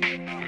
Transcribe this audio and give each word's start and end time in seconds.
Welcome 0.00 0.45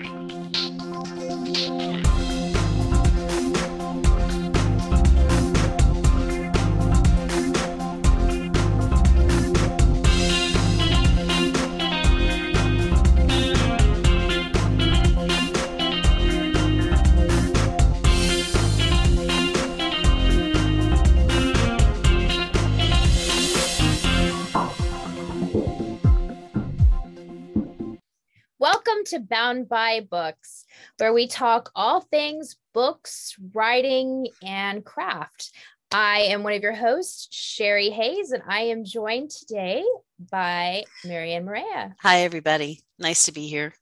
to 29.08 29.20
Bound 29.20 29.68
by 29.68 30.00
Books, 30.00 30.66
where 30.98 31.14
we 31.14 31.26
talk 31.26 31.70
all 31.74 32.00
things 32.00 32.56
books, 32.74 33.34
writing, 33.54 34.28
and 34.42 34.84
craft. 34.84 35.52
I 35.90 36.20
am 36.20 36.42
one 36.42 36.52
of 36.52 36.62
your 36.62 36.74
hosts, 36.74 37.28
Sherry 37.30 37.88
Hayes, 37.88 38.32
and 38.32 38.42
I 38.46 38.60
am 38.60 38.84
joined 38.84 39.30
today 39.30 39.82
by 40.30 40.84
Marianne 41.06 41.46
Maria. 41.46 41.96
Hi, 42.02 42.20
everybody. 42.20 42.82
Nice 42.98 43.24
to 43.24 43.32
be 43.32 43.48
here. 43.48 43.72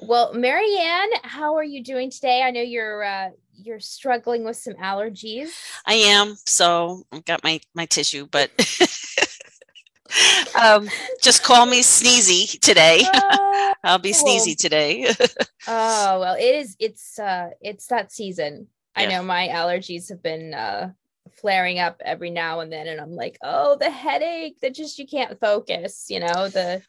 Well, 0.00 0.34
Marianne, 0.34 1.10
how 1.22 1.54
are 1.56 1.64
you 1.64 1.84
doing 1.84 2.10
today? 2.10 2.42
I 2.42 2.50
know 2.50 2.60
you're 2.60 3.04
uh, 3.04 3.30
you're 3.54 3.80
struggling 3.80 4.44
with 4.44 4.56
some 4.56 4.74
allergies. 4.74 5.50
I 5.86 5.94
am. 5.94 6.36
So 6.46 7.04
I've 7.12 7.24
got 7.24 7.44
my 7.44 7.60
my 7.74 7.86
tissue, 7.86 8.26
but 8.28 8.50
um, 10.60 10.88
just 11.22 11.42
call 11.42 11.66
me 11.66 11.80
sneezy 11.82 12.58
today. 12.60 13.02
Uh, 13.58 13.74
I'll 13.84 13.98
be 13.98 14.12
sneezy 14.12 14.56
today. 14.56 15.06
oh 15.68 16.20
well, 16.20 16.34
it 16.34 16.54
is. 16.54 16.76
It's 16.78 17.18
uh, 17.18 17.50
it's 17.60 17.86
that 17.88 18.10
season. 18.12 18.68
Yeah. 18.96 19.02
I 19.02 19.06
know 19.06 19.22
my 19.22 19.48
allergies 19.48 20.08
have 20.08 20.22
been 20.22 20.54
uh, 20.54 20.92
flaring 21.32 21.78
up 21.78 22.00
every 22.04 22.30
now 22.30 22.60
and 22.60 22.72
then, 22.72 22.86
and 22.86 23.00
I'm 23.00 23.12
like, 23.12 23.36
oh, 23.42 23.76
the 23.76 23.90
headache 23.90 24.60
that 24.62 24.74
just 24.74 24.98
you 24.98 25.06
can't 25.06 25.38
focus. 25.38 26.06
You 26.08 26.20
know 26.20 26.48
the. 26.48 26.82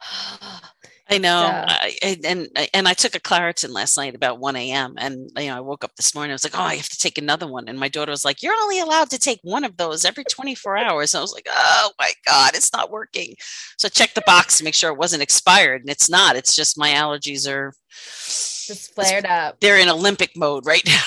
I 1.10 1.18
know, 1.18 1.64
I, 1.66 1.96
and 2.24 2.48
and 2.72 2.88
I 2.88 2.94
took 2.94 3.14
a 3.14 3.20
Claritin 3.20 3.70
last 3.70 3.96
night 3.96 4.14
about 4.14 4.38
one 4.38 4.56
a.m. 4.56 4.94
and 4.98 5.30
you 5.36 5.46
know 5.46 5.56
I 5.56 5.60
woke 5.60 5.84
up 5.84 5.94
this 5.96 6.14
morning. 6.14 6.30
I 6.30 6.34
was 6.34 6.44
like, 6.44 6.56
oh, 6.56 6.62
I 6.62 6.76
have 6.76 6.88
to 6.88 6.98
take 6.98 7.18
another 7.18 7.46
one, 7.46 7.68
and 7.68 7.78
my 7.78 7.88
daughter 7.88 8.12
was 8.12 8.24
like, 8.24 8.42
you're 8.42 8.54
only 8.54 8.78
allowed 8.78 9.10
to 9.10 9.18
take 9.18 9.40
one 9.42 9.64
of 9.64 9.76
those 9.76 10.04
every 10.04 10.24
twenty 10.24 10.54
four 10.54 10.76
hours. 10.76 11.12
And 11.12 11.18
I 11.18 11.22
was 11.22 11.32
like, 11.34 11.48
oh 11.50 11.90
my 11.98 12.12
god, 12.24 12.54
it's 12.54 12.72
not 12.72 12.90
working. 12.90 13.34
So 13.78 13.86
I 13.86 13.88
checked 13.88 14.14
the 14.14 14.22
box 14.26 14.58
to 14.58 14.64
make 14.64 14.74
sure 14.74 14.92
it 14.92 14.98
wasn't 14.98 15.22
expired, 15.22 15.82
and 15.82 15.90
it's 15.90 16.08
not. 16.08 16.36
It's 16.36 16.54
just 16.54 16.78
my 16.78 16.90
allergies 16.90 17.50
are 17.50 17.74
just 17.90 18.94
flared 18.94 19.26
up. 19.26 19.60
They're 19.60 19.78
in 19.78 19.88
Olympic 19.88 20.36
mode 20.36 20.66
right 20.66 20.84
now. 20.86 21.02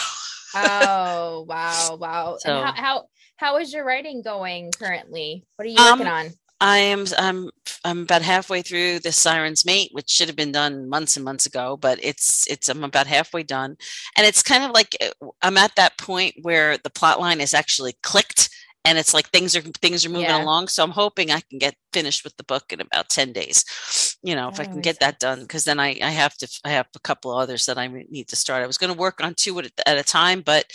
oh 0.56 1.46
wow, 1.48 1.98
wow! 2.00 2.38
So, 2.40 2.62
how, 2.62 2.74
how 2.74 3.04
how 3.38 3.58
is 3.58 3.74
your 3.74 3.86
writing 3.86 4.22
going 4.22 4.72
currently? 4.78 5.46
What 5.56 5.66
are 5.66 5.70
you 5.70 5.78
working 5.78 6.08
um, 6.08 6.14
on? 6.14 6.34
I 6.62 6.78
am 6.78 7.06
I'm 7.18 7.50
I'm 7.84 8.04
about 8.04 8.22
halfway 8.22 8.62
through 8.62 9.00
the 9.00 9.12
Siren's 9.12 9.66
Mate, 9.66 9.90
which 9.92 10.10
should 10.10 10.28
have 10.28 10.38
been 10.38 10.54
done 10.54 10.88
months 10.90 11.18
and 11.18 11.26
months 11.26 11.46
ago, 11.46 11.78
but 11.78 12.00
it's 12.02 12.48
it's 12.48 12.70
I'm 12.70 12.84
about 12.84 13.08
halfway 13.08 13.44
done. 13.44 13.76
And 14.18 14.26
it's 14.26 14.42
kind 14.42 14.64
of 14.64 14.72
like 14.72 14.96
eh, 15.02 15.10
I'm 15.42 15.58
at 15.58 15.76
that 15.76 15.98
point 15.98 16.36
where 16.44 16.78
the 16.78 16.90
plot 16.90 17.20
line 17.20 17.42
is 17.42 17.54
actually 17.54 17.94
clicked 18.04 18.50
and 18.86 18.98
it's 19.00 19.14
like 19.14 19.28
things 19.30 19.56
are 19.56 19.62
things 19.62 20.06
are 20.06 20.10
moving 20.10 20.26
yeah. 20.26 20.44
along 20.44 20.68
so 20.68 20.84
i'm 20.84 20.92
hoping 20.92 21.32
i 21.32 21.42
can 21.50 21.58
get 21.58 21.76
finished 21.92 22.24
with 22.24 22.36
the 22.38 22.44
book 22.44 22.72
in 22.72 22.80
about 22.80 23.10
10 23.10 23.34
days 23.34 24.18
you 24.24 24.36
know 24.36 24.48
if 24.50 24.60
oh, 24.60 24.64
i 24.64 24.66
can 24.66 24.80
get 24.80 25.00
that 25.00 25.20
done 25.20 25.42
because 25.42 25.64
then 25.64 25.80
I, 25.80 25.98
I 26.02 26.12
have 26.12 26.36
to 26.38 26.60
i 26.64 26.70
have 26.70 26.88
a 26.96 27.00
couple 27.00 27.32
others 27.32 27.66
that 27.66 27.78
i 27.78 27.88
need 27.88 28.28
to 28.30 28.36
start 28.36 28.64
i 28.64 28.68
was 28.68 28.78
going 28.78 28.94
to 28.94 29.00
work 29.00 29.22
on 29.24 29.34
two 29.34 29.58
at, 29.60 29.72
at 29.86 29.98
a 29.98 30.04
time 30.04 30.42
but 30.42 30.66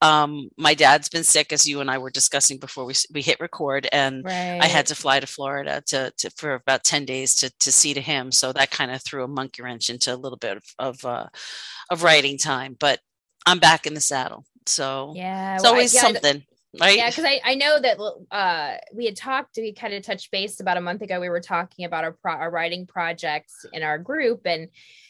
um, 0.00 0.48
my 0.56 0.74
dad's 0.74 1.08
been 1.08 1.24
sick 1.24 1.52
as 1.52 1.66
you 1.66 1.80
and 1.80 1.90
i 1.90 1.98
were 1.98 2.10
discussing 2.10 2.58
before 2.58 2.84
we, 2.84 2.94
we 3.12 3.20
hit 3.20 3.40
record 3.40 3.88
and 3.92 4.24
right. 4.24 4.60
i 4.62 4.66
had 4.66 4.86
to 4.86 4.94
fly 4.94 5.20
to 5.20 5.26
florida 5.26 5.82
to, 5.86 6.12
to 6.16 6.30
for 6.30 6.54
about 6.54 6.84
10 6.84 7.04
days 7.04 7.34
to, 7.36 7.50
to 7.58 7.70
see 7.70 7.94
to 7.94 8.00
him 8.00 8.32
so 8.32 8.52
that 8.52 8.70
kind 8.70 8.90
of 8.90 9.02
threw 9.02 9.24
a 9.24 9.28
monkey 9.28 9.62
wrench 9.62 9.90
into 9.90 10.14
a 10.14 10.16
little 10.16 10.38
bit 10.38 10.56
of 10.56 10.64
of, 10.78 11.04
uh, 11.04 11.26
of 11.90 12.02
writing 12.02 12.38
time 12.38 12.76
but 12.78 13.00
i'm 13.46 13.58
back 13.58 13.86
in 13.86 13.94
the 13.94 14.00
saddle 14.00 14.44
so 14.66 15.12
yeah 15.16 15.54
it's 15.54 15.64
well, 15.64 15.72
always 15.72 15.98
something 15.98 16.44
right. 16.80 16.96
Yeah 16.96 17.08
because 17.08 17.24
I, 17.24 17.40
I 17.44 17.54
know 17.54 17.78
that 17.80 17.98
uh 18.30 18.76
we 18.94 19.06
had 19.06 19.16
talked 19.16 19.56
we 19.56 19.72
kind 19.72 19.94
of 19.94 20.02
touched 20.02 20.30
base 20.30 20.60
about 20.60 20.76
a 20.76 20.80
month 20.80 21.02
ago 21.02 21.20
we 21.20 21.28
were 21.28 21.40
talking 21.40 21.84
about 21.84 22.04
our, 22.04 22.12
pro- 22.12 22.34
our 22.34 22.50
writing 22.50 22.86
projects 22.86 23.64
in 23.72 23.82
our 23.82 23.98
group 23.98 24.42
and 24.44 24.68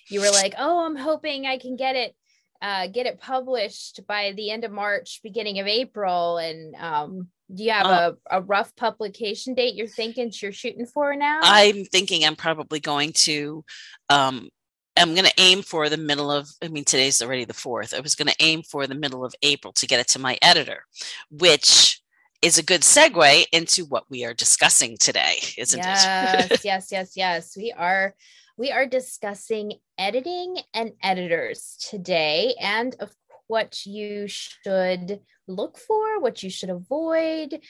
you 0.09 0.21
were 0.21 0.31
like 0.31 0.55
oh 0.59 0.85
i'm 0.85 0.97
hoping 0.97 1.47
i 1.47 1.59
can 1.59 1.77
get 1.77 1.97
it 1.97 2.15
uh 2.63 2.87
get 2.87 3.07
it 3.07 3.21
published 3.21 4.01
by 4.07 4.33
the 4.37 4.51
end 4.51 4.65
of 4.65 4.71
march 4.71 5.21
beginning 5.23 5.59
of 5.59 5.67
april 5.67 6.39
and 6.39 6.75
um 6.77 7.29
do 7.53 7.65
you 7.65 7.71
have 7.71 7.87
uh, 7.87 8.13
a, 8.31 8.39
a 8.39 8.43
rough 8.43 8.77
publication 8.77 9.55
date 9.55 9.75
you're 9.75 9.87
thinking 9.87 10.31
you're 10.43 10.53
shooting 10.53 10.85
for 10.85 11.17
now? 11.17 11.41
I'm 11.43 11.87
thinking 11.87 12.25
i'm 12.25 12.37
probably 12.37 12.81
going 12.81 13.13
to 13.13 13.65
um 14.11 14.51
I'm 14.99 15.15
going 15.15 15.27
to 15.27 15.35
aim 15.39 15.63
for 15.63 15.89
the 15.89 15.97
middle 15.97 16.31
of, 16.31 16.49
I 16.63 16.69
mean, 16.69 16.85
today's 16.85 17.23
already 17.23 17.45
the 17.45 17.55
fourth. 17.55 17.95
I 17.95 18.01
was 18.01 18.15
going 18.15 18.29
to 18.29 18.37
aim 18.41 18.63
for 18.63 18.87
the 18.87 18.95
middle 18.95 19.25
of 19.25 19.35
April 19.43 19.73
to 19.75 19.87
get 19.87 20.01
it 20.01 20.09
to 20.09 20.19
my 20.19 20.39
editor, 20.43 20.85
which 21.31 22.01
is 22.43 22.59
a 22.59 22.63
good 22.63 22.83
segue 22.83 23.47
into 23.53 23.85
what 23.85 24.05
we 24.11 24.25
are 24.25 24.35
discussing 24.35 24.97
today, 24.97 25.39
isn't 25.57 25.79
yes, 25.79 26.51
it? 26.51 26.61
yes, 26.65 26.89
yes, 26.91 27.13
yes. 27.17 27.57
We 27.57 27.73
are 27.77 28.15
we 28.57 28.73
are 28.73 28.87
discussing 28.87 29.75
editing 29.99 30.57
and 30.75 30.93
editors 31.03 31.77
today 31.89 32.55
and 32.61 32.95
of 32.99 33.15
what 33.47 33.87
you 33.87 34.27
should 34.27 35.21
look 35.47 35.79
for, 35.79 36.21
what 36.21 36.43
you 36.43 36.51
should 36.51 36.71
avoid. 36.71 37.61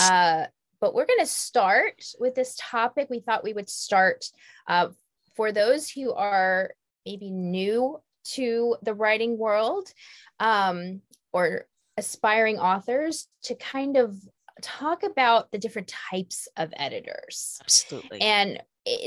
Uh, 0.00 0.46
but 0.80 0.94
we're 0.94 1.06
going 1.06 1.20
to 1.20 1.26
start 1.26 2.04
with 2.20 2.34
this 2.34 2.56
topic. 2.60 3.08
We 3.10 3.20
thought 3.20 3.44
we 3.44 3.54
would 3.54 3.68
start 3.68 4.26
uh, 4.68 4.88
for 5.36 5.52
those 5.52 5.90
who 5.90 6.12
are 6.12 6.72
maybe 7.04 7.30
new 7.30 8.00
to 8.24 8.76
the 8.82 8.94
writing 8.94 9.38
world 9.38 9.92
um, 10.40 11.00
or 11.32 11.66
aspiring 11.96 12.58
authors 12.58 13.28
to 13.44 13.54
kind 13.54 13.96
of 13.96 14.16
talk 14.62 15.02
about 15.02 15.50
the 15.50 15.58
different 15.58 15.92
types 16.10 16.48
of 16.56 16.72
editors. 16.76 17.58
Absolutely. 17.62 18.20
And 18.20 18.62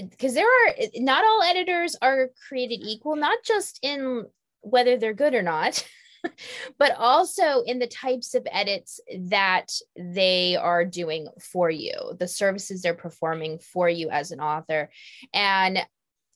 because 0.09 0.33
there 0.33 0.45
are 0.45 0.73
not 0.95 1.23
all 1.23 1.41
editors 1.43 1.95
are 2.01 2.29
created 2.47 2.81
equal, 2.81 3.15
not 3.15 3.39
just 3.43 3.79
in 3.81 4.25
whether 4.61 4.97
they're 4.97 5.13
good 5.13 5.33
or 5.33 5.41
not. 5.41 5.85
but 6.77 6.93
also 6.97 7.61
in 7.61 7.79
the 7.79 7.87
types 7.87 8.35
of 8.35 8.45
edits 8.51 8.99
that 9.27 9.71
they 9.97 10.57
are 10.57 10.83
doing 10.83 11.29
for 11.39 11.69
you, 11.69 11.93
the 12.19 12.27
services 12.27 12.81
they're 12.81 12.93
performing 12.93 13.57
for 13.57 13.89
you 13.89 14.09
as 14.09 14.31
an 14.31 14.41
author. 14.41 14.89
And 15.33 15.79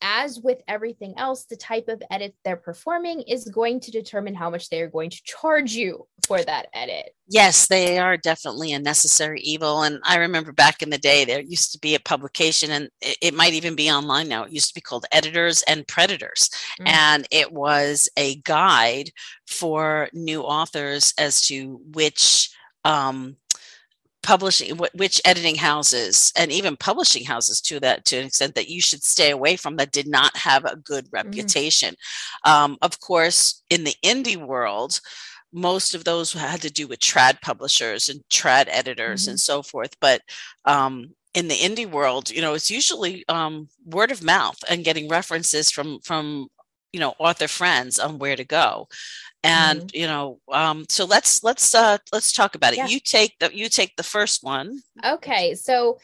as 0.04 0.40
with 0.40 0.62
everything 0.68 1.14
else, 1.18 1.46
the 1.46 1.56
type 1.56 1.88
of 1.88 2.04
edit 2.12 2.36
they're 2.44 2.56
performing 2.58 3.22
is 3.22 3.46
going 3.46 3.80
to 3.80 3.92
determine 3.92 4.36
how 4.36 4.50
much 4.50 4.70
they 4.70 4.82
are 4.82 4.90
going 4.90 5.10
to 5.10 5.22
charge 5.24 5.74
you 5.74 6.06
for 6.28 6.44
that 6.44 6.68
edit. 6.74 7.16
Yes, 7.28 7.68
they 7.68 7.98
are 7.98 8.18
definitely 8.18 8.74
a 8.74 8.80
necessary 8.80 9.40
evil. 9.42 9.84
And 9.84 10.00
I 10.04 10.18
remember 10.18 10.52
back 10.52 10.82
in 10.82 10.90
the 10.90 10.98
day, 10.98 11.26
there 11.26 11.42
used 11.42 11.72
to 11.72 11.80
be 11.80 11.96
a 11.96 12.00
publication, 12.00 12.70
and 12.70 12.90
it, 13.02 13.18
it 13.22 13.34
might 13.34 13.54
even 13.54 13.76
be 13.76 13.90
online 13.90 14.28
now. 14.28 14.44
It 14.44 14.52
used 14.52 14.68
to 14.68 14.76
be 14.76 14.82
called 14.82 15.06
Editors 15.12 15.64
and 15.64 15.88
Predators. 15.88 16.50
Mm. 16.82 16.88
And 16.88 17.28
it 17.32 17.52
was 17.52 18.10
a 18.18 18.36
guide 18.42 19.10
for 19.48 20.10
new 20.14 20.42
authors 20.42 21.14
as 21.18 21.42
to 21.48 21.80
which 21.94 22.50
um, 22.86 23.38
publishing 24.24 24.78
which 24.96 25.22
editing 25.26 25.56
houses 25.56 26.32
and 26.38 26.52
even 26.52 26.78
publishing 26.78 27.26
houses 27.26 27.62
to 27.62 27.80
that 27.80 28.06
to 28.06 28.18
an 28.18 28.28
extent 28.28 28.56
that 28.56 28.70
you 28.70 28.82
should 28.82 29.04
stay 29.04 29.30
away 29.32 29.56
from 29.56 29.76
that 29.76 29.92
did 29.92 30.08
not 30.08 30.36
have 30.36 30.66
a 30.66 30.78
good 30.78 31.06
mm-hmm. 31.06 31.16
reputation 31.18 31.94
mm-hmm. 32.46 32.52
um, 32.52 32.78
of 32.82 33.00
course 33.00 33.62
in 33.70 33.84
the 33.84 33.96
indie 34.04 34.38
world 34.38 35.00
most 35.52 35.94
of 35.94 36.04
those 36.04 36.34
had 36.34 36.62
to 36.62 36.72
do 36.72 36.88
with 36.88 37.00
trad 37.00 37.40
publishers 37.42 38.10
and 38.10 38.22
trad 38.34 38.66
editors 38.70 39.24
mm-hmm. 39.24 39.32
and 39.32 39.40
so 39.40 39.62
forth 39.62 39.94
but 40.00 40.22
um, 40.66 41.12
in 41.34 41.48
the 41.48 41.56
indie 41.56 41.90
world 41.90 42.30
you 42.32 42.42
know 42.42 42.54
it's 42.54 42.72
usually 42.72 43.24
um, 43.28 43.68
word 43.86 44.12
of 44.12 44.24
mouth 44.24 44.58
and 44.70 44.86
getting 44.86 45.10
references 45.10 45.70
from 45.70 46.00
from 46.00 46.48
you 46.94 47.00
know 47.00 47.14
author 47.20 47.48
friends 47.48 48.00
on 48.00 48.20
where 48.20 48.36
to 48.36 48.44
go. 48.44 48.88
And 49.44 49.82
mm-hmm. 49.82 49.98
you 50.02 50.08
know 50.08 50.40
um, 50.52 50.86
so 50.88 51.06
let's 51.06 51.44
let's 51.44 51.76
uh 51.76 51.98
let's 52.12 52.32
talk 52.32 52.56
about 52.56 52.74
it. 52.74 52.78
Yeah. 52.78 52.88
you 52.88 53.00
take 53.00 53.38
the 53.40 53.56
you 53.56 53.70
take 53.70 53.96
the 53.96 54.04
first 54.04 54.44
one. 54.44 54.80
Okay 55.04 55.56
so 55.56 56.00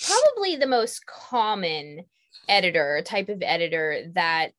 probably 0.00 0.56
the 0.56 0.66
most 0.66 1.04
common 1.06 2.04
editor 2.48 3.02
type 3.04 3.28
of 3.28 3.42
editor 3.42 4.04
that 4.14 4.52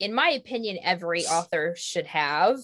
in 0.00 0.12
my 0.12 0.30
opinion 0.30 0.78
every 0.82 1.26
author 1.26 1.74
should 1.76 2.06
have. 2.06 2.58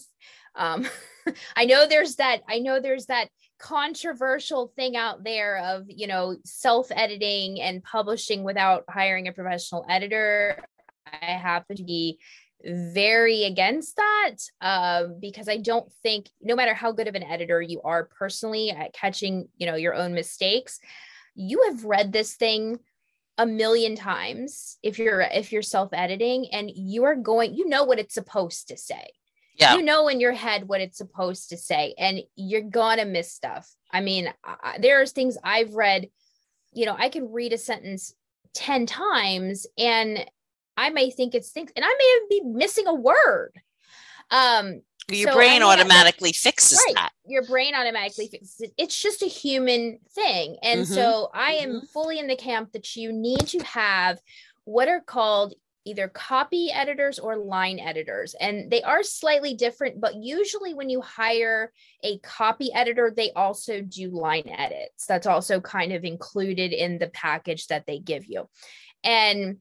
Um, 0.54 0.88
i 1.56 1.64
know 1.64 1.88
there's 1.88 2.16
that 2.16 2.42
i 2.48 2.60
know 2.60 2.78
there's 2.78 3.06
that 3.06 3.28
controversial 3.58 4.72
thing 4.76 4.96
out 4.96 5.24
there 5.24 5.58
of 5.58 5.84
you 5.88 6.06
know 6.06 6.36
self 6.44 6.88
editing 6.90 7.60
and 7.60 7.82
publishing 7.82 8.42
without 8.42 8.84
hiring 8.88 9.28
a 9.28 9.32
professional 9.32 9.84
editor. 9.88 10.62
I 11.06 11.26
happen 11.26 11.76
to 11.76 11.84
be 11.84 12.18
very 12.66 13.44
against 13.44 13.96
that 13.96 14.34
um, 14.60 15.18
because 15.20 15.48
I 15.48 15.58
don't 15.58 15.90
think 16.02 16.28
no 16.42 16.56
matter 16.56 16.74
how 16.74 16.92
good 16.92 17.08
of 17.08 17.14
an 17.14 17.22
editor 17.22 17.62
you 17.62 17.80
are 17.82 18.04
personally 18.04 18.70
at 18.70 18.92
catching, 18.92 19.48
you 19.56 19.66
know, 19.66 19.76
your 19.76 19.94
own 19.94 20.14
mistakes, 20.14 20.80
you 21.34 21.62
have 21.68 21.84
read 21.84 22.12
this 22.12 22.34
thing 22.34 22.78
a 23.38 23.46
million 23.46 23.94
times 23.94 24.78
if 24.82 24.98
you're 24.98 25.20
if 25.20 25.52
you're 25.52 25.62
self-editing 25.62 26.48
and 26.52 26.70
you 26.74 27.04
are 27.04 27.14
going 27.14 27.54
you 27.54 27.68
know 27.68 27.84
what 27.84 27.98
it's 27.98 28.14
supposed 28.14 28.68
to 28.68 28.78
say 28.78 29.10
yeah. 29.58 29.74
you 29.74 29.82
know 29.82 30.08
in 30.08 30.20
your 30.20 30.32
head 30.32 30.66
what 30.66 30.80
it's 30.80 30.96
supposed 30.96 31.50
to 31.50 31.56
say 31.56 31.94
and 31.98 32.22
you're 32.34 32.62
gonna 32.62 33.04
miss 33.04 33.30
stuff 33.30 33.70
i 33.92 34.00
mean 34.00 34.32
I, 34.42 34.78
there's 34.80 35.12
things 35.12 35.36
i've 35.44 35.74
read 35.74 36.08
you 36.72 36.86
know 36.86 36.96
i 36.98 37.10
can 37.10 37.30
read 37.30 37.52
a 37.52 37.58
sentence 37.58 38.14
10 38.54 38.86
times 38.86 39.66
and 39.76 40.24
I 40.76 40.90
may 40.90 41.10
think 41.10 41.34
it's 41.34 41.50
things, 41.50 41.70
and 41.74 41.84
I 41.84 41.88
may 41.88 42.20
be 42.28 42.42
missing 42.44 42.86
a 42.86 42.94
word. 42.94 43.52
Um, 44.30 44.82
your 45.08 45.32
so 45.32 45.36
brain 45.36 45.62
automatically 45.62 46.32
fixes 46.32 46.82
right. 46.86 46.94
that. 46.96 47.12
Your 47.26 47.44
brain 47.44 47.74
automatically 47.74 48.26
fixes 48.26 48.60
it. 48.60 48.72
It's 48.76 49.00
just 49.00 49.22
a 49.22 49.26
human 49.26 50.00
thing. 50.10 50.56
And 50.62 50.80
mm-hmm. 50.80 50.92
so 50.92 51.30
I 51.32 51.52
am 51.52 51.70
mm-hmm. 51.70 51.86
fully 51.86 52.18
in 52.18 52.26
the 52.26 52.36
camp 52.36 52.72
that 52.72 52.96
you 52.96 53.12
need 53.12 53.46
to 53.48 53.58
have 53.60 54.18
what 54.64 54.88
are 54.88 55.00
called 55.00 55.54
either 55.84 56.08
copy 56.08 56.72
editors 56.72 57.20
or 57.20 57.36
line 57.36 57.78
editors. 57.78 58.34
And 58.40 58.68
they 58.68 58.82
are 58.82 59.04
slightly 59.04 59.54
different, 59.54 60.00
but 60.00 60.16
usually 60.16 60.74
when 60.74 60.90
you 60.90 61.00
hire 61.00 61.72
a 62.02 62.18
copy 62.18 62.72
editor, 62.72 63.12
they 63.16 63.30
also 63.36 63.80
do 63.80 64.10
line 64.10 64.48
edits. 64.48 65.06
That's 65.06 65.28
also 65.28 65.60
kind 65.60 65.92
of 65.92 66.02
included 66.02 66.72
in 66.72 66.98
the 66.98 67.06
package 67.06 67.68
that 67.68 67.86
they 67.86 68.00
give 68.00 68.26
you. 68.26 68.48
And 69.04 69.58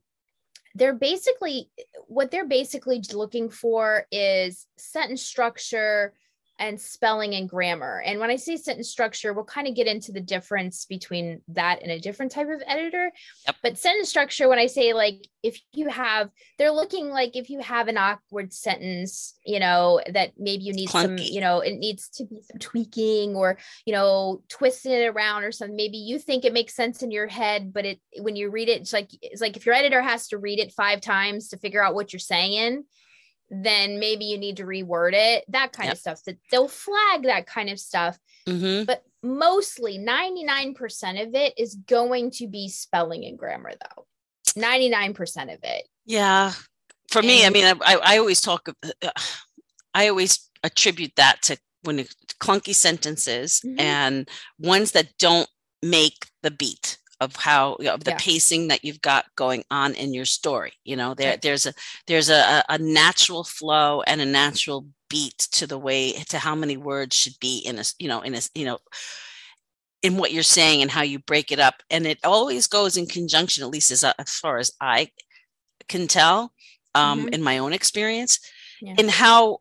they're 0.76 0.94
basically 0.94 1.70
what 2.08 2.30
they're 2.30 2.46
basically 2.46 3.02
looking 3.14 3.50
for 3.50 4.06
is 4.12 4.68
sentence 4.76 5.22
structure 5.22 6.14
and 6.58 6.80
spelling 6.80 7.36
and 7.36 7.50
grammar. 7.50 8.02
And 8.06 8.20
when 8.20 8.30
I 8.30 8.38
say 8.38 8.56
sentence 8.56 8.90
structure, 8.90 9.34
we'll 9.34 9.44
kind 9.44 9.68
of 9.68 9.76
get 9.76 9.88
into 9.88 10.12
the 10.12 10.22
difference 10.22 10.86
between 10.86 11.42
that 11.50 11.82
and 11.82 11.92
a 11.92 12.00
different 12.00 12.32
type 12.32 12.48
of 12.50 12.62
editor. 12.66 13.12
Yep. 13.46 13.56
But 13.62 13.78
sentence 13.78 14.10
structure, 14.10 14.48
when 14.48 14.60
I 14.60 14.68
say 14.68 14.94
like 14.94 15.28
if 15.44 15.60
you 15.74 15.90
have, 15.90 16.30
they're 16.58 16.72
looking 16.72 17.10
like 17.10 17.36
if 17.36 17.50
you 17.50 17.60
have 17.60 17.90
an 17.90 17.98
awkward 17.98 18.54
sentence, 18.54 19.38
you 19.46 19.60
know, 19.60 20.00
that 20.14 20.34
maybe 20.38 20.64
you 20.64 20.74
need 20.74 20.90
Clunky. 20.90 20.92
some, 21.04 21.18
you 21.18 21.42
know, 21.42 21.60
it 21.60 21.78
needs 21.78 22.08
to 22.10 22.26
be 22.26 22.42
some 22.42 22.60
tweaking 22.60 23.36
or, 23.36 23.58
you 23.86 23.94
know, 23.94 24.42
twisting 24.48 24.94
it 24.94 25.08
around 25.08 25.44
or 25.44 25.52
something. 25.52 25.76
Maybe 25.76 25.98
you 25.98 26.20
think 26.20 26.46
it 26.46 26.54
makes 26.54 26.74
sense 26.74 27.04
in 27.04 27.12
your 27.12 27.28
head, 27.28 27.74
but 27.74 27.86
it 27.86 28.00
when 28.20 28.38
you 28.38 28.50
read 28.50 28.70
it, 28.70 28.82
it's 28.82 28.94
like 28.94 29.10
it's 29.22 29.42
like 29.42 29.58
if 29.58 29.66
your 29.66 29.76
editor 29.76 30.02
has 30.02 30.30
to 30.30 30.38
read 30.38 30.60
it 30.60 30.72
five 30.72 31.02
times 31.02 31.50
to 31.50 31.58
figure 31.58 31.84
out 31.84 31.96
what 31.96 32.14
you're 32.14 32.20
saying 32.20 32.86
then 33.50 34.00
maybe 34.00 34.26
you 34.26 34.38
need 34.38 34.58
to 34.58 34.64
reword 34.64 35.14
it, 35.14 35.46
that 35.50 35.72
kind 35.72 35.88
yep. 35.88 35.94
of 35.94 36.00
stuff. 36.00 36.20
So 36.24 36.34
they'll 36.52 36.68
flag 36.68 37.24
that 37.24 37.46
kind 37.46 37.70
of 37.70 37.80
stuff. 37.80 38.18
Mm-hmm. 38.48 38.86
But 38.86 39.04
mostly 39.22 39.98
99% 39.98 41.28
of 41.28 41.36
it 41.36 41.54
is 41.58 41.76
going 41.76 42.32
to 42.32 42.48
be 42.48 42.70
spelling 42.70 43.26
and 43.26 43.38
grammar, 43.38 43.72
though. 43.72 44.06
99% 44.58 45.54
of 45.54 45.60
it. 45.64 45.88
Yeah. 46.06 46.54
For 47.12 47.20
and, 47.20 47.28
me, 47.28 47.46
I 47.46 47.50
mean, 47.50 47.66
I, 47.66 48.00
I 48.04 48.18
always 48.18 48.42
talk, 48.42 48.70
uh, 48.70 49.10
I 49.94 50.10
always 50.10 50.50
attribute 50.64 51.14
that 51.18 51.42
to 51.44 51.58
when 51.84 52.00
it, 52.00 52.16
clunky 52.40 52.74
sentences 52.74 53.62
mm-hmm. 53.66 53.80
and 53.80 54.30
ones 54.60 54.92
that 54.92 55.18
don't 55.20 55.50
make 55.82 56.28
the 56.42 56.52
beat 56.52 56.98
of 57.22 57.36
how 57.36 57.74
of 57.74 58.04
the 58.04 58.12
yeah. 58.12 58.18
pacing 58.20 58.68
that 58.68 58.84
you've 58.84 59.02
got 59.02 59.26
going 59.36 59.64
on 59.72 59.94
in 59.94 60.14
your 60.14 60.26
story 60.26 60.74
you 60.84 60.96
know 60.96 61.14
there 61.14 61.38
there's 61.38 61.66
a 61.66 61.74
there's 62.08 62.30
a, 62.30 62.64
a 62.70 62.78
natural 62.78 63.44
flow 63.44 64.02
and 64.02 64.22
a 64.22 64.26
natural 64.26 64.86
beat 65.10 65.38
to 65.38 65.68
the 65.68 65.78
way 65.78 66.12
to 66.14 66.40
how 66.40 66.56
many 66.56 66.78
words 66.78 67.16
should 67.16 67.40
be 67.40 67.60
in 67.60 67.80
a 67.80 67.84
you 68.00 68.08
know 68.08 68.22
in 68.22 68.36
a 68.36 68.42
you 68.54 68.66
know 68.66 68.78
in 70.02 70.18
what 70.18 70.34
you're 70.34 70.44
saying 70.44 70.82
and 70.82 70.92
how 70.92 71.02
you 71.02 71.20
break 71.20 71.52
it 71.52 71.60
up 71.60 71.76
and 71.90 72.06
it 72.06 72.20
always 72.24 72.68
goes 72.68 72.98
in 72.98 73.06
conjunction 73.06 73.64
at 73.64 73.70
least 73.70 73.92
as, 73.92 74.04
uh, 74.04 74.14
as 74.20 74.32
far 74.32 74.58
as 74.58 74.72
i 74.82 75.10
can 75.88 76.08
tell 76.08 76.52
um, 76.96 77.20
mm-hmm. 77.20 77.30
in 77.30 77.44
my 77.44 77.58
own 77.58 77.74
experience 77.74 78.40
yeah. 78.82 78.96
in 78.98 79.08
how 79.08 79.60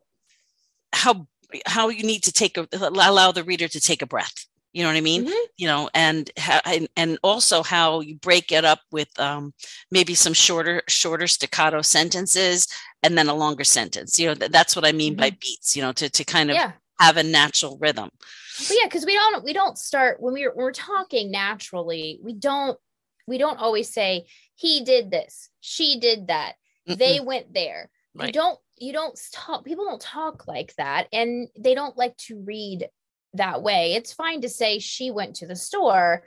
how 0.92 1.26
how 1.66 1.88
you 1.88 2.02
need 2.02 2.22
to 2.22 2.32
take 2.32 2.56
a 2.56 2.66
allow 2.72 3.32
the 3.32 3.44
reader 3.44 3.68
to 3.68 3.80
take 3.80 4.02
a 4.02 4.06
breath 4.06 4.46
you 4.74 4.82
know 4.82 4.88
what 4.90 4.96
i 4.96 5.00
mean 5.00 5.24
mm-hmm. 5.24 5.46
you 5.56 5.66
know 5.66 5.88
and, 5.94 6.30
and 6.66 6.88
and 6.96 7.18
also 7.22 7.62
how 7.62 8.00
you 8.00 8.16
break 8.16 8.52
it 8.52 8.64
up 8.64 8.80
with 8.90 9.08
um, 9.18 9.54
maybe 9.90 10.14
some 10.14 10.34
shorter 10.34 10.82
shorter 10.88 11.26
staccato 11.26 11.80
sentences 11.80 12.66
and 13.02 13.16
then 13.16 13.28
a 13.28 13.34
longer 13.34 13.64
sentence 13.64 14.18
you 14.18 14.26
know 14.26 14.34
th- 14.34 14.50
that's 14.50 14.76
what 14.76 14.84
i 14.84 14.92
mean 14.92 15.14
mm-hmm. 15.14 15.20
by 15.20 15.30
beats 15.30 15.74
you 15.74 15.80
know 15.80 15.92
to 15.92 16.10
to 16.10 16.24
kind 16.24 16.50
of 16.50 16.56
yeah. 16.56 16.72
have 17.00 17.16
a 17.16 17.22
natural 17.22 17.78
rhythm 17.80 18.10
but 18.58 18.76
yeah 18.78 18.86
because 18.86 19.06
we 19.06 19.14
don't 19.14 19.44
we 19.44 19.52
don't 19.52 19.78
start 19.78 20.20
when 20.20 20.34
we're 20.34 20.54
when 20.54 20.64
we're 20.64 20.72
talking 20.72 21.30
naturally 21.30 22.18
we 22.22 22.34
don't 22.34 22.78
we 23.26 23.38
don't 23.38 23.58
always 23.58 23.90
say 23.92 24.26
he 24.56 24.84
did 24.84 25.10
this 25.10 25.48
she 25.60 25.98
did 25.98 26.26
that 26.26 26.54
Mm-mm. 26.88 26.98
they 26.98 27.20
went 27.20 27.54
there 27.54 27.90
right. 28.14 28.26
you 28.26 28.32
don't 28.32 28.58
you 28.76 28.92
don't 28.92 29.18
talk 29.32 29.64
people 29.64 29.84
don't 29.84 30.00
talk 30.00 30.48
like 30.48 30.74
that 30.76 31.06
and 31.12 31.48
they 31.56 31.74
don't 31.74 31.96
like 31.96 32.16
to 32.16 32.40
read 32.40 32.88
that 33.34 33.62
way. 33.62 33.94
It's 33.94 34.12
fine 34.12 34.40
to 34.42 34.48
say 34.48 34.78
she 34.78 35.10
went 35.10 35.36
to 35.36 35.46
the 35.46 35.56
store, 35.56 36.24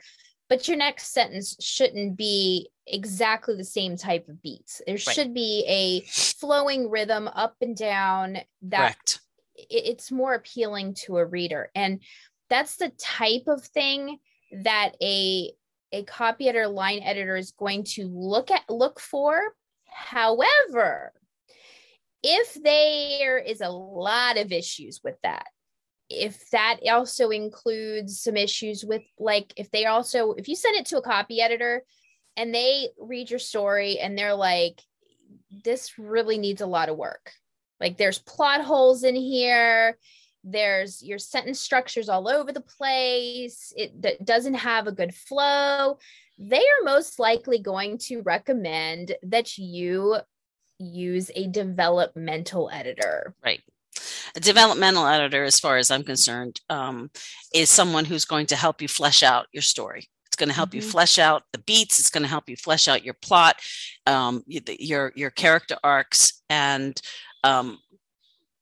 but 0.48 0.68
your 0.68 0.76
next 0.76 1.12
sentence 1.12 1.56
shouldn't 1.60 2.16
be 2.16 2.70
exactly 2.86 3.56
the 3.56 3.64
same 3.64 3.96
type 3.96 4.28
of 4.28 4.42
beats. 4.42 4.80
There 4.86 4.94
right. 4.94 5.00
should 5.00 5.34
be 5.34 5.64
a 5.68 6.00
flowing 6.08 6.90
rhythm 6.90 7.28
up 7.28 7.56
and 7.60 7.76
down 7.76 8.38
that 8.62 8.94
Correct. 8.94 9.20
it's 9.54 10.10
more 10.10 10.34
appealing 10.34 10.94
to 11.06 11.18
a 11.18 11.26
reader. 11.26 11.70
And 11.74 12.00
that's 12.48 12.76
the 12.76 12.90
type 12.98 13.44
of 13.46 13.64
thing 13.64 14.18
that 14.62 14.92
a 15.02 15.52
a 15.92 16.04
copy 16.04 16.48
editor 16.48 16.68
line 16.68 17.00
editor 17.02 17.36
is 17.36 17.52
going 17.52 17.84
to 17.84 18.08
look 18.08 18.50
at 18.50 18.68
look 18.68 19.00
for. 19.00 19.40
However, 19.86 21.12
if 22.22 22.54
there 22.62 23.38
is 23.38 23.60
a 23.60 23.70
lot 23.70 24.38
of 24.38 24.52
issues 24.52 25.00
with 25.02 25.16
that, 25.22 25.46
if 26.10 26.48
that 26.50 26.78
also 26.90 27.30
includes 27.30 28.20
some 28.20 28.36
issues 28.36 28.84
with 28.84 29.02
like 29.18 29.52
if 29.56 29.70
they 29.70 29.84
also 29.84 30.32
if 30.32 30.48
you 30.48 30.56
send 30.56 30.76
it 30.76 30.86
to 30.86 30.98
a 30.98 31.02
copy 31.02 31.40
editor 31.40 31.84
and 32.36 32.54
they 32.54 32.88
read 32.98 33.30
your 33.30 33.38
story 33.38 33.98
and 33.98 34.16
they're 34.16 34.34
like 34.34 34.80
this 35.64 35.98
really 35.98 36.38
needs 36.38 36.60
a 36.60 36.66
lot 36.66 36.88
of 36.88 36.96
work. 36.96 37.32
Like 37.80 37.96
there's 37.96 38.18
plot 38.18 38.62
holes 38.62 39.04
in 39.04 39.14
here. 39.14 39.98
There's 40.44 41.02
your 41.02 41.18
sentence 41.18 41.60
structures 41.60 42.08
all 42.08 42.28
over 42.28 42.52
the 42.52 42.60
place. 42.60 43.72
It 43.76 44.00
that 44.02 44.24
doesn't 44.24 44.54
have 44.54 44.86
a 44.86 44.92
good 44.92 45.14
flow. 45.14 45.98
They 46.38 46.58
are 46.60 46.84
most 46.84 47.18
likely 47.18 47.58
going 47.58 47.98
to 48.06 48.22
recommend 48.22 49.14
that 49.24 49.58
you 49.58 50.16
use 50.78 51.30
a 51.34 51.48
developmental 51.48 52.70
editor. 52.72 53.34
Right 53.44 53.62
a 54.34 54.40
developmental 54.40 55.06
editor, 55.06 55.44
as 55.44 55.58
far 55.60 55.76
as 55.76 55.90
I'm 55.90 56.04
concerned, 56.04 56.60
um, 56.68 57.10
is 57.54 57.70
someone 57.70 58.04
who's 58.04 58.24
going 58.24 58.46
to 58.46 58.56
help 58.56 58.82
you 58.82 58.88
flesh 58.88 59.22
out 59.22 59.46
your 59.52 59.62
story. 59.62 60.08
It's 60.26 60.36
going 60.36 60.48
to 60.48 60.54
help 60.54 60.70
mm-hmm. 60.70 60.76
you 60.76 60.82
flesh 60.82 61.18
out 61.18 61.42
the 61.52 61.58
beats. 61.60 61.98
It's 61.98 62.10
going 62.10 62.22
to 62.22 62.28
help 62.28 62.48
you 62.48 62.56
flesh 62.56 62.88
out 62.88 63.04
your 63.04 63.14
plot, 63.14 63.56
um, 64.06 64.42
your 64.46 65.12
your 65.14 65.30
character 65.30 65.76
arcs, 65.82 66.42
and 66.48 67.00
um, 67.44 67.78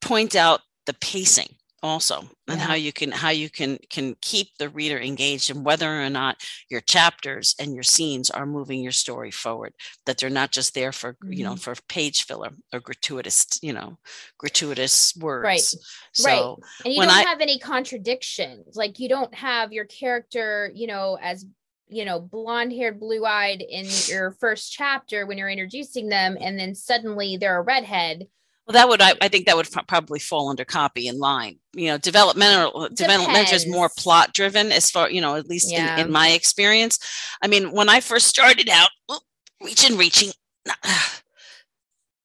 point 0.01 0.37
out 0.37 0.61
the 0.87 0.95
pacing 0.95 1.57
also 1.83 2.21
and 2.49 2.59
yeah. 2.59 2.67
how 2.67 2.75
you 2.75 2.93
can 2.93 3.11
how 3.11 3.29
you 3.29 3.51
can 3.51 3.79
can 3.91 4.17
keep 4.21 4.49
the 4.59 4.69
reader 4.71 4.99
engaged 4.99 5.51
and 5.51 5.65
whether 5.65 6.03
or 6.03 6.09
not 6.09 6.37
your 6.71 6.81
chapters 6.81 7.55
and 7.61 7.75
your 7.75 7.83
scenes 7.83 8.31
are 8.31 8.47
moving 8.47 8.83
your 8.83 8.93
story 8.93 9.31
forward 9.31 9.73
that 10.07 10.17
they're 10.17 10.31
not 10.31 10.51
just 10.51 10.75
there 10.75 10.93
for 10.93 11.13
mm-hmm. 11.15 11.33
you 11.33 11.45
know 11.45 11.53
mm-hmm. 11.53 11.73
for 11.73 11.75
page 11.89 12.25
filler 12.25 12.51
or 12.73 12.81
gratuitous 12.81 13.47
you 13.63 13.73
know 13.73 13.99
gratuitous 14.39 15.15
words 15.17 15.45
right 15.45 15.75
so 16.13 16.25
right 16.27 16.57
and 16.85 16.95
you 16.95 17.03
don't 17.03 17.11
I, 17.11 17.23
have 17.23 17.41
any 17.41 17.59
contradictions 17.59 18.75
like 18.75 18.99
you 18.99 19.09
don't 19.09 19.35
have 19.35 19.73
your 19.73 19.85
character 19.85 20.71
you 20.75 20.87
know 20.87 21.19
as 21.21 21.45
you 21.89 22.05
know 22.05 22.19
blonde 22.19 22.73
haired 22.73 22.99
blue 22.99 23.25
eyed 23.25 23.61
in 23.61 23.87
your 24.07 24.33
first 24.33 24.73
chapter 24.73 25.27
when 25.27 25.37
you're 25.37 25.51
introducing 25.51 26.09
them 26.09 26.39
and 26.41 26.59
then 26.59 26.75
suddenly 26.75 27.37
they're 27.37 27.59
a 27.59 27.63
redhead 27.63 28.27
well, 28.67 28.73
that 28.73 28.89
would 28.89 29.01
I, 29.01 29.15
I 29.21 29.29
think 29.29 29.47
that 29.47 29.57
would 29.57 29.69
probably 29.87 30.19
fall 30.19 30.49
under 30.49 30.65
copy 30.65 31.07
in 31.07 31.19
line. 31.19 31.59
You 31.73 31.89
know, 31.89 31.99
developmental 31.99 32.89
development 32.93 33.53
is 33.53 33.67
more 33.67 33.89
plot 33.97 34.35
driven, 34.35 34.73
as 34.73 34.91
far 34.91 35.09
you 35.09 35.21
know, 35.21 35.37
at 35.37 35.49
least 35.49 35.71
yeah. 35.71 35.95
in, 35.95 36.07
in, 36.07 36.13
my 36.13 36.31
experience. 36.31 36.99
I 37.43 37.47
mean, 37.47 37.71
when 37.71 37.89
I 37.89 38.01
first 38.01 38.27
started 38.27 38.69
out, 38.69 38.89
oh, 39.09 39.21
reaching, 39.63 39.97
reaching, 39.97 40.31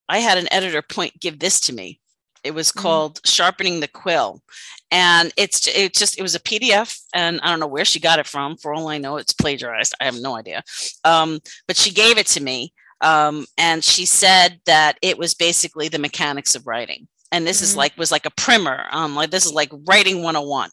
I 0.09 0.17
had 0.17 0.39
an 0.39 0.51
editor 0.51 0.81
point 0.81 1.19
give 1.19 1.37
this 1.37 1.59
to 1.61 1.73
me. 1.73 1.99
It 2.43 2.55
was 2.55 2.69
mm-hmm. 2.69 2.81
called 2.81 3.15
mm-hmm. 3.15 3.29
Sharpening 3.29 3.79
the 3.79 3.87
Quill, 3.87 4.41
and 4.89 5.31
it's 5.37 5.67
it 5.67 5.93
just 5.93 6.17
it 6.17 6.23
was 6.23 6.33
a 6.33 6.39
PDF, 6.39 6.99
and 7.13 7.39
I 7.41 7.51
don't 7.51 7.59
know 7.59 7.67
where 7.67 7.85
she 7.85 7.99
got 7.99 8.17
it 8.17 8.25
from. 8.25 8.57
For 8.57 8.73
all 8.73 8.87
I 8.87 8.97
know, 8.97 9.17
it's 9.17 9.33
plagiarized. 9.33 9.93
I 10.01 10.05
have 10.05 10.19
no 10.19 10.35
idea. 10.35 10.63
Um, 11.03 11.39
but 11.67 11.77
she 11.77 11.93
gave 11.93 12.17
it 12.17 12.25
to 12.27 12.41
me 12.41 12.73
um, 13.01 13.45
and 13.57 13.83
she 13.83 14.05
said 14.05 14.59
that 14.65 14.97
it 15.01 15.17
was 15.17 15.33
basically 15.33 15.87
the 15.87 15.99
mechanics 15.99 16.55
of 16.55 16.67
writing 16.67 17.07
and 17.31 17.47
this 17.47 17.57
mm-hmm. 17.57 17.63
is 17.63 17.75
like 17.75 17.97
was 17.97 18.11
like 18.11 18.25
a 18.25 18.31
primer 18.31 18.85
um 18.91 19.15
like 19.15 19.31
this 19.31 19.45
is 19.45 19.53
like 19.53 19.71
writing 19.87 20.17
101 20.17 20.69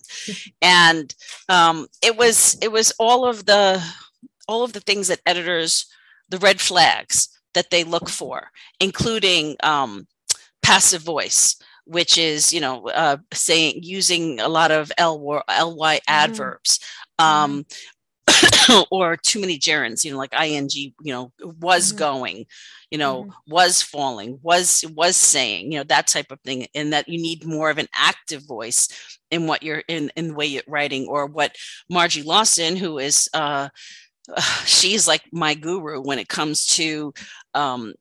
and 0.61 1.15
um 1.49 1.87
it 2.03 2.17
was 2.17 2.57
it 2.61 2.71
was 2.73 2.93
all 2.99 3.25
of 3.25 3.47
the 3.47 3.83
all 4.47 4.65
of 4.65 4.73
the 4.73 4.81
things 4.81 5.09
that 5.09 5.21
editors 5.27 5.87
the 6.29 6.39
red 6.39 6.61
flags 6.61 7.29
that 7.55 7.71
they 7.71 7.85
look 7.85 8.09
for 8.09 8.51
including 8.81 9.57
um 9.63 10.07
passive 10.63 11.03
voice 11.03 11.57
which 11.85 12.19
is 12.19 12.53
you 12.53 12.61
know 12.61 12.87
uh, 12.89 13.17
saying 13.33 13.79
using 13.83 14.41
a 14.41 14.49
lot 14.49 14.71
of 14.71 14.93
ly 14.99 15.41
mm-hmm. 15.47 15.97
adverbs 16.09 16.81
mm-hmm. 17.21 17.25
um 17.25 17.67
or 18.91 19.17
too 19.17 19.41
many 19.41 19.59
gerunds, 19.59 20.05
you 20.05 20.13
know, 20.13 20.19
like 20.19 20.35
ing, 20.35 20.69
you 20.73 20.93
know, 21.01 21.33
was 21.61 21.89
mm-hmm. 21.89 21.99
going, 21.99 22.47
you 22.91 22.99
know, 22.99 23.25
mm-hmm. 23.25 23.53
was 23.53 23.83
falling, 23.83 24.39
was 24.43 24.85
was 24.95 25.17
saying, 25.17 25.73
you 25.73 25.79
know, 25.79 25.85
that 25.85 26.07
type 26.07 26.31
of 26.31 26.41
thing, 26.41 26.67
and 26.75 26.93
that 26.93 27.09
you 27.09 27.21
need 27.21 27.45
more 27.45 27.71
of 27.71 27.79
an 27.79 27.89
active 27.95 28.47
voice 28.47 28.89
in 29.31 29.47
what 29.47 29.63
you're 29.63 29.83
in 29.89 30.11
in 30.17 30.29
the 30.29 30.35
way 30.35 30.47
you're 30.47 30.63
writing, 30.67 31.07
or 31.09 31.27
what 31.27 31.57
Margie 31.91 32.23
Lawson, 32.23 32.77
who 32.77 32.99
is 32.99 33.29
uh 33.35 33.69
she's 34.65 35.09
like 35.09 35.23
my 35.33 35.55
guru 35.55 36.01
when 36.01 36.19
it 36.19 36.29
comes 36.29 36.67
to 36.67 37.13
um, 37.55 37.95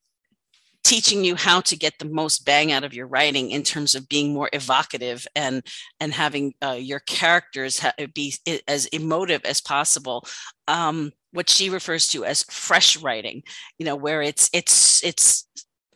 teaching 0.88 1.22
you 1.22 1.36
how 1.36 1.60
to 1.60 1.76
get 1.76 2.00
the 2.00 2.06
most 2.06 2.46
bang 2.46 2.72
out 2.72 2.86
of 2.86 2.94
your 2.94 3.08
writing 3.08 3.52
in 3.52 3.62
terms 3.62 3.94
of 3.94 4.08
being 4.08 4.34
more 4.34 4.50
evocative 4.54 5.28
and 5.36 5.62
and 6.00 6.14
having 6.14 6.54
uh, 6.64 6.78
your 6.80 7.00
characters 7.02 7.80
ha- 7.80 7.92
be 8.14 8.34
as 8.70 8.86
emotive 8.88 9.44
as 9.44 9.60
possible 9.60 10.26
um, 10.70 11.12
what 11.34 11.50
she 11.50 11.70
refers 11.70 12.08
to 12.08 12.24
as 12.24 12.44
fresh 12.44 12.96
writing 12.98 13.44
you 13.78 13.86
know 13.86 13.98
where 13.98 14.22
it's 14.22 14.50
it's 14.54 15.04
it's 15.04 15.46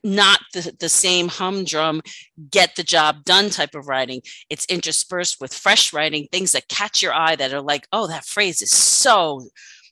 not 0.04 0.40
the, 0.54 0.76
the 0.80 0.90
same 0.90 1.30
humdrum 1.30 2.02
get 2.50 2.76
the 2.76 2.84
job 2.84 3.24
done 3.24 3.52
type 3.52 3.76
of 3.76 3.88
writing. 3.88 4.20
It's 4.50 4.66
interspersed 4.66 5.40
with 5.40 5.54
fresh 5.54 5.94
writing 5.94 6.28
things 6.32 6.54
that 6.54 6.68
catch 6.68 7.04
your 7.04 7.14
eye 7.14 7.36
that 7.36 7.54
are 7.54 7.62
like 7.62 7.88
oh 7.94 8.08
that 8.08 8.26
phrase 8.26 8.62
is 8.64 8.72
so 8.72 9.44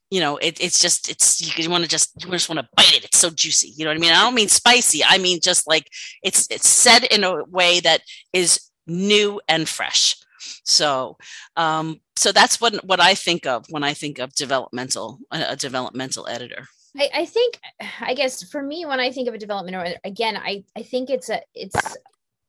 you 0.09 0.19
know, 0.19 0.37
it, 0.37 0.59
it's 0.59 0.79
just 0.79 1.09
it's 1.09 1.57
you, 1.57 1.69
want 1.69 1.83
to 1.83 1.89
just 1.89 2.23
you 2.23 2.31
just 2.31 2.49
want 2.49 2.59
to 2.59 2.67
bite 2.75 2.95
it. 2.95 3.05
It's 3.05 3.17
so 3.17 3.29
juicy. 3.29 3.73
You 3.75 3.85
know 3.85 3.91
what 3.91 3.97
I 3.97 3.99
mean? 3.99 4.11
I 4.11 4.23
don't 4.23 4.35
mean 4.35 4.49
spicy. 4.49 5.03
I 5.03 5.17
mean 5.17 5.39
just 5.41 5.67
like 5.67 5.87
it's 6.23 6.47
it's 6.49 6.67
said 6.67 7.03
in 7.05 7.23
a 7.23 7.43
way 7.45 7.79
that 7.81 8.01
is 8.33 8.69
new 8.87 9.39
and 9.47 9.69
fresh. 9.69 10.15
So 10.63 11.17
um, 11.55 12.01
so 12.15 12.31
that's 12.31 12.59
what 12.59 12.83
what 12.85 12.99
I 12.99 13.13
think 13.13 13.45
of 13.45 13.65
when 13.69 13.83
I 13.83 13.93
think 13.93 14.19
of 14.19 14.33
developmental 14.33 15.19
a, 15.31 15.49
a 15.49 15.55
developmental 15.55 16.27
editor. 16.27 16.67
I, 16.97 17.09
I 17.13 17.25
think 17.25 17.59
I 18.01 18.15
guess 18.15 18.43
for 18.43 18.63
me 18.63 18.85
when 18.85 18.99
I 18.99 19.11
think 19.11 19.27
of 19.27 19.35
a 19.35 19.37
developmental 19.37 19.93
again 20.03 20.37
I 20.37 20.63
I 20.75 20.81
think 20.81 21.11
it's 21.11 21.29
a 21.29 21.41
it's 21.53 21.97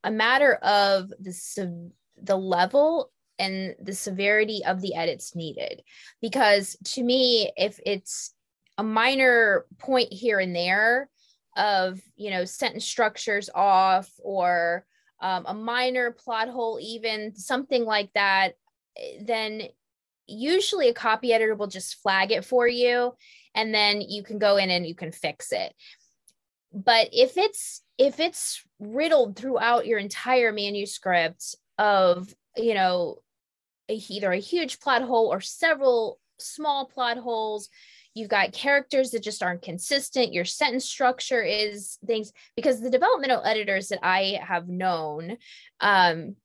a 0.03 0.11
matter 0.11 0.55
of 0.55 1.11
the 1.21 1.83
the 2.23 2.37
level 2.37 3.11
and 3.41 3.75
the 3.83 3.95
severity 3.95 4.63
of 4.65 4.81
the 4.81 4.95
edits 4.95 5.35
needed. 5.35 5.83
Because 6.21 6.77
to 6.85 7.03
me, 7.03 7.51
if 7.57 7.81
it's 7.85 8.35
a 8.79 8.83
minor 8.85 9.67
point 9.79 10.13
here 10.13 10.39
and 10.39 10.55
there 10.55 11.09
of, 11.57 12.01
you 12.17 12.31
know, 12.31 12.45
sentence 12.45 12.85
structures 12.85 13.51
off 13.55 14.09
or 14.23 14.87
um, 15.21 15.45
a 15.47 15.55
minor 15.55 16.13
plot 16.13 16.49
hole, 16.49 16.79
even 16.81 17.35
something 17.35 17.85
like 17.85 18.11
that, 18.15 18.53
then 19.23 19.63
usually 20.27 20.89
a 20.89 20.95
copy 20.95 21.33
editor 21.33 21.55
will 21.55 21.67
just 21.67 21.97
flag 21.97 22.31
it 22.31 22.45
for 22.45 22.69
you 22.69 23.13
and 23.55 23.75
then 23.75 24.01
you 24.01 24.23
can 24.23 24.39
go 24.39 24.59
in 24.59 24.71
and 24.71 24.87
you 24.87 24.95
can 24.95 25.11
fix 25.11 25.51
it 25.51 25.75
but 26.73 27.09
if 27.13 27.37
it's 27.37 27.83
if 27.99 28.21
it's 28.21 28.63
riddled 28.79 29.37
throughout 29.37 29.87
your 29.87 29.99
entire 29.99 30.53
manuscript 30.53 31.57
of 31.79 32.33
you 32.57 32.75
know 32.75 33.19
a, 33.91 34.03
either 34.09 34.33
a 34.33 34.39
huge 34.39 34.81
plot 34.81 35.03
hole 35.03 35.27
or 35.33 35.41
several 35.41 36.19
small 36.39 36.87
plot 36.87 37.19
holes. 37.19 37.69
You've 38.15 38.29
got 38.29 38.53
characters 38.53 39.11
that 39.11 39.23
just 39.23 39.43
aren't 39.43 39.63
consistent. 39.63 40.33
Your 40.33 40.45
sentence 40.45 40.85
structure 40.85 41.43
is 41.43 41.99
things 42.07 42.33
because 42.57 42.81
the 42.81 42.91
developmental 42.91 43.45
editors 43.45 43.89
that 43.89 44.01
i 44.03 44.39
have 44.43 44.69
known 44.69 45.37
um, 45.81 46.37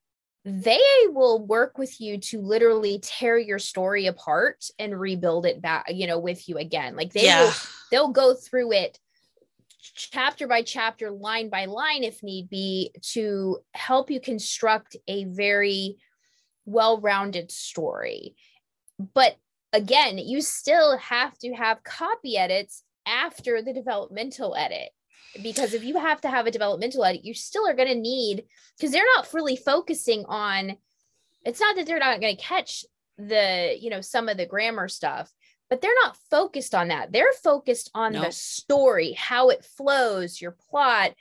they 0.45 0.79
will 1.07 1.43
work 1.43 1.79
with 1.79 1.99
you 1.99 2.19
to 2.19 2.39
literally 2.39 2.99
tear 3.01 3.35
your 3.35 3.57
story 3.57 4.05
apart 4.05 4.63
and 4.77 4.97
rebuild 4.99 5.47
it 5.47 5.59
back 5.59 5.85
you 5.89 6.05
know 6.05 6.19
with 6.19 6.47
you 6.47 6.57
again. 6.57 6.95
Like 6.95 7.13
they 7.13 7.25
yeah. 7.25 7.43
will 7.45 7.53
they'll 7.91 8.09
go 8.09 8.35
through 8.35 8.73
it 8.73 8.99
chapter 9.95 10.47
by 10.47 10.61
chapter 10.61 11.11
line 11.11 11.49
by 11.49 11.65
line 11.65 12.03
if 12.03 12.21
need 12.21 12.49
be 12.49 12.91
to 13.13 13.57
help 13.73 14.11
you 14.11 14.19
construct 14.19 14.95
a 15.07 15.25
very 15.25 15.97
well-rounded 16.65 17.51
story. 17.51 18.35
But 19.13 19.37
again 19.73 20.17
you 20.17 20.41
still 20.41 20.97
have 20.97 21.37
to 21.37 21.53
have 21.53 21.83
copy 21.83 22.37
edits 22.37 22.83
after 23.05 23.61
the 23.61 23.73
developmental 23.73 24.55
edit 24.55 24.89
because 25.43 25.73
if 25.73 25.83
you 25.83 25.99
have 25.99 26.21
to 26.21 26.29
have 26.29 26.47
a 26.47 26.51
developmental 26.51 27.03
edit 27.03 27.25
you 27.25 27.33
still 27.33 27.67
are 27.67 27.73
going 27.73 27.89
to 27.89 27.95
need 27.95 28.45
because 28.77 28.91
they're 28.91 29.03
not 29.15 29.33
really 29.33 29.57
focusing 29.57 30.23
on 30.27 30.77
it's 31.43 31.59
not 31.59 31.75
that 31.75 31.85
they're 31.85 31.99
not 31.99 32.21
going 32.21 32.37
to 32.37 32.41
catch 32.41 32.85
the 33.17 33.75
you 33.77 33.89
know 33.89 33.99
some 33.99 34.29
of 34.29 34.37
the 34.37 34.45
grammar 34.45 34.87
stuff 34.87 35.29
but 35.69 35.81
they're 35.81 35.91
not 36.03 36.17
focused 36.29 36.75
on 36.75 36.89
that. 36.89 37.11
They're 37.11 37.33
focused 37.43 37.89
on 37.95 38.13
the 38.13 38.31
story 38.31 39.13
how 39.13 39.49
it 39.49 39.65
flows 39.65 40.39
your 40.39 40.55
plot 40.69 41.13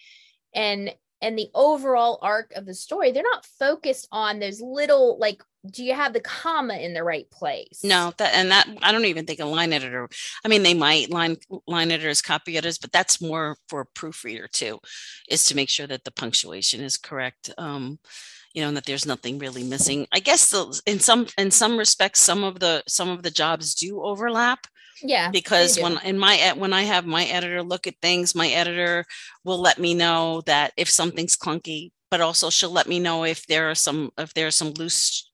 and 0.55 0.95
and 1.25 1.39
the 1.39 1.49
overall 1.55 2.19
arc 2.23 2.53
of 2.55 2.67
the 2.67 2.75
story 2.75 3.11
they're 3.11 3.23
not 3.23 3.47
focused 3.47 4.07
on 4.13 4.39
those 4.39 4.61
little 4.61 5.19
like 5.19 5.43
do 5.71 5.83
you 5.83 5.95
have 5.95 6.13
the 6.13 6.21
comma 6.21 6.75
in 6.75 6.93
the 6.93 7.03
right 7.03 7.31
place? 7.31 7.81
No 7.83 8.13
that 8.19 8.35
and 8.35 8.51
that 8.51 8.69
i 8.83 8.93
don't 8.93 9.07
even 9.07 9.25
think 9.25 9.41
a 9.41 9.47
line 9.47 9.73
editor 9.73 10.09
i 10.45 10.49
mean 10.49 10.63
they 10.63 10.75
might 10.75 11.11
line 11.11 11.37
line 11.67 11.91
editors 11.91 12.21
copy 12.21 12.57
editors 12.57 12.79
but 12.79 12.93
that's 12.93 13.21
more 13.21 13.57
for 13.69 13.81
a 13.81 13.87
proofreader 13.87 14.47
too 14.47 14.79
is 15.29 15.45
to 15.45 15.57
make 15.57 15.71
sure 15.71 15.87
that 15.87 16.05
the 16.05 16.11
punctuation 16.11 16.81
is 16.83 16.99
correct. 16.99 17.51
Um 17.57 17.99
you 18.55 18.63
know 18.63 18.69
and 18.69 18.77
that 18.77 18.87
there's 18.87 19.05
nothing 19.07 19.39
really 19.39 19.63
missing 19.63 20.07
i 20.13 20.19
guess 20.19 20.51
the, 20.51 20.81
in 20.87 20.99
some 20.99 21.27
in 21.37 21.51
some 21.51 21.77
respects 21.77 22.21
some 22.21 22.43
of 22.43 22.61
the 22.61 22.83
some 22.89 23.11
of 23.11 23.23
the 23.23 23.31
jobs 23.31 23.75
do 23.75 24.01
overlap 24.01 24.67
yeah 25.03 25.31
because 25.31 25.79
when 25.79 25.99
in 26.05 26.19
my 26.19 26.53
when 26.57 26.73
i 26.73 26.83
have 26.83 27.05
my 27.05 27.25
editor 27.25 27.63
look 27.63 27.87
at 27.87 27.95
things 28.01 28.35
my 28.35 28.49
editor 28.49 29.05
will 29.45 29.61
let 29.61 29.79
me 29.79 29.93
know 29.93 30.41
that 30.47 30.73
if 30.77 30.89
something's 30.89 31.37
clunky 31.37 31.91
but 32.11 32.21
also 32.21 32.49
she'll 32.49 32.71
let 32.71 32.89
me 32.89 32.99
know 32.99 33.25
if 33.25 33.47
there 33.47 33.71
are 33.71 33.75
some 33.75 34.11
if 34.17 34.33
there 34.35 34.47
are 34.47 34.53
some 34.53 34.73
loose 34.75 35.31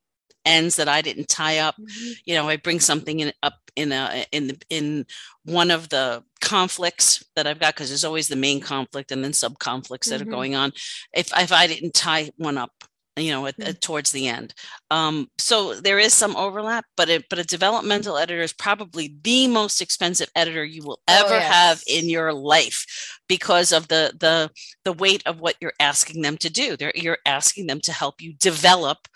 ends 0.46 0.76
that 0.76 0.88
i 0.88 1.02
didn't 1.02 1.28
tie 1.28 1.58
up 1.58 1.76
mm-hmm. 1.76 2.12
you 2.24 2.34
know 2.34 2.48
i 2.48 2.56
bring 2.56 2.80
something 2.80 3.20
in 3.20 3.32
up 3.42 3.54
in 3.76 3.92
a 3.92 4.24
in 4.32 4.48
the 4.48 4.58
in 4.70 5.04
one 5.44 5.70
of 5.70 5.90
the 5.90 6.24
conflicts 6.40 7.22
that 7.36 7.46
i've 7.46 7.60
got 7.60 7.74
because 7.74 7.90
there's 7.90 8.04
always 8.04 8.28
the 8.28 8.36
main 8.36 8.60
conflict 8.60 9.12
and 9.12 9.22
then 9.22 9.34
sub 9.34 9.58
conflicts 9.58 10.08
that 10.08 10.20
mm-hmm. 10.20 10.28
are 10.28 10.32
going 10.32 10.54
on 10.54 10.72
if 11.14 11.30
if 11.36 11.52
i 11.52 11.66
didn't 11.66 11.92
tie 11.92 12.30
one 12.38 12.56
up 12.56 12.72
you 13.20 13.32
know, 13.32 13.46
at, 13.46 13.56
mm-hmm. 13.56 13.70
at, 13.70 13.80
towards 13.80 14.12
the 14.12 14.28
end. 14.28 14.54
Um, 14.90 15.28
so 15.38 15.74
there 15.74 15.98
is 15.98 16.12
some 16.12 16.36
overlap, 16.36 16.84
but 16.96 17.08
it, 17.08 17.24
but 17.28 17.38
a 17.38 17.44
developmental 17.44 18.16
editor 18.16 18.42
is 18.42 18.52
probably 18.52 19.14
the 19.22 19.46
most 19.48 19.80
expensive 19.80 20.30
editor 20.34 20.64
you 20.64 20.82
will 20.82 21.00
oh, 21.08 21.14
ever 21.24 21.34
oh, 21.34 21.38
yes. 21.38 21.52
have 21.52 21.82
in 21.86 22.08
your 22.08 22.32
life 22.32 22.86
because 23.28 23.72
of 23.72 23.88
the 23.88 24.12
the 24.18 24.50
the 24.84 24.92
weight 24.92 25.22
of 25.26 25.40
what 25.40 25.56
you're 25.60 25.72
asking 25.78 26.22
them 26.22 26.36
to 26.38 26.50
do. 26.50 26.76
They're, 26.76 26.92
you're 26.94 27.18
asking 27.26 27.66
them 27.66 27.80
to 27.82 27.92
help 27.92 28.20
you 28.20 28.34
develop 28.34 29.08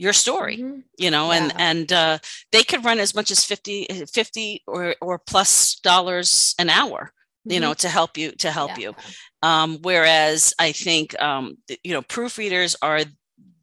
your 0.00 0.14
story 0.14 0.56
mm-hmm. 0.56 0.80
you 0.96 1.10
know 1.10 1.30
yeah. 1.30 1.38
and 1.38 1.54
and 1.58 1.92
uh, 1.92 2.18
they 2.52 2.62
could 2.62 2.84
run 2.84 2.98
as 2.98 3.14
much 3.14 3.30
as 3.30 3.44
50 3.44 4.06
50 4.10 4.62
or 4.66 4.96
or 5.02 5.18
plus 5.18 5.78
dollars 5.80 6.54
an 6.58 6.70
hour 6.70 7.12
you 7.44 7.52
mm-hmm. 7.52 7.60
know 7.60 7.74
to 7.74 7.88
help 7.88 8.16
you 8.16 8.32
to 8.32 8.50
help 8.50 8.78
yeah. 8.78 8.88
you 8.88 8.94
um, 9.42 9.78
whereas 9.82 10.54
i 10.58 10.72
think 10.72 11.20
um, 11.20 11.58
you 11.84 11.92
know 11.92 12.00
proofreaders 12.00 12.74
are 12.80 13.02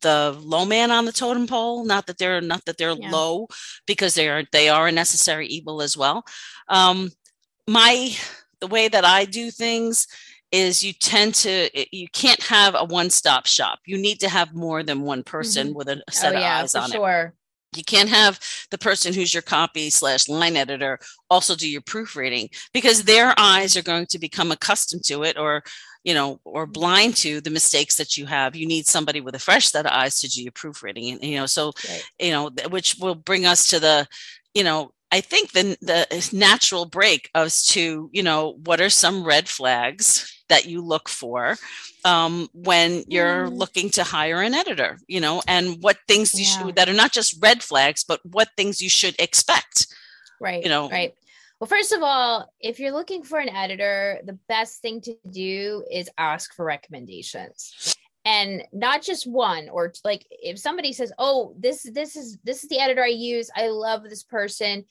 the 0.01 0.37
low 0.41 0.65
man 0.65 0.91
on 0.91 1.05
the 1.05 1.11
totem 1.11 1.47
pole 1.47 1.83
not 1.85 2.05
that 2.07 2.17
they're 2.17 2.41
not 2.41 2.63
that 2.65 2.77
they're 2.77 2.91
yeah. 2.91 3.09
low 3.09 3.47
because 3.85 4.15
they 4.15 4.29
are 4.29 4.43
they 4.51 4.69
are 4.69 4.87
a 4.87 4.91
necessary 4.91 5.47
evil 5.47 5.81
as 5.81 5.97
well 5.97 6.23
um 6.69 7.09
my 7.67 8.11
the 8.59 8.67
way 8.67 8.87
that 8.87 9.05
i 9.05 9.25
do 9.25 9.51
things 9.51 10.07
is 10.51 10.81
you 10.81 10.93
tend 10.93 11.35
to 11.35 11.69
you 11.91 12.07
can't 12.09 12.41
have 12.43 12.75
a 12.75 12.85
one-stop 12.85 13.45
shop 13.45 13.79
you 13.85 13.97
need 13.97 14.19
to 14.19 14.29
have 14.29 14.53
more 14.53 14.83
than 14.83 15.01
one 15.01 15.23
person 15.23 15.67
mm-hmm. 15.67 15.77
with 15.77 15.89
a 15.89 16.01
set 16.09 16.33
oh, 16.33 16.37
of 16.37 16.41
yeah, 16.41 16.59
eyes 16.59 16.75
on 16.75 16.89
sure. 16.89 17.33
it 17.33 17.36
you 17.75 17.83
can't 17.83 18.09
have 18.09 18.39
the 18.71 18.77
person 18.77 19.13
who's 19.13 19.33
your 19.33 19.43
copy 19.43 19.89
slash 19.89 20.29
line 20.29 20.55
editor 20.55 20.99
also 21.29 21.55
do 21.55 21.69
your 21.69 21.81
proofreading 21.81 22.49
because 22.73 23.03
their 23.03 23.33
eyes 23.37 23.75
are 23.75 23.83
going 23.83 24.05
to 24.07 24.19
become 24.19 24.51
accustomed 24.51 25.03
to 25.05 25.23
it 25.23 25.37
or 25.37 25.63
you 26.03 26.13
know, 26.13 26.39
or 26.45 26.65
blind 26.65 27.17
to 27.17 27.41
the 27.41 27.49
mistakes 27.49 27.97
that 27.97 28.15
you 28.15 28.25
have. 28.25 28.55
You 28.55 28.65
need 28.65 28.87
somebody 28.87 29.19
with 29.19 29.35
a 29.35 29.39
fresh 29.39 29.67
set 29.67 29.85
of 29.85 29.91
eyes 29.91 30.15
to 30.19 30.29
do 30.29 30.41
your 30.41 30.53
proofreading. 30.53 31.11
And, 31.11 31.21
you 31.21 31.35
know, 31.35 31.45
so, 31.45 31.73
right. 31.89 32.03
you 32.17 32.31
know, 32.31 32.49
which 32.69 32.95
will 32.97 33.15
bring 33.15 33.45
us 33.45 33.67
to 33.71 33.79
the, 33.81 34.07
you 34.53 34.63
know, 34.63 34.93
I 35.11 35.21
think 35.21 35.51
the 35.51 35.77
the 35.81 36.29
natural 36.33 36.85
break 36.85 37.29
as 37.33 37.65
to 37.67 38.09
you 38.11 38.23
know 38.23 38.57
what 38.63 38.81
are 38.81 38.89
some 38.89 39.23
red 39.23 39.47
flags 39.47 40.36
that 40.49 40.65
you 40.65 40.81
look 40.81 41.09
for 41.09 41.57
um, 42.05 42.49
when 42.53 43.03
you're 43.07 43.47
mm. 43.47 43.57
looking 43.57 43.89
to 43.91 44.03
hire 44.03 44.41
an 44.41 44.53
editor, 44.53 44.97
you 45.07 45.19
know, 45.19 45.41
and 45.47 45.81
what 45.81 45.97
things 46.07 46.33
you 46.33 46.45
should 46.45 46.75
that 46.75 46.89
are 46.89 46.93
not 46.93 47.11
just 47.11 47.41
red 47.41 47.63
flags, 47.63 48.03
but 48.03 48.19
what 48.25 48.49
things 48.57 48.81
you 48.81 48.89
should 48.89 49.15
expect. 49.19 49.87
Right. 50.39 50.63
You 50.63 50.69
know, 50.69 50.89
right. 50.89 51.13
Well, 51.59 51.67
first 51.67 51.91
of 51.91 52.03
all, 52.03 52.51
if 52.59 52.79
you're 52.79 52.91
looking 52.91 53.23
for 53.23 53.39
an 53.39 53.49
editor, 53.49 54.19
the 54.23 54.37
best 54.47 54.81
thing 54.81 55.01
to 55.01 55.15
do 55.31 55.83
is 55.91 56.09
ask 56.17 56.53
for 56.53 56.63
recommendations 56.63 57.95
and 58.27 58.63
not 58.73 59.01
just 59.01 59.25
one 59.25 59.69
or 59.69 59.93
like 60.03 60.27
if 60.29 60.59
somebody 60.59 60.91
says 60.91 61.13
oh 61.17 61.55
this 61.57 61.89
this 61.93 62.17
is 62.17 62.37
this 62.43 62.61
is 62.61 62.69
the 62.69 62.77
editor 62.77 63.01
i 63.01 63.07
use 63.07 63.49
i 63.55 63.69
love 63.69 64.03
this 64.03 64.23
person 64.23 64.83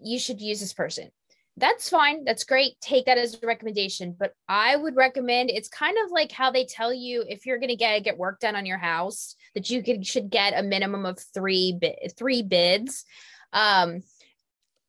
you 0.00 0.18
should 0.18 0.40
use 0.40 0.58
this 0.58 0.72
person 0.72 1.08
that's 1.56 1.90
fine 1.90 2.24
that's 2.24 2.44
great 2.44 2.80
take 2.80 3.06
that 3.06 3.18
as 3.18 3.34
a 3.42 3.46
recommendation 3.46 4.14
but 4.18 4.32
i 4.48 4.76
would 4.76 4.96
recommend 4.96 5.50
it's 5.50 5.68
kind 5.68 5.96
of 6.04 6.10
like 6.10 6.32
how 6.32 6.50
they 6.50 6.64
tell 6.64 6.92
you 6.92 7.24
if 7.28 7.44
you're 7.44 7.58
going 7.58 7.68
to 7.68 7.76
get 7.76 8.02
get 8.04 8.16
work 8.16 8.40
done 8.40 8.56
on 8.56 8.66
your 8.66 8.78
house 8.78 9.34
that 9.54 9.68
you 9.68 9.82
could 9.82 10.06
should 10.06 10.30
get 10.30 10.58
a 10.58 10.62
minimum 10.62 11.04
of 11.04 11.18
three 11.34 11.78
three 12.16 12.42
bids 12.42 13.04
um 13.52 14.02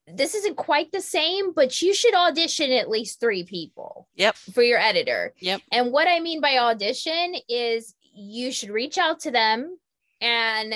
this 0.07 0.35
isn't 0.35 0.57
quite 0.57 0.91
the 0.91 1.01
same, 1.01 1.53
but 1.53 1.81
you 1.81 1.93
should 1.93 2.13
audition 2.13 2.71
at 2.71 2.89
least 2.89 3.19
three 3.19 3.43
people. 3.43 4.07
Yep. 4.15 4.35
For 4.35 4.63
your 4.63 4.79
editor. 4.79 5.33
Yep. 5.39 5.61
And 5.71 5.91
what 5.91 6.07
I 6.07 6.19
mean 6.19 6.41
by 6.41 6.57
audition 6.57 7.35
is 7.47 7.95
you 8.13 8.51
should 8.51 8.69
reach 8.69 8.97
out 8.97 9.21
to 9.21 9.31
them 9.31 9.77
and 10.19 10.75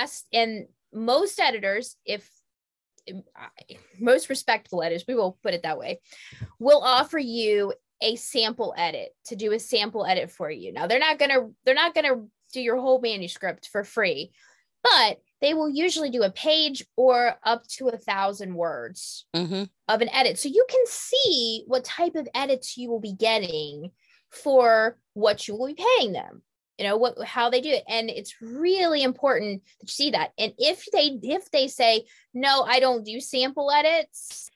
ask 0.00 0.24
and 0.32 0.66
most 0.92 1.38
editors 1.38 1.96
if 2.04 2.28
most 3.98 4.28
respectful 4.28 4.82
editors 4.82 5.04
we 5.08 5.14
will 5.14 5.38
put 5.42 5.54
it 5.54 5.62
that 5.62 5.78
way 5.78 6.00
will 6.58 6.82
offer 6.82 7.18
you 7.18 7.72
a 8.00 8.16
sample 8.16 8.74
edit 8.76 9.10
to 9.24 9.36
do 9.36 9.52
a 9.52 9.58
sample 9.58 10.06
edit 10.06 10.30
for 10.30 10.50
you 10.50 10.72
now 10.72 10.86
they're 10.86 10.98
not 10.98 11.18
going 11.18 11.30
to 11.30 11.54
they're 11.64 11.74
not 11.74 11.94
to 11.94 12.26
do 12.52 12.60
your 12.60 12.76
whole 12.76 13.00
manuscript 13.00 13.68
for 13.70 13.84
free 13.84 14.30
but 14.82 15.18
they 15.40 15.54
will 15.54 15.68
usually 15.68 16.10
do 16.10 16.22
a 16.22 16.30
page 16.30 16.84
or 16.96 17.36
up 17.44 17.66
to 17.68 17.88
a 17.88 17.96
thousand 17.96 18.54
words 18.54 19.26
mm-hmm. 19.34 19.64
of 19.88 20.00
an 20.00 20.08
edit. 20.12 20.38
So 20.38 20.48
you 20.48 20.64
can 20.68 20.84
see 20.86 21.64
what 21.66 21.84
type 21.84 22.16
of 22.16 22.28
edits 22.34 22.76
you 22.76 22.90
will 22.90 23.00
be 23.00 23.12
getting 23.12 23.90
for 24.30 24.98
what 25.14 25.46
you 25.46 25.56
will 25.56 25.68
be 25.68 25.84
paying 25.98 26.12
them. 26.12 26.42
You 26.78 26.84
know 26.84 26.96
what 26.96 27.22
how 27.24 27.50
they 27.50 27.60
do 27.60 27.70
it. 27.70 27.84
And 27.88 28.08
it's 28.08 28.40
really 28.40 29.02
important 29.02 29.62
to 29.80 29.92
see 29.92 30.10
that. 30.10 30.32
And 30.38 30.52
if 30.58 30.86
they 30.92 31.18
if 31.22 31.50
they 31.50 31.68
say, 31.68 32.04
no, 32.32 32.62
I 32.62 32.80
don't 32.80 33.04
do 33.04 33.20
sample 33.20 33.70
edits, 33.70 34.48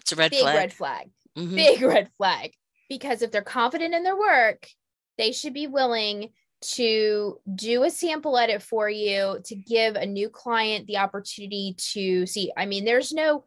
it's 0.00 0.12
a 0.12 0.16
red 0.16 0.30
big 0.30 0.42
flag. 0.42 0.56
red 0.56 0.72
flag. 0.72 1.10
Mm-hmm. 1.38 1.56
Big 1.56 1.82
red 1.82 2.10
flag. 2.16 2.52
Because 2.88 3.22
if 3.22 3.30
they're 3.30 3.42
confident 3.42 3.94
in 3.94 4.02
their 4.02 4.18
work, 4.18 4.68
they 5.16 5.32
should 5.32 5.54
be 5.54 5.66
willing 5.66 6.30
to 6.62 7.38
do 7.54 7.84
a 7.84 7.90
sample 7.90 8.36
edit 8.36 8.62
for 8.62 8.88
you 8.90 9.40
to 9.44 9.54
give 9.54 9.96
a 9.96 10.04
new 10.04 10.28
client 10.28 10.86
the 10.86 10.98
opportunity 10.98 11.74
to 11.78 12.26
see. 12.26 12.52
I 12.56 12.66
mean, 12.66 12.84
there's 12.84 13.12
no 13.12 13.44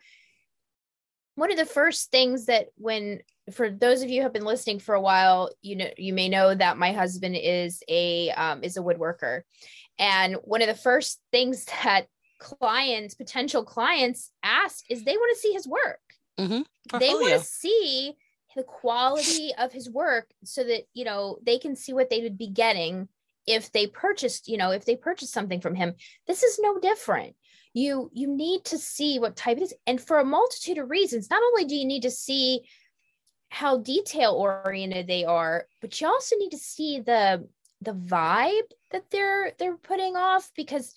one 1.35 1.51
of 1.51 1.57
the 1.57 1.65
first 1.65 2.11
things 2.11 2.45
that 2.45 2.67
when 2.75 3.21
for 3.51 3.69
those 3.69 4.01
of 4.01 4.09
you 4.09 4.21
who 4.21 4.23
have 4.23 4.33
been 4.33 4.45
listening 4.45 4.79
for 4.79 4.95
a 4.95 5.01
while, 5.01 5.49
you 5.61 5.75
know, 5.75 5.89
you 5.97 6.13
may 6.13 6.29
know 6.29 6.53
that 6.53 6.77
my 6.77 6.91
husband 6.91 7.35
is 7.35 7.81
a 7.87 8.29
um, 8.31 8.63
is 8.63 8.77
a 8.77 8.81
woodworker, 8.81 9.41
and 9.97 10.35
one 10.43 10.61
of 10.61 10.67
the 10.67 10.75
first 10.75 11.19
things 11.31 11.65
that 11.83 12.07
clients, 12.39 13.15
potential 13.15 13.63
clients, 13.63 14.31
ask 14.43 14.83
is 14.89 15.03
they 15.03 15.17
want 15.17 15.35
to 15.35 15.41
see 15.41 15.53
his 15.53 15.67
work. 15.67 15.99
Mm-hmm. 16.39 16.97
They 16.99 17.09
want 17.09 17.39
to 17.39 17.45
see 17.45 18.13
the 18.55 18.63
quality 18.63 19.51
of 19.57 19.71
his 19.71 19.89
work 19.89 20.29
so 20.43 20.63
that 20.63 20.83
you 20.93 21.05
know 21.05 21.37
they 21.43 21.57
can 21.57 21.75
see 21.75 21.93
what 21.93 22.09
they 22.09 22.21
would 22.21 22.37
be 22.37 22.49
getting 22.49 23.07
if 23.47 23.71
they 23.71 23.87
purchased 23.87 24.47
you 24.47 24.57
know 24.57 24.71
if 24.71 24.85
they 24.85 24.95
purchased 24.95 25.33
something 25.33 25.59
from 25.59 25.75
him 25.75 25.93
this 26.27 26.43
is 26.43 26.59
no 26.61 26.79
different 26.79 27.35
you 27.73 28.09
you 28.13 28.27
need 28.27 28.65
to 28.65 28.77
see 28.77 29.19
what 29.19 29.35
type 29.35 29.57
it 29.57 29.63
is 29.63 29.73
and 29.87 29.99
for 29.99 30.19
a 30.19 30.25
multitude 30.25 30.77
of 30.77 30.89
reasons. 30.89 31.29
Not 31.29 31.41
only 31.43 31.65
do 31.65 31.75
you 31.75 31.85
need 31.85 32.03
to 32.03 32.11
see 32.11 32.61
how 33.49 33.77
detail 33.77 34.31
oriented 34.31 35.05
they 35.05 35.25
are 35.25 35.67
but 35.79 36.01
you 36.01 36.07
also 36.07 36.35
need 36.37 36.49
to 36.49 36.57
see 36.57 36.99
the 36.99 37.47
the 37.81 37.93
vibe 37.93 38.71
that 38.91 39.03
they're 39.11 39.51
they're 39.59 39.77
putting 39.77 40.15
off 40.15 40.49
because 40.55 40.95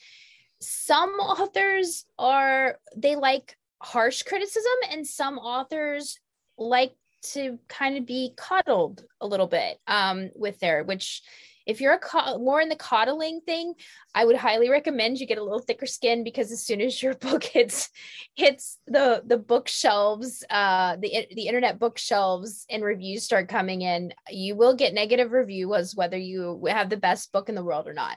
some 0.60 1.10
authors 1.10 2.06
are 2.18 2.78
they 2.96 3.14
like 3.14 3.56
harsh 3.82 4.22
criticism 4.22 4.72
and 4.90 5.06
some 5.06 5.38
authors 5.38 6.18
like 6.56 6.94
to 7.22 7.58
kind 7.68 7.98
of 7.98 8.06
be 8.06 8.32
coddled 8.36 9.04
a 9.20 9.26
little 9.26 9.46
bit 9.46 9.78
um, 9.86 10.30
with 10.34 10.58
their 10.58 10.82
which 10.82 11.22
if 11.66 11.80
you're 11.80 11.94
a 11.94 11.98
co- 11.98 12.38
more 12.38 12.60
in 12.60 12.68
the 12.68 12.76
coddling 12.76 13.40
thing, 13.44 13.74
I 14.14 14.24
would 14.24 14.36
highly 14.36 14.70
recommend 14.70 15.18
you 15.18 15.26
get 15.26 15.38
a 15.38 15.42
little 15.42 15.58
thicker 15.58 15.86
skin 15.86 16.24
because 16.24 16.52
as 16.52 16.64
soon 16.64 16.80
as 16.80 17.02
your 17.02 17.14
book 17.26 17.44
hits 17.44 17.90
hits 18.34 18.78
the 18.86 19.22
the 19.26 19.36
bookshelves, 19.36 20.44
uh, 20.48 20.96
the 20.96 21.26
the 21.34 21.48
internet 21.48 21.78
bookshelves, 21.78 22.64
and 22.70 22.84
reviews 22.84 23.24
start 23.24 23.48
coming 23.48 23.82
in, 23.82 24.12
you 24.30 24.56
will 24.56 24.74
get 24.74 24.94
negative 24.94 25.32
reviews 25.32 25.94
whether 25.94 26.16
you 26.16 26.64
have 26.68 26.88
the 26.88 26.96
best 26.96 27.32
book 27.32 27.48
in 27.48 27.54
the 27.54 27.64
world 27.64 27.88
or 27.88 27.94
not. 27.94 28.16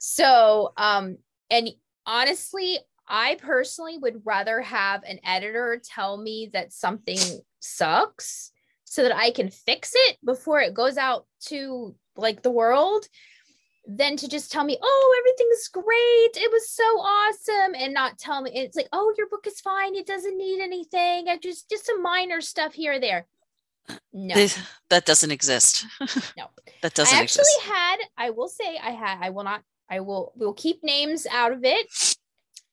So, 0.00 0.72
um, 0.76 1.18
and 1.50 1.68
honestly, 2.06 2.78
I 3.08 3.36
personally 3.36 3.98
would 3.98 4.22
rather 4.24 4.60
have 4.62 5.02
an 5.04 5.20
editor 5.24 5.80
tell 5.84 6.16
me 6.16 6.50
that 6.52 6.72
something 6.72 7.18
sucks 7.60 8.50
so 8.84 9.02
that 9.02 9.16
I 9.16 9.30
can 9.30 9.50
fix 9.50 9.92
it 9.94 10.16
before 10.24 10.60
it 10.60 10.74
goes 10.74 10.96
out 10.96 11.26
to 11.46 11.94
like 12.16 12.42
the 12.42 12.50
world 12.50 13.06
than 13.88 14.16
to 14.16 14.28
just 14.28 14.50
tell 14.50 14.64
me, 14.64 14.78
oh, 14.82 15.20
everything's 15.20 15.68
great. 15.68 16.44
It 16.44 16.50
was 16.50 16.68
so 16.70 16.82
awesome. 16.82 17.74
And 17.76 17.94
not 17.94 18.18
tell 18.18 18.42
me 18.42 18.50
it's 18.52 18.76
like, 18.76 18.88
oh, 18.92 19.14
your 19.16 19.28
book 19.28 19.46
is 19.46 19.60
fine. 19.60 19.94
It 19.94 20.06
doesn't 20.06 20.36
need 20.36 20.60
anything. 20.60 21.28
I 21.28 21.38
just 21.40 21.70
just 21.70 21.86
some 21.86 22.02
minor 22.02 22.40
stuff 22.40 22.74
here 22.74 22.94
or 22.94 22.98
there. 22.98 23.26
No. 24.12 24.48
that 24.90 25.06
doesn't 25.06 25.30
exist. 25.30 25.86
no. 26.36 26.46
that 26.82 26.94
doesn't 26.94 27.16
I 27.16 27.22
actually 27.22 27.42
exist. 27.42 27.62
had, 27.62 27.96
I 28.18 28.30
will 28.30 28.48
say 28.48 28.76
I 28.82 28.90
had, 28.90 29.18
I 29.20 29.30
will 29.30 29.44
not, 29.44 29.62
I 29.88 30.00
will 30.00 30.32
we'll 30.34 30.54
keep 30.54 30.82
names 30.82 31.26
out 31.30 31.52
of 31.52 31.60
it 31.62 31.86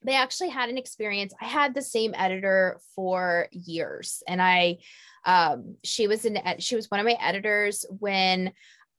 they 0.04 0.16
actually 0.16 0.50
had 0.50 0.70
an 0.70 0.78
experience. 0.78 1.34
I 1.42 1.46
had 1.46 1.74
the 1.74 1.82
same 1.82 2.14
editor 2.16 2.80
for 2.96 3.48
years, 3.52 4.22
and 4.28 4.42
I, 4.42 4.80
um, 5.26 5.78
she 5.84 6.08
was 6.08 6.26
an 6.26 6.38
she 6.60 6.76
was 6.76 6.92
one 6.92 7.00
of 7.00 7.06
my 7.06 7.18
editors 7.22 7.86
when 8.00 8.52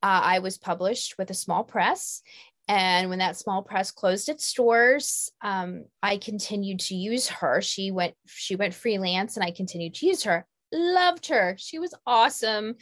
uh, 0.05 0.21
I 0.23 0.41
was 0.41 0.59
published 0.59 1.17
with 1.17 1.31
a 1.31 1.35
small 1.35 1.65
press. 1.65 2.21
And 2.69 3.09
when 3.09 3.21
that 3.21 3.39
small 3.39 3.63
press 3.63 3.91
closed 3.91 4.29
its 4.29 4.53
doors, 4.53 5.33
um, 5.41 5.87
I 6.03 6.19
continued 6.19 6.81
to 6.81 6.95
use 6.95 7.27
her. 7.29 7.63
She 7.63 7.91
went 7.91 8.15
she 8.27 8.55
went 8.55 8.75
freelance, 8.75 9.37
and 9.37 9.45
I 9.45 9.51
continued 9.51 9.95
to 9.95 10.07
use 10.07 10.25
her. 10.25 10.47
Loved 10.73 11.29
her. 11.29 11.57
She 11.59 11.79
was 11.79 11.95
awesome. 12.07 12.75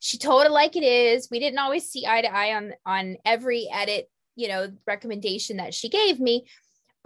She 0.00 0.18
told 0.18 0.44
it 0.44 0.52
like 0.52 0.76
it 0.76 0.82
is. 0.84 1.28
We 1.30 1.38
didn't 1.38 1.58
always 1.58 1.88
see 1.88 2.06
eye 2.06 2.20
to 2.20 2.34
eye 2.34 2.54
on 2.54 2.72
on 2.84 3.16
every 3.24 3.68
edit, 3.72 4.10
you 4.36 4.48
know, 4.48 4.68
recommendation 4.86 5.56
that 5.56 5.72
she 5.72 5.88
gave 5.88 6.20
me, 6.20 6.46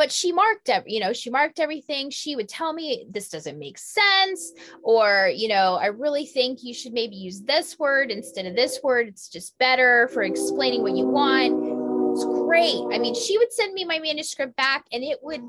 but 0.01 0.11
she 0.11 0.33
marked 0.33 0.71
every, 0.71 0.95
you 0.95 0.99
know, 0.99 1.13
she 1.13 1.29
marked 1.29 1.61
everything. 1.61 2.09
She 2.09 2.35
would 2.35 2.49
tell 2.49 2.73
me 2.73 3.05
this 3.11 3.29
doesn't 3.29 3.59
make 3.59 3.77
sense, 3.77 4.51
or, 4.83 5.31
you 5.31 5.47
know, 5.47 5.75
I 5.75 5.89
really 5.89 6.25
think 6.25 6.65
you 6.65 6.73
should 6.73 6.95
maybe 6.95 7.17
use 7.17 7.43
this 7.43 7.79
word 7.79 8.11
instead 8.11 8.47
of 8.47 8.57
this 8.57 8.81
word. 8.83 9.09
It's 9.09 9.29
just 9.29 9.59
better 9.59 10.09
for 10.15 10.23
explaining 10.23 10.81
what 10.81 10.97
you 10.97 11.05
want. 11.05 12.15
It's 12.15 12.25
great. 12.25 12.83
I 12.91 12.99
mean, 12.99 13.15
she 13.15 13.37
would 13.37 13.53
send 13.53 13.75
me 13.75 13.85
my 13.85 13.99
manuscript 13.99 14.57
back 14.57 14.87
and 14.91 15.05
it 15.05 15.19
would 15.23 15.43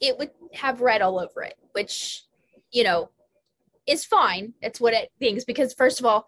it 0.00 0.18
would 0.18 0.30
have 0.54 0.80
red 0.80 1.00
all 1.00 1.20
over 1.20 1.44
it, 1.44 1.54
which, 1.70 2.24
you 2.72 2.82
know, 2.82 3.10
is 3.86 4.04
fine. 4.04 4.54
It's 4.60 4.80
what 4.80 4.92
it 4.92 5.12
thinks 5.20 5.44
because 5.44 5.72
first 5.72 6.00
of 6.00 6.06
all, 6.06 6.26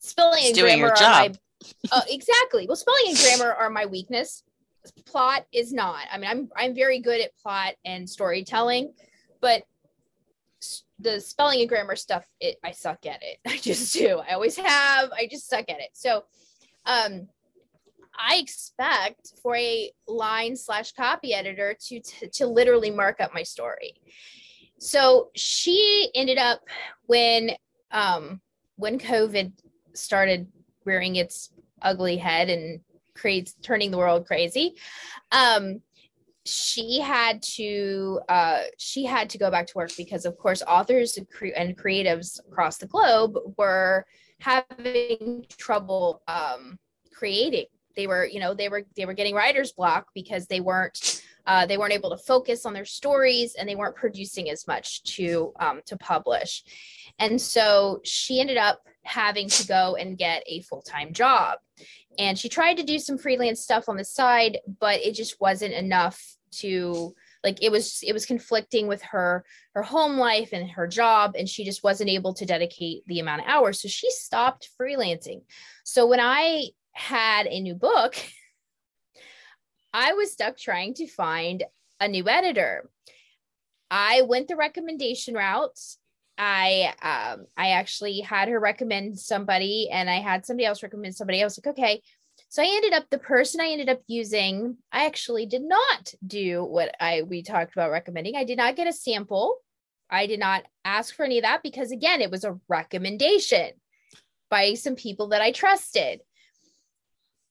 spelling 0.00 0.40
it's 0.40 0.58
and 0.58 0.66
grammar 0.66 0.88
are 0.88 1.00
my 1.00 1.32
uh, 1.92 2.00
exactly. 2.08 2.66
Well, 2.66 2.74
spelling 2.74 3.10
and 3.10 3.16
grammar 3.16 3.54
are 3.54 3.70
my 3.70 3.86
weakness 3.86 4.42
plot 4.92 5.46
is 5.52 5.72
not. 5.72 6.04
I 6.12 6.18
mean, 6.18 6.30
I'm 6.30 6.48
I'm 6.56 6.74
very 6.74 7.00
good 7.00 7.20
at 7.20 7.36
plot 7.36 7.74
and 7.84 8.08
storytelling, 8.08 8.92
but 9.40 9.64
the 10.98 11.20
spelling 11.20 11.60
and 11.60 11.68
grammar 11.68 11.96
stuff, 11.96 12.26
it 12.40 12.56
I 12.64 12.70
suck 12.70 13.06
at 13.06 13.22
it. 13.22 13.38
I 13.46 13.58
just 13.58 13.92
do. 13.92 14.20
I 14.28 14.34
always 14.34 14.56
have. 14.56 15.10
I 15.12 15.28
just 15.30 15.48
suck 15.48 15.68
at 15.68 15.80
it. 15.80 15.90
So, 15.92 16.24
um, 16.84 17.28
I 18.18 18.36
expect 18.36 19.32
for 19.42 19.56
a 19.56 19.90
line 20.08 20.56
slash 20.56 20.92
copy 20.92 21.34
editor 21.34 21.76
to, 21.88 22.00
to 22.00 22.28
to 22.28 22.46
literally 22.46 22.90
mark 22.90 23.20
up 23.20 23.34
my 23.34 23.42
story. 23.42 23.94
So 24.78 25.30
she 25.34 26.10
ended 26.14 26.38
up 26.38 26.60
when 27.06 27.50
um 27.90 28.40
when 28.76 28.98
COVID 28.98 29.52
started 29.94 30.48
rearing 30.84 31.16
its 31.16 31.50
ugly 31.82 32.16
head 32.16 32.48
and 32.48 32.80
creates 33.16 33.54
turning 33.62 33.90
the 33.90 33.98
world 33.98 34.26
crazy. 34.26 34.76
Um, 35.32 35.80
she 36.44 37.00
had 37.00 37.42
to 37.42 38.20
uh, 38.28 38.60
she 38.78 39.04
had 39.04 39.28
to 39.30 39.38
go 39.38 39.50
back 39.50 39.66
to 39.66 39.72
work 39.74 39.90
because 39.96 40.24
of 40.24 40.38
course 40.38 40.62
authors 40.62 41.18
and 41.18 41.76
creatives 41.76 42.38
across 42.46 42.78
the 42.78 42.86
globe 42.86 43.36
were 43.58 44.06
having 44.40 45.44
trouble 45.58 46.22
um, 46.28 46.78
creating. 47.12 47.66
They 47.96 48.06
were 48.06 48.26
you 48.26 48.40
know 48.40 48.54
they 48.54 48.68
were 48.68 48.84
they 48.96 49.06
were 49.06 49.14
getting 49.14 49.34
writer's 49.34 49.72
block 49.72 50.08
because 50.14 50.46
they 50.46 50.60
weren't 50.60 51.22
uh, 51.46 51.66
they 51.66 51.78
weren't 51.78 51.92
able 51.92 52.10
to 52.10 52.16
focus 52.16 52.66
on 52.66 52.74
their 52.74 52.84
stories 52.84 53.54
and 53.54 53.68
they 53.68 53.76
weren't 53.76 53.96
producing 53.96 54.50
as 54.50 54.66
much 54.66 55.02
to 55.14 55.52
um, 55.60 55.80
to 55.86 55.96
publish. 55.96 56.62
And 57.18 57.40
so 57.40 58.00
she 58.04 58.40
ended 58.40 58.56
up 58.56 58.80
having 59.02 59.48
to 59.48 59.66
go 59.66 59.96
and 59.96 60.18
get 60.18 60.42
a 60.46 60.60
full-time 60.62 61.12
job 61.12 61.58
and 62.18 62.38
she 62.38 62.48
tried 62.48 62.76
to 62.76 62.82
do 62.82 62.98
some 62.98 63.18
freelance 63.18 63.60
stuff 63.60 63.88
on 63.88 63.96
the 63.96 64.04
side 64.04 64.58
but 64.80 65.00
it 65.00 65.14
just 65.14 65.40
wasn't 65.40 65.72
enough 65.72 66.36
to 66.50 67.14
like 67.44 67.62
it 67.62 67.70
was 67.70 68.00
it 68.02 68.12
was 68.12 68.26
conflicting 68.26 68.86
with 68.86 69.02
her 69.02 69.44
her 69.74 69.82
home 69.82 70.16
life 70.16 70.50
and 70.52 70.70
her 70.70 70.86
job 70.86 71.34
and 71.38 71.48
she 71.48 71.64
just 71.64 71.84
wasn't 71.84 72.10
able 72.10 72.34
to 72.34 72.46
dedicate 72.46 73.02
the 73.06 73.20
amount 73.20 73.42
of 73.42 73.46
hours. 73.46 73.80
So 73.80 73.88
she 73.88 74.10
stopped 74.10 74.68
freelancing. 74.80 75.42
So 75.84 76.06
when 76.06 76.20
i 76.20 76.66
had 76.92 77.46
a 77.46 77.60
new 77.60 77.74
book 77.74 78.16
i 79.92 80.14
was 80.14 80.32
stuck 80.32 80.56
trying 80.56 80.94
to 80.94 81.06
find 81.06 81.62
a 82.00 82.08
new 82.08 82.28
editor. 82.28 82.90
I 83.90 84.22
went 84.22 84.48
the 84.48 84.56
recommendation 84.56 85.34
route 85.34 85.78
I 86.38 86.94
um 87.02 87.46
I 87.56 87.70
actually 87.70 88.20
had 88.20 88.48
her 88.48 88.60
recommend 88.60 89.18
somebody 89.18 89.88
and 89.90 90.10
I 90.10 90.16
had 90.16 90.44
somebody 90.44 90.66
else 90.66 90.82
recommend 90.82 91.14
somebody. 91.14 91.40
Else 91.40 91.58
like 91.58 91.78
okay. 91.78 92.02
So 92.48 92.62
I 92.62 92.66
ended 92.66 92.92
up 92.92 93.08
the 93.10 93.18
person 93.18 93.60
I 93.60 93.68
ended 93.68 93.88
up 93.88 94.00
using 94.06 94.76
I 94.92 95.06
actually 95.06 95.46
did 95.46 95.62
not 95.62 96.14
do 96.26 96.64
what 96.64 96.94
I 97.00 97.22
we 97.22 97.42
talked 97.42 97.72
about 97.72 97.90
recommending. 97.90 98.36
I 98.36 98.44
did 98.44 98.58
not 98.58 98.76
get 98.76 98.88
a 98.88 98.92
sample. 98.92 99.58
I 100.10 100.26
did 100.26 100.38
not 100.38 100.64
ask 100.84 101.14
for 101.14 101.24
any 101.24 101.38
of 101.38 101.42
that 101.42 101.62
because 101.62 101.90
again 101.90 102.20
it 102.20 102.30
was 102.30 102.44
a 102.44 102.58
recommendation 102.68 103.70
by 104.50 104.74
some 104.74 104.94
people 104.94 105.28
that 105.28 105.42
I 105.42 105.52
trusted. 105.52 106.20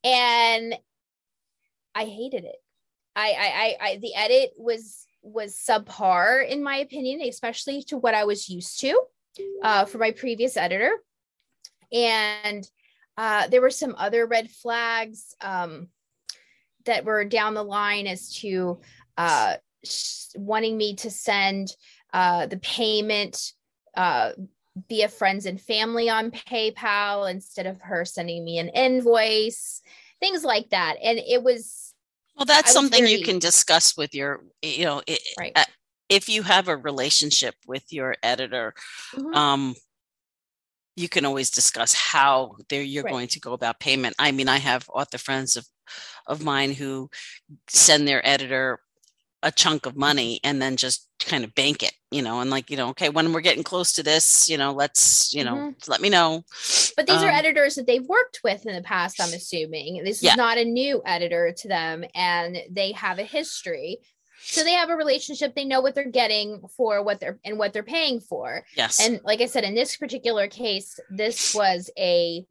And 0.03 0.75
I 1.95 2.05
hated 2.05 2.43
it. 2.43 2.57
I 3.15 3.31
I 3.31 3.47
I, 3.47 3.89
I 3.89 3.97
the 3.97 4.13
edit 4.15 4.51
was 4.57 5.07
was 5.25 5.55
subpar 5.55 6.47
in 6.47 6.63
my 6.63 6.77
opinion, 6.77 7.21
especially 7.21 7.83
to 7.83 7.97
what 7.97 8.13
I 8.13 8.25
was 8.25 8.47
used 8.47 8.79
to 8.81 8.99
uh, 9.63 9.85
for 9.85 9.97
my 9.97 10.11
previous 10.11 10.55
editor. 10.55 10.91
And 11.91 12.69
uh, 13.17 13.47
there 13.47 13.61
were 13.61 13.69
some 13.69 13.95
other 13.97 14.25
red 14.25 14.49
flags 14.49 15.35
um, 15.41 15.87
that 16.85 17.05
were 17.05 17.25
down 17.25 17.53
the 17.53 17.63
line 17.63 18.07
as 18.07 18.33
to 18.35 18.79
uh, 19.17 19.55
wanting 20.35 20.77
me 20.77 20.95
to 20.95 21.09
send 21.09 21.73
uh, 22.13 22.45
the 22.45 22.57
payment 22.57 23.53
uh, 23.95 24.31
via 24.89 25.07
friends 25.07 25.45
and 25.45 25.59
family 25.59 26.09
on 26.09 26.31
PayPal 26.31 27.29
instead 27.29 27.65
of 27.65 27.81
her 27.81 28.05
sending 28.05 28.43
me 28.43 28.59
an 28.59 28.69
invoice, 28.69 29.81
things 30.19 30.43
like 30.43 30.69
that. 30.69 30.95
And 31.01 31.17
it 31.17 31.41
was 31.43 31.94
well, 32.35 32.45
that's 32.45 32.71
something 32.71 33.03
very... 33.03 33.13
you 33.13 33.23
can 33.23 33.39
discuss 33.39 33.95
with 33.97 34.13
your, 34.13 34.43
you 34.61 34.85
know, 34.85 35.01
it, 35.07 35.19
right. 35.39 35.53
uh, 35.55 35.65
if 36.09 36.29
you 36.29 36.43
have 36.43 36.67
a 36.67 36.77
relationship 36.77 37.55
with 37.67 37.91
your 37.91 38.15
editor, 38.21 38.73
mm-hmm. 39.13 39.33
um, 39.33 39.75
you 40.95 41.09
can 41.09 41.25
always 41.25 41.49
discuss 41.49 41.93
how 41.93 42.55
there 42.69 42.81
you're 42.81 43.03
right. 43.03 43.11
going 43.11 43.27
to 43.27 43.39
go 43.39 43.53
about 43.53 43.79
payment. 43.79 44.15
I 44.19 44.31
mean, 44.31 44.47
I 44.47 44.57
have 44.57 44.89
author 44.89 45.17
friends 45.17 45.55
of 45.55 45.65
of 46.25 46.43
mine 46.43 46.73
who 46.73 47.09
send 47.67 48.07
their 48.07 48.25
editor 48.27 48.79
a 49.43 49.51
chunk 49.51 49.85
of 49.85 49.95
money 49.95 50.39
and 50.43 50.59
then 50.59 50.75
just 50.75 51.07
kind 51.25 51.43
of 51.43 51.53
bank 51.55 51.83
it, 51.83 51.93
you 52.11 52.21
know, 52.21 52.39
and 52.39 52.49
like, 52.49 52.69
you 52.69 52.77
know, 52.77 52.89
okay, 52.89 53.09
when 53.09 53.33
we're 53.33 53.41
getting 53.41 53.63
close 53.63 53.93
to 53.93 54.03
this, 54.03 54.47
you 54.47 54.57
know, 54.57 54.71
let's, 54.71 55.33
you 55.33 55.43
know, 55.43 55.55
mm-hmm. 55.55 55.91
let 55.91 56.01
me 56.01 56.09
know. 56.09 56.43
But 56.95 57.07
these 57.07 57.17
um, 57.17 57.25
are 57.25 57.31
editors 57.31 57.75
that 57.75 57.87
they've 57.87 58.05
worked 58.05 58.41
with 58.43 58.65
in 58.65 58.75
the 58.75 58.81
past, 58.81 59.19
I'm 59.19 59.33
assuming. 59.33 60.03
This 60.03 60.21
yeah. 60.21 60.31
is 60.31 60.37
not 60.37 60.57
a 60.57 60.65
new 60.65 61.01
editor 61.05 61.53
to 61.57 61.67
them 61.67 62.05
and 62.13 62.57
they 62.69 62.91
have 62.93 63.19
a 63.19 63.23
history. 63.23 63.97
So 64.47 64.63
they 64.63 64.73
have 64.73 64.89
a 64.89 64.95
relationship, 64.95 65.55
they 65.55 65.65
know 65.65 65.81
what 65.81 65.95
they're 65.95 66.09
getting 66.09 66.61
for 66.77 67.03
what 67.03 67.19
they're 67.19 67.39
and 67.43 67.57
what 67.57 67.73
they're 67.73 67.81
paying 67.81 68.19
for. 68.19 68.63
Yes. 68.75 69.03
And 69.03 69.19
like 69.23 69.41
I 69.41 69.47
said, 69.47 69.63
in 69.63 69.73
this 69.73 69.97
particular 69.97 70.47
case, 70.47 70.99
this 71.09 71.55
was 71.55 71.89
a 71.97 72.45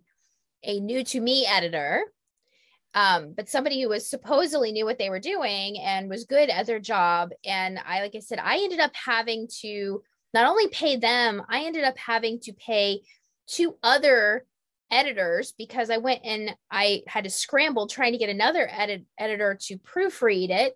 a 0.65 0.81
new 0.81 1.05
to 1.05 1.21
me 1.21 1.47
editor 1.47 2.03
um, 2.95 3.35
but 3.37 3.49
somebody 3.49 3.83
who 3.83 3.89
was 3.89 4.09
supposedly 4.09 4.71
knew 4.71 4.85
what 4.85 4.99
they 4.99 5.11
were 5.11 5.19
doing 5.19 5.79
and 5.79 6.09
was 6.09 6.25
good 6.25 6.49
at 6.49 6.67
their 6.67 6.79
job. 6.79 7.31
And 7.45 7.79
I, 7.85 8.01
like 8.01 8.15
I 8.15 8.21
said, 8.21 8.39
I 8.39 8.59
ended 8.59 8.79
up 8.79 8.93
having 8.95 9.49
to 9.63 10.03
not 10.33 10.47
only 10.47 10.69
pay 10.69 10.97
them, 10.97 11.43
I 11.49 11.65
ended 11.65 11.85
up 11.85 11.99
having 11.99 12.41
to 12.41 12.53
pay 12.53 13.03
two 13.49 13.77
other 13.83 14.47
editors 14.91 15.53
because 15.59 15.91
I 15.91 15.97
went 15.99 16.21
and 16.25 16.55
I 16.71 17.03
had 17.09 17.25
to 17.25 17.31
scramble 17.31 17.89
trying 17.89 18.13
to 18.13 18.19
get 18.19 18.29
another 18.29 18.69
edit- 18.71 19.07
editor 19.19 19.59
to 19.63 19.79
proofread 19.79 20.51
it 20.51 20.75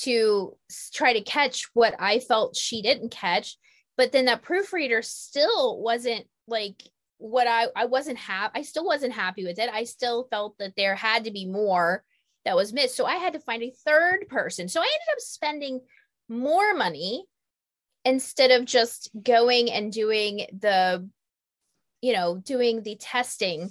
to 0.00 0.56
try 0.92 1.12
to 1.12 1.20
catch 1.20 1.68
what 1.74 1.94
I 1.98 2.18
felt 2.18 2.56
she 2.56 2.82
didn't 2.82 3.10
catch. 3.10 3.56
But 3.96 4.10
then 4.10 4.24
that 4.24 4.42
proofreader 4.42 5.02
still 5.02 5.80
wasn't 5.80 6.26
like 6.48 6.82
what 7.22 7.46
I 7.46 7.68
I 7.76 7.84
wasn't 7.84 8.18
happy. 8.18 8.58
I 8.58 8.62
still 8.62 8.84
wasn't 8.84 9.12
happy 9.12 9.44
with 9.44 9.58
it. 9.58 9.70
I 9.72 9.84
still 9.84 10.24
felt 10.24 10.58
that 10.58 10.74
there 10.76 10.96
had 10.96 11.24
to 11.24 11.30
be 11.30 11.46
more 11.46 12.02
that 12.44 12.56
was 12.56 12.72
missed. 12.72 12.96
So 12.96 13.06
I 13.06 13.14
had 13.14 13.34
to 13.34 13.38
find 13.38 13.62
a 13.62 13.72
third 13.86 14.26
person. 14.28 14.68
So 14.68 14.80
I 14.80 14.84
ended 14.84 15.12
up 15.12 15.20
spending 15.20 15.80
more 16.28 16.74
money 16.74 17.24
instead 18.04 18.50
of 18.50 18.64
just 18.64 19.10
going 19.22 19.70
and 19.70 19.92
doing 19.92 20.46
the 20.58 21.08
you 22.00 22.12
know 22.12 22.38
doing 22.38 22.82
the 22.82 22.96
testing 22.96 23.70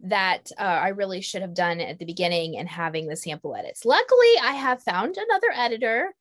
that 0.00 0.50
uh, 0.58 0.62
I 0.62 0.88
really 0.88 1.20
should 1.20 1.42
have 1.42 1.54
done 1.54 1.80
at 1.80 2.00
the 2.00 2.04
beginning 2.04 2.56
and 2.56 2.68
having 2.68 3.06
the 3.06 3.16
sample 3.16 3.54
edits. 3.54 3.84
Luckily, 3.84 4.32
I 4.42 4.52
have 4.52 4.82
found 4.82 5.16
another 5.16 5.52
editor 5.54 6.14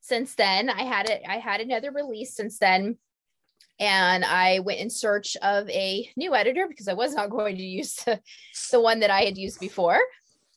since 0.00 0.34
then. 0.34 0.68
I 0.68 0.82
had 0.82 1.08
it. 1.08 1.22
I 1.26 1.38
had 1.38 1.62
another 1.62 1.92
release 1.92 2.34
since 2.34 2.58
then 2.58 2.98
and 3.80 4.24
I 4.24 4.60
went 4.60 4.78
in 4.78 4.90
search 4.90 5.36
of 5.38 5.68
a 5.70 6.08
new 6.16 6.34
editor 6.34 6.68
because 6.68 6.86
I 6.86 6.92
was 6.92 7.14
not 7.14 7.30
going 7.30 7.56
to 7.56 7.62
use 7.62 7.94
the, 7.94 8.20
the 8.70 8.80
one 8.80 9.00
that 9.00 9.10
I 9.10 9.22
had 9.22 9.38
used 9.38 9.58
before. 9.58 9.98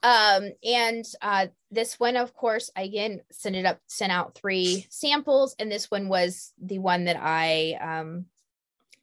Um, 0.04 0.52
and 0.66 1.06
uh, 1.22 1.48
this 1.72 1.98
one, 1.98 2.18
of 2.18 2.34
course, 2.34 2.70
I 2.76 2.84
again 2.84 3.22
sent 3.32 3.56
it 3.56 3.66
up, 3.66 3.80
sent 3.88 4.12
out 4.12 4.36
three 4.36 4.86
samples, 4.90 5.56
and 5.58 5.72
this 5.72 5.90
one 5.90 6.10
was 6.10 6.52
the 6.62 6.80
one 6.80 7.06
that 7.06 7.18
I 7.18 7.78
um, 7.82 8.26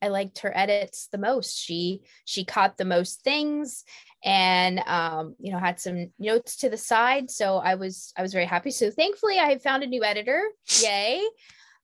I 0.03 0.09
liked 0.09 0.41
her 0.41 0.53
edits 0.55 1.09
the 1.11 1.17
most. 1.17 1.59
She 1.59 2.03
she 2.27 2.45
caught 2.45 2.77
the 2.77 2.85
most 2.85 3.23
things, 3.23 3.85
and 4.23 4.81
um, 4.81 5.37
you 5.39 5.53
know 5.53 5.59
had 5.59 5.81
some 5.81 6.13
notes 6.19 6.57
to 6.57 6.69
the 6.69 6.77
side. 6.77 7.31
So 7.31 7.57
I 7.57 7.77
was 7.77 8.13
I 8.15 8.21
was 8.21 8.35
very 8.35 8.45
happy. 8.45 8.71
So 8.71 8.91
thankfully, 8.91 9.39
I 9.39 9.57
found 9.57 9.83
a 9.83 9.87
new 9.87 10.05
editor. 10.05 10.43
Yay! 10.83 11.23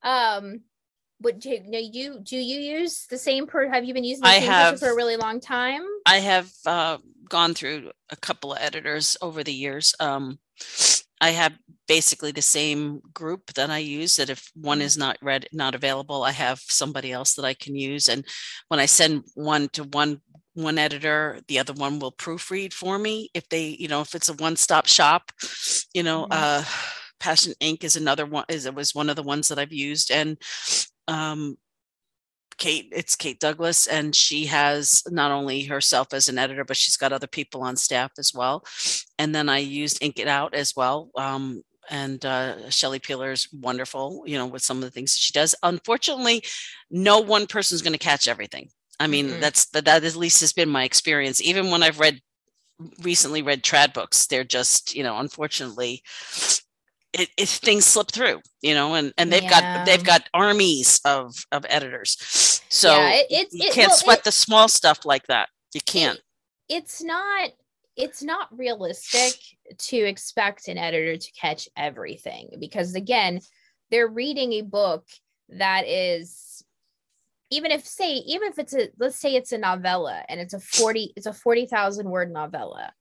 Um, 0.03 0.61
what 1.18 1.38
do 1.38 1.50
you, 1.50 1.62
you 1.92 2.20
do 2.22 2.37
you 2.37 2.61
use 2.61 3.07
the 3.09 3.18
same 3.18 3.46
per 3.46 3.68
have 3.68 3.85
you 3.85 3.94
been 3.94 4.05
using 4.05 4.22
the 4.22 4.29
I 4.29 4.38
same 4.38 4.50
have, 4.50 4.79
for 4.79 4.90
a 4.90 4.94
really 4.94 5.16
long 5.16 5.40
time? 5.40 5.83
I 6.05 6.18
have 6.18 6.50
uh, 6.66 6.98
gone 7.29 7.55
through 7.55 7.90
a 8.11 8.16
couple 8.16 8.52
of 8.52 8.59
editors 8.61 9.16
over 9.22 9.42
the 9.42 9.52
years. 9.52 9.94
Um, 10.00 10.38
i 11.20 11.31
have 11.31 11.52
basically 11.88 12.33
the 12.33 12.42
same 12.42 13.00
group 13.12 13.52
that 13.55 13.70
i 13.70 13.79
use 13.79 14.16
that 14.16 14.31
if 14.31 14.50
one 14.55 14.81
is 14.81 14.96
not 14.96 15.16
read 15.22 15.46
not 15.52 15.74
available 15.74 16.22
i 16.22 16.31
have 16.31 16.59
somebody 16.59 17.12
else 17.12 17.35
that 17.35 17.44
i 17.44 17.55
can 17.55 17.74
use. 17.74 18.09
And 18.09 18.24
when 18.68 18.81
i 18.81 18.87
send 18.87 19.24
one 19.35 19.68
to 19.70 19.85
one 19.85 20.20
one 20.55 20.79
editor 20.79 21.40
the 21.48 21.59
other 21.59 21.74
one 21.74 21.98
will 21.98 22.12
proofread 22.12 22.72
for 22.72 22.98
me 22.98 23.31
if 23.35 23.48
they 23.50 23.76
you 23.79 23.88
know 23.88 24.00
if 24.00 24.14
it's 24.14 24.31
a 24.31 24.35
one-stop 24.35 24.87
shop 24.87 25.31
you 25.92 26.02
know 26.02 26.22
mm-hmm. 26.24 26.33
uh 26.33 26.64
passion 27.18 27.52
ink 27.61 27.85
is 27.85 27.96
another 27.96 28.26
one 28.26 28.44
is 28.48 28.66
it 28.66 28.74
was 28.74 28.94
one 28.94 29.09
of 29.09 29.16
the 29.16 29.22
ones 29.22 29.48
that 29.48 29.59
i've 29.59 29.72
used 29.72 30.11
and 30.11 30.37
um, 31.09 31.57
Kate, 32.59 32.88
it's 32.90 33.16
Kate 33.16 33.38
Douglas, 33.38 33.87
and 33.87 34.14
she 34.14 34.46
has 34.46 35.02
not 35.11 35.31
only 35.31 35.64
herself 35.64 36.14
as 36.14 36.29
an 36.29 36.38
editor, 36.38 36.64
but 36.64 36.76
she's 36.76 36.96
got 36.96 37.12
other 37.12 37.26
people 37.26 37.62
on 37.62 37.76
staff 37.76 38.12
as 38.18 38.33
well. 38.35 38.64
And 39.18 39.35
then 39.35 39.48
I 39.48 39.59
used 39.59 40.02
Ink 40.02 40.18
It 40.18 40.29
Out 40.29 40.55
as 40.55 40.74
well. 40.74 41.11
Um, 41.16 41.62
and 41.90 42.24
uh, 42.24 42.68
Shelly 42.70 42.98
Peeler 42.98 43.31
is 43.31 43.48
wonderful, 43.52 44.24
you 44.26 44.38
know, 44.38 44.46
with 44.46 44.62
some 44.62 44.79
of 44.79 44.83
the 44.83 44.90
things 44.90 45.16
she 45.16 45.33
does. 45.33 45.55
Unfortunately, 45.62 46.42
no 46.90 47.20
one 47.20 47.46
person 47.46 47.74
is 47.76 47.83
going 47.83 47.92
to 47.92 47.98
catch 47.98 48.26
everything. 48.26 48.68
I 48.98 49.07
mean, 49.07 49.29
mm-hmm. 49.29 49.40
that's 49.40 49.66
that, 49.66 49.85
that 49.85 50.05
at 50.05 50.16
least 50.16 50.40
has 50.40 50.52
been 50.52 50.70
my 50.70 50.85
experience. 50.85 51.42
Even 51.42 51.70
when 51.70 51.83
I've 51.83 52.00
read 52.00 52.20
recently 53.02 53.42
read 53.42 53.62
trad 53.62 53.92
books, 53.92 54.26
they're 54.26 54.44
just, 54.44 54.94
you 54.94 55.02
know, 55.02 55.18
unfortunately, 55.18 56.02
it, 57.20 57.29
it, 57.37 57.48
things 57.48 57.85
slip 57.85 58.11
through 58.11 58.40
you 58.62 58.74
know 58.74 58.94
and 58.94 59.12
and 59.18 59.33
they've 59.33 59.42
yeah. 59.42 59.76
got 59.76 59.87
they've 59.87 60.05
got 60.05 60.29
armies 60.35 61.00
of 61.05 61.35
of 61.52 61.64
editors. 61.68 62.16
So 62.68 62.96
yeah, 62.96 63.22
it, 63.31 63.48
you 63.52 63.70
can't 63.72 63.88
well, 63.88 63.96
sweat 63.96 64.24
the 64.24 64.33
small 64.33 64.68
stuff 64.68 65.05
like 65.05 65.26
that. 65.26 65.48
You 65.72 65.81
can't. 65.87 66.20
It's 66.68 67.02
not 67.02 67.50
it's 67.96 68.22
not 68.22 68.48
realistic 68.57 69.33
to 69.79 69.96
expect 69.96 70.68
an 70.68 70.79
editor 70.79 71.16
to 71.16 71.33
catch 71.33 71.68
everything 71.76 72.50
because 72.61 72.94
again 72.94 73.40
they're 73.90 74.09
reading 74.09 74.55
a 74.55 74.62
book 74.62 75.07
that 75.48 75.87
is 75.87 76.64
even 77.50 77.70
if 77.70 77.87
say 77.87 78.14
even 78.14 78.48
if 78.48 78.59
it's 78.59 78.74
a 78.74 78.88
let's 78.98 79.18
say 79.18 79.35
it's 79.35 79.52
a 79.52 79.59
novella 79.59 80.22
and 80.29 80.40
it's 80.40 80.55
a 80.55 80.61
40 80.61 81.12
it's 81.16 81.26
a 81.26 81.33
40,000 81.33 82.09
word 82.11 82.33
novella 82.33 82.92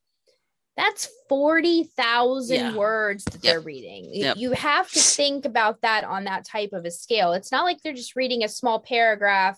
that's 0.77 1.07
40,000 1.29 2.55
yeah. 2.55 2.75
words 2.75 3.23
that 3.25 3.35
yep. 3.35 3.41
they're 3.41 3.61
reading. 3.61 4.09
Yep. 4.11 4.37
You 4.37 4.51
have 4.51 4.89
to 4.91 4.99
think 4.99 5.45
about 5.45 5.81
that 5.81 6.03
on 6.03 6.25
that 6.25 6.45
type 6.45 6.73
of 6.73 6.85
a 6.85 6.91
scale. 6.91 7.31
It's 7.31 7.51
not 7.51 7.63
like 7.63 7.81
they're 7.81 7.93
just 7.93 8.15
reading 8.15 8.43
a 8.43 8.49
small 8.49 8.79
paragraph 8.79 9.57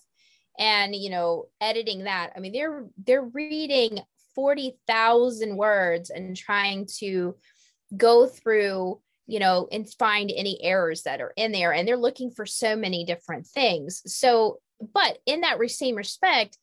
and, 0.59 0.95
you 0.95 1.09
know, 1.09 1.45
editing 1.59 2.03
that. 2.03 2.33
I 2.35 2.39
mean, 2.39 2.53
they're 2.53 2.85
they're 3.03 3.23
reading 3.25 3.99
40,000 4.35 5.57
words 5.57 6.11
and 6.11 6.37
trying 6.37 6.87
to 6.99 7.35
go 7.95 8.27
through, 8.27 8.99
you 9.25 9.39
know, 9.39 9.67
and 9.71 9.91
find 9.95 10.31
any 10.35 10.63
errors 10.63 11.03
that 11.03 11.19
are 11.19 11.33
in 11.35 11.51
there 11.51 11.73
and 11.73 11.87
they're 11.87 11.97
looking 11.97 12.29
for 12.29 12.45
so 12.45 12.75
many 12.75 13.05
different 13.05 13.47
things. 13.47 14.03
So, 14.05 14.59
but 14.93 15.17
in 15.25 15.41
that 15.41 15.57
same 15.71 15.95
respect, 15.95 16.59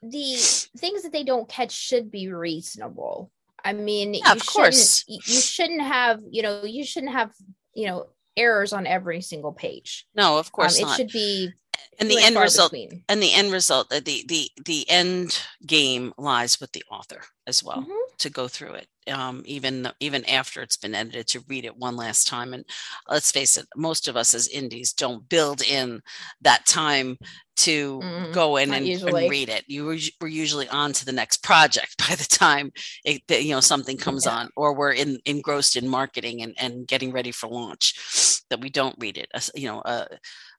the 0.00 0.36
things 0.76 1.02
that 1.02 1.10
they 1.12 1.24
don't 1.24 1.48
catch 1.48 1.72
should 1.72 2.12
be 2.12 2.32
reasonable 2.32 3.32
I 3.68 3.74
mean, 3.74 4.14
yeah, 4.14 4.32
of 4.32 4.46
course, 4.46 5.04
you 5.06 5.20
shouldn't 5.20 5.82
have, 5.82 6.20
you 6.30 6.40
know, 6.40 6.64
you 6.64 6.86
shouldn't 6.86 7.12
have, 7.12 7.34
you 7.74 7.86
know, 7.86 8.06
errors 8.34 8.72
on 8.72 8.86
every 8.86 9.20
single 9.20 9.52
page. 9.52 10.06
No, 10.14 10.38
of 10.38 10.50
course 10.50 10.82
um, 10.82 10.88
It 10.88 10.94
should 10.94 11.12
be 11.12 11.52
and 11.98 12.10
the 12.10 12.18
end 12.20 12.36
result 12.36 12.72
between. 12.72 13.02
and 13.08 13.22
the 13.22 13.32
end 13.32 13.52
result 13.52 13.90
the 13.90 14.00
the 14.00 14.50
the 14.64 14.88
end 14.88 15.42
game 15.66 16.12
lies 16.16 16.60
with 16.60 16.72
the 16.72 16.82
author 16.90 17.22
as 17.46 17.62
well 17.62 17.78
mm-hmm. 17.78 18.16
to 18.18 18.30
go 18.30 18.46
through 18.48 18.74
it 18.74 18.86
um, 19.10 19.42
even 19.46 19.88
even 20.00 20.24
after 20.26 20.60
it's 20.60 20.76
been 20.76 20.94
edited 20.94 21.26
to 21.28 21.44
read 21.48 21.64
it 21.64 21.76
one 21.76 21.96
last 21.96 22.28
time 22.28 22.52
and 22.52 22.64
let's 23.08 23.30
face 23.30 23.56
it 23.56 23.66
most 23.76 24.06
of 24.08 24.16
us 24.16 24.34
as 24.34 24.48
indies 24.48 24.92
don't 24.92 25.28
build 25.28 25.62
in 25.62 26.00
that 26.40 26.64
time 26.66 27.16
to 27.56 27.98
mm, 27.98 28.32
go 28.32 28.56
in 28.56 28.72
and, 28.72 28.86
and, 28.86 29.30
read 29.30 29.48
it 29.48 29.64
you 29.66 29.84
were, 29.84 29.96
we're 30.20 30.28
usually 30.28 30.68
on 30.68 30.92
to 30.92 31.04
the 31.04 31.12
next 31.12 31.42
project 31.42 31.96
by 32.08 32.14
the 32.14 32.24
time 32.24 32.70
it, 33.04 33.22
you 33.28 33.52
know 33.52 33.60
something 33.60 33.96
comes 33.96 34.26
yeah. 34.26 34.32
on 34.32 34.48
or 34.56 34.74
we're 34.74 34.92
in, 34.92 35.18
engrossed 35.24 35.76
in 35.76 35.88
marketing 35.88 36.42
and, 36.42 36.54
and 36.58 36.86
getting 36.86 37.10
ready 37.10 37.32
for 37.32 37.48
launch 37.48 38.42
that 38.50 38.60
we 38.60 38.70
don't 38.70 38.96
read 38.98 39.16
it 39.16 39.28
you 39.54 39.66
know 39.66 39.80
uh, 39.80 40.04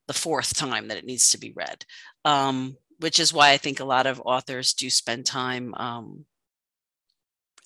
the 0.09 0.13
fourth 0.13 0.57
time 0.57 0.87
that 0.87 0.97
it 0.97 1.05
needs 1.05 1.31
to 1.31 1.37
be 1.37 1.53
read 1.55 1.85
um, 2.25 2.75
which 2.97 3.19
is 3.19 3.31
why 3.31 3.51
i 3.51 3.57
think 3.57 3.79
a 3.79 3.85
lot 3.85 4.07
of 4.07 4.19
authors 4.25 4.73
do 4.73 4.89
spend 4.89 5.23
time 5.23 5.75
um, 5.75 6.25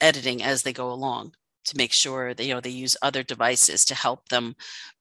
editing 0.01 0.43
as 0.43 0.61
they 0.61 0.73
go 0.73 0.91
along 0.91 1.31
to 1.63 1.77
make 1.77 1.93
sure 1.93 2.33
that 2.33 2.43
you 2.43 2.53
know 2.53 2.59
they 2.59 2.69
use 2.69 2.97
other 3.01 3.23
devices 3.23 3.85
to 3.85 3.95
help 3.95 4.27
them 4.27 4.55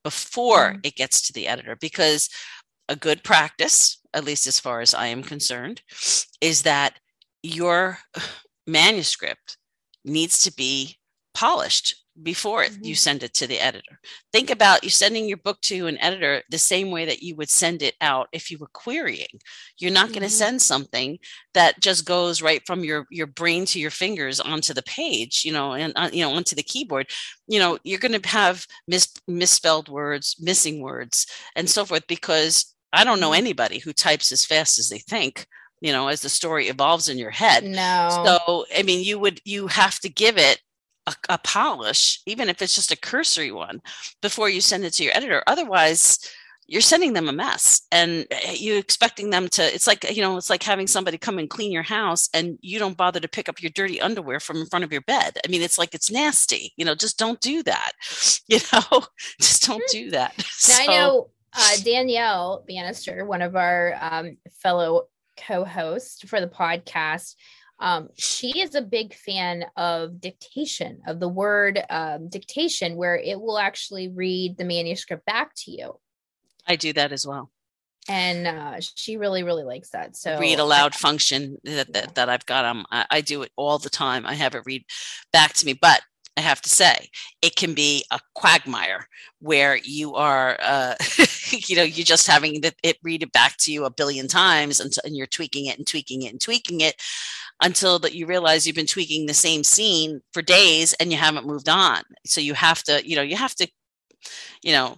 before 0.05 0.75
mm. 0.75 0.79
it 0.85 0.95
gets 0.95 1.21
to 1.21 1.33
the 1.33 1.45
editor 1.45 1.75
because 1.75 2.29
a 2.87 2.95
good 2.95 3.21
practice 3.25 3.99
at 4.13 4.23
least 4.23 4.47
as 4.47 4.57
far 4.57 4.79
as 4.79 4.93
i 4.93 5.07
am 5.07 5.21
concerned 5.21 5.81
is 6.39 6.61
that 6.61 6.97
your 7.41 7.97
manuscript 8.65 9.57
needs 10.05 10.41
to 10.41 10.53
be 10.53 10.95
polished 11.33 12.02
before 12.21 12.63
mm-hmm. 12.63 12.83
you 12.83 12.95
send 12.95 13.23
it 13.23 13.33
to 13.33 13.47
the 13.47 13.59
editor. 13.59 13.99
Think 14.31 14.49
about 14.49 14.83
you 14.83 14.89
sending 14.89 15.27
your 15.27 15.37
book 15.37 15.59
to 15.61 15.87
an 15.87 15.97
editor 15.99 16.43
the 16.49 16.57
same 16.57 16.91
way 16.91 17.05
that 17.05 17.23
you 17.23 17.35
would 17.35 17.49
send 17.49 17.81
it 17.81 17.95
out 18.01 18.27
if 18.31 18.51
you 18.51 18.57
were 18.57 18.69
querying. 18.73 19.39
You're 19.79 19.91
not 19.91 20.05
mm-hmm. 20.05 20.13
going 20.13 20.23
to 20.23 20.29
send 20.29 20.61
something 20.61 21.17
that 21.53 21.79
just 21.79 22.05
goes 22.05 22.41
right 22.41 22.61
from 22.67 22.83
your 22.83 23.07
your 23.09 23.27
brain 23.27 23.65
to 23.67 23.79
your 23.79 23.91
fingers 23.91 24.39
onto 24.39 24.73
the 24.73 24.83
page, 24.83 25.43
you 25.43 25.51
know, 25.51 25.73
and 25.73 25.93
uh, 25.95 26.09
you 26.13 26.23
know 26.23 26.33
onto 26.33 26.55
the 26.55 26.63
keyboard. 26.63 27.07
You 27.47 27.59
know, 27.59 27.79
you're 27.83 27.99
going 27.99 28.19
to 28.19 28.29
have 28.29 28.67
mis- 28.87 29.13
misspelled 29.27 29.89
words, 29.89 30.35
missing 30.39 30.81
words, 30.81 31.25
and 31.55 31.69
so 31.69 31.85
forth 31.85 32.05
because 32.07 32.73
I 32.91 33.03
don't 33.03 33.19
know 33.19 33.31
mm-hmm. 33.31 33.45
anybody 33.45 33.79
who 33.79 33.93
types 33.93 34.31
as 34.31 34.45
fast 34.45 34.77
as 34.77 34.89
they 34.89 34.99
think 34.99 35.47
you 35.81 35.91
know 35.91 36.07
as 36.07 36.21
the 36.21 36.29
story 36.29 36.67
evolves 36.69 37.09
in 37.09 37.17
your 37.17 37.29
head 37.29 37.63
no 37.63 38.23
so 38.25 38.65
i 38.75 38.81
mean 38.83 39.03
you 39.03 39.19
would 39.19 39.41
you 39.43 39.67
have 39.67 39.99
to 39.99 40.07
give 40.07 40.37
it 40.37 40.61
a, 41.07 41.15
a, 41.29 41.37
polish, 41.39 42.21
even 42.25 42.49
if 42.49 42.61
it's 42.61 42.75
just 42.75 42.91
a 42.91 42.97
cursory 42.97 43.51
one, 43.51 43.81
before 44.21 44.49
you 44.49 44.61
send 44.61 44.85
it 44.85 44.93
to 44.93 45.03
your 45.03 45.15
editor. 45.15 45.43
Otherwise, 45.47 46.19
you're 46.67 46.81
sending 46.81 47.13
them 47.13 47.27
a 47.27 47.33
mess 47.33 47.81
and 47.91 48.25
eh, 48.31 48.55
you 48.57 48.75
expecting 48.77 49.29
them 49.29 49.47
to 49.47 49.61
it's 49.61 49.87
like 49.87 50.15
you 50.15 50.21
know 50.21 50.37
it's 50.37 50.49
like 50.49 50.63
having 50.63 50.87
somebody 50.87 51.17
come 51.17 51.37
and 51.37 51.49
clean 51.49 51.71
your 51.71 51.83
house 51.83 52.29
and 52.33 52.57
you 52.61 52.79
don't 52.79 52.97
bother 52.97 53.19
to 53.19 53.27
pick 53.27 53.49
up 53.49 53.61
your 53.61 53.71
dirty 53.75 53.99
underwear 53.99 54.39
from 54.39 54.57
in 54.57 54.65
front 54.67 54.85
of 54.85 54.91
your 54.91 55.01
bed 55.01 55.37
i 55.45 55.47
mean 55.49 55.61
it's 55.61 55.77
like 55.77 55.93
it's 55.93 56.11
nasty 56.11 56.73
you 56.77 56.85
know 56.85 56.95
just 56.95 57.19
don't 57.19 57.41
do 57.41 57.63
that 57.63 57.91
you 58.47 58.59
know 58.71 59.03
just 59.41 59.65
don't 59.65 59.83
do 59.91 60.11
that 60.11 60.33
now, 60.37 60.43
so, 60.43 60.83
i 60.83 60.85
know 60.87 61.29
uh, 61.53 61.75
danielle 61.83 62.63
bannister 62.67 63.25
one 63.25 63.41
of 63.41 63.55
our 63.55 63.95
um, 63.99 64.37
fellow 64.61 65.03
co-hosts 65.37 66.27
for 66.27 66.39
the 66.39 66.47
podcast 66.47 67.35
um, 67.83 68.07
she 68.17 68.61
is 68.61 68.75
a 68.75 68.81
big 68.81 69.13
fan 69.13 69.65
of 69.75 70.21
dictation, 70.21 71.01
of 71.05 71.19
the 71.19 71.27
word 71.27 71.83
um, 71.89 72.29
dictation, 72.29 72.95
where 72.95 73.17
it 73.17 73.41
will 73.41 73.59
actually 73.59 74.07
read 74.07 74.57
the 74.57 74.63
manuscript 74.63 75.25
back 75.25 75.51
to 75.57 75.71
you. 75.71 75.99
I 76.65 76.77
do 76.77 76.93
that 76.93 77.11
as 77.11 77.27
well. 77.27 77.51
And 78.07 78.47
uh, 78.47 78.79
she 78.79 79.17
really, 79.17 79.43
really 79.43 79.65
likes 79.65 79.89
that. 79.89 80.15
So 80.15 80.39
read 80.39 80.59
aloud 80.59 80.95
function 80.95 81.57
that, 81.65 81.91
that, 81.91 82.15
that 82.15 82.29
I've 82.29 82.45
got. 82.45 82.63
Um, 82.63 82.85
I, 82.89 83.05
I 83.11 83.21
do 83.21 83.41
it 83.41 83.51
all 83.57 83.77
the 83.79 83.89
time. 83.89 84.25
I 84.25 84.33
have 84.35 84.55
it 84.55 84.63
read 84.65 84.85
back 85.33 85.51
to 85.55 85.65
me, 85.65 85.73
but 85.73 86.01
I 86.37 86.41
have 86.41 86.61
to 86.61 86.69
say, 86.69 87.09
it 87.41 87.57
can 87.57 87.73
be 87.73 88.05
a 88.11 88.19
quagmire 88.33 89.07
where 89.39 89.77
you 89.83 90.15
are, 90.15 90.57
uh, 90.61 90.95
you 91.51 91.75
know, 91.75 91.83
you're 91.83 92.05
just 92.05 92.27
having 92.27 92.61
it 92.81 92.97
read 93.03 93.23
it 93.23 93.33
back 93.33 93.57
to 93.59 93.73
you 93.73 93.83
a 93.83 93.91
billion 93.91 94.29
times 94.29 94.79
and, 94.79 94.95
and 95.03 95.17
you're 95.17 95.27
tweaking 95.27 95.65
it 95.65 95.77
and 95.77 95.85
tweaking 95.85 96.21
it 96.21 96.31
and 96.31 96.41
tweaking 96.41 96.79
it 96.79 96.95
until 97.63 97.97
that 97.99 98.13
you 98.13 98.27
realize 98.27 98.67
you've 98.67 98.75
been 98.75 98.85
tweaking 98.85 99.25
the 99.25 99.33
same 99.33 99.63
scene 99.63 100.21
for 100.33 100.41
days 100.41 100.93
and 100.95 101.11
you 101.11 101.17
haven't 101.17 101.47
moved 101.47 101.69
on. 101.69 102.03
So 102.25 102.41
you 102.41 102.53
have 102.53 102.83
to, 102.83 103.07
you 103.07 103.15
know, 103.15 103.21
you 103.21 103.37
have 103.37 103.55
to, 103.55 103.67
you 104.61 104.73
know, 104.73 104.97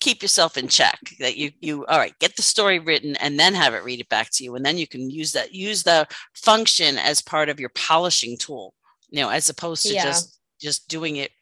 keep 0.00 0.22
yourself 0.22 0.56
in 0.56 0.68
check 0.68 0.98
that 1.18 1.36
you 1.36 1.50
you 1.60 1.84
all 1.86 1.98
right 1.98 2.16
get 2.20 2.36
the 2.36 2.42
story 2.42 2.78
written 2.78 3.16
and 3.16 3.36
then 3.36 3.52
have 3.52 3.74
it 3.74 3.82
read 3.82 3.98
it 3.98 4.08
back 4.08 4.28
to 4.30 4.44
you 4.44 4.54
and 4.54 4.64
then 4.64 4.78
you 4.78 4.86
can 4.86 5.10
use 5.10 5.32
that 5.32 5.52
use 5.52 5.82
the 5.82 6.06
function 6.34 6.96
as 6.98 7.20
part 7.20 7.48
of 7.48 7.58
your 7.58 7.70
polishing 7.70 8.36
tool 8.38 8.72
you 9.10 9.20
know 9.20 9.28
as 9.28 9.48
opposed 9.48 9.82
to 9.82 9.92
yeah. 9.92 10.04
just 10.04 10.38
just 10.60 10.86
doing 10.86 11.16
it 11.16 11.32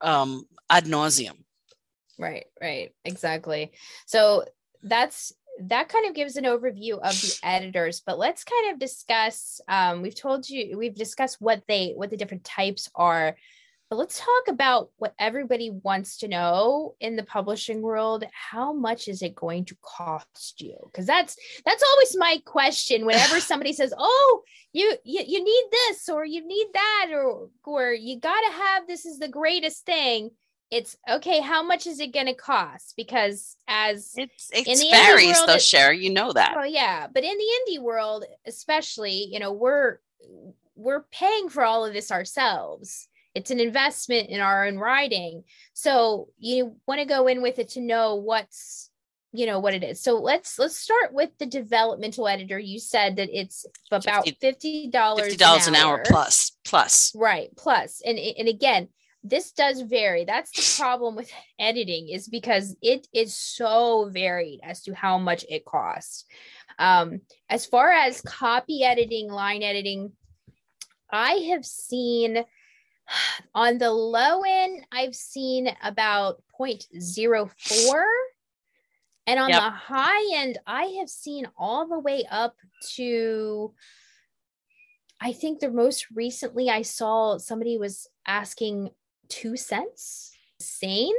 um 0.00 0.42
ad 0.70 0.86
nauseum 0.86 1.36
right 2.18 2.46
right 2.62 2.94
exactly 3.04 3.70
so 4.06 4.42
that's 4.82 5.34
that 5.60 5.88
kind 5.88 6.06
of 6.06 6.14
gives 6.14 6.36
an 6.36 6.44
overview 6.44 6.94
of 6.94 7.20
the 7.20 7.38
editors 7.42 8.02
but 8.04 8.18
let's 8.18 8.44
kind 8.44 8.72
of 8.72 8.78
discuss 8.78 9.60
um, 9.68 10.02
we've 10.02 10.14
told 10.14 10.48
you 10.48 10.76
we've 10.78 10.94
discussed 10.94 11.36
what 11.40 11.62
they 11.68 11.92
what 11.96 12.10
the 12.10 12.16
different 12.16 12.44
types 12.44 12.90
are 12.94 13.36
but 13.88 13.96
let's 13.96 14.18
talk 14.18 14.48
about 14.48 14.90
what 14.96 15.14
everybody 15.16 15.70
wants 15.70 16.16
to 16.18 16.28
know 16.28 16.96
in 17.00 17.14
the 17.14 17.22
publishing 17.22 17.82
world. 17.82 18.24
How 18.32 18.72
much 18.72 19.06
is 19.06 19.22
it 19.22 19.36
going 19.36 19.64
to 19.66 19.76
cost 19.80 20.60
you? 20.60 20.76
Because 20.86 21.06
that's 21.06 21.36
that's 21.64 21.84
always 21.84 22.16
my 22.16 22.42
question. 22.44 23.06
Whenever 23.06 23.38
somebody 23.40 23.72
says, 23.72 23.94
"Oh, 23.96 24.42
you, 24.72 24.96
you 25.04 25.22
you 25.24 25.44
need 25.44 25.64
this 25.70 26.08
or 26.08 26.24
you 26.24 26.44
need 26.44 26.66
that 26.74 27.10
or 27.12 27.48
or 27.64 27.92
you 27.92 28.18
got 28.18 28.40
to 28.40 28.52
have 28.52 28.88
this 28.88 29.06
is 29.06 29.20
the 29.20 29.28
greatest 29.28 29.86
thing," 29.86 30.30
it's 30.70 30.96
okay. 31.08 31.40
How 31.40 31.62
much 31.62 31.86
is 31.86 32.00
it 32.00 32.12
going 32.12 32.26
to 32.26 32.34
cost? 32.34 32.94
Because 32.96 33.56
as 33.68 34.14
it's 34.16 34.50
it 34.52 34.66
in 34.66 34.78
the 34.78 34.90
varies 34.90 35.36
world, 35.36 35.48
though, 35.48 35.58
Cher, 35.58 35.92
you 35.92 36.10
know 36.10 36.32
that. 36.32 36.54
Well, 36.56 36.66
yeah, 36.66 37.06
but 37.12 37.24
in 37.24 37.36
the 37.36 37.78
indie 37.78 37.82
world, 37.82 38.24
especially, 38.46 39.28
you 39.30 39.38
know, 39.38 39.52
we're 39.52 39.98
we're 40.74 41.04
paying 41.12 41.48
for 41.48 41.64
all 41.64 41.84
of 41.84 41.92
this 41.92 42.10
ourselves. 42.10 43.08
It's 43.34 43.50
an 43.50 43.60
investment 43.60 44.30
in 44.30 44.40
our 44.40 44.66
own 44.66 44.78
writing. 44.78 45.44
So 45.74 46.28
you 46.38 46.76
want 46.86 47.00
to 47.00 47.06
go 47.06 47.26
in 47.26 47.42
with 47.42 47.58
it 47.58 47.70
to 47.70 47.80
know 47.80 48.16
what's 48.16 48.90
you 49.32 49.46
know 49.46 49.60
what 49.60 49.74
it 49.74 49.84
is. 49.84 50.00
So 50.00 50.18
let's 50.18 50.58
let's 50.58 50.76
start 50.76 51.12
with 51.12 51.30
the 51.38 51.46
developmental 51.46 52.26
editor. 52.26 52.58
You 52.58 52.80
said 52.80 53.16
that 53.16 53.28
it's 53.30 53.66
about 53.90 54.24
$50 54.26 54.90
$50 54.90 55.68
an 55.68 55.74
hour. 55.74 56.02
plus 56.04 56.52
plus. 56.64 57.12
Right 57.14 57.50
plus. 57.56 58.02
And 58.04 58.18
and 58.18 58.48
again 58.48 58.88
this 59.28 59.52
does 59.52 59.80
vary 59.82 60.24
that's 60.24 60.50
the 60.52 60.82
problem 60.82 61.16
with 61.16 61.30
editing 61.58 62.08
is 62.08 62.28
because 62.28 62.76
it 62.82 63.06
is 63.12 63.34
so 63.34 64.08
varied 64.12 64.60
as 64.62 64.82
to 64.82 64.94
how 64.94 65.18
much 65.18 65.44
it 65.48 65.64
costs 65.64 66.24
um 66.78 67.20
as 67.48 67.66
far 67.66 67.90
as 67.90 68.20
copy 68.22 68.84
editing 68.84 69.28
line 69.30 69.62
editing 69.62 70.12
i 71.10 71.32
have 71.50 71.64
seen 71.64 72.44
on 73.54 73.78
the 73.78 73.90
low 73.90 74.42
end, 74.46 74.86
I've 74.92 75.14
seen 75.14 75.70
about 75.82 76.42
0.04. 76.58 78.02
And 79.28 79.40
on 79.40 79.48
yep. 79.48 79.60
the 79.60 79.70
high 79.70 80.36
end, 80.36 80.58
I 80.66 80.84
have 81.00 81.08
seen 81.08 81.48
all 81.56 81.88
the 81.88 81.98
way 81.98 82.24
up 82.30 82.54
to 82.94 83.74
I 85.18 85.32
think 85.32 85.60
the 85.60 85.70
most 85.70 86.06
recently 86.14 86.68
I 86.68 86.82
saw 86.82 87.38
somebody 87.38 87.78
was 87.78 88.06
asking 88.26 88.90
two 89.28 89.56
cents. 89.56 90.32
Sane, 90.58 91.12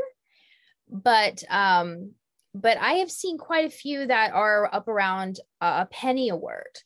but 0.89 1.43
um, 1.47 2.13
but 2.55 2.79
I 2.79 2.93
have 2.93 3.11
seen 3.11 3.37
quite 3.37 3.65
a 3.65 3.69
few 3.69 4.07
that 4.07 4.33
are 4.33 4.67
up 4.73 4.87
around 4.87 5.39
a 5.61 5.85
penny 5.85 6.29
a 6.29 6.35
word. 6.35 6.79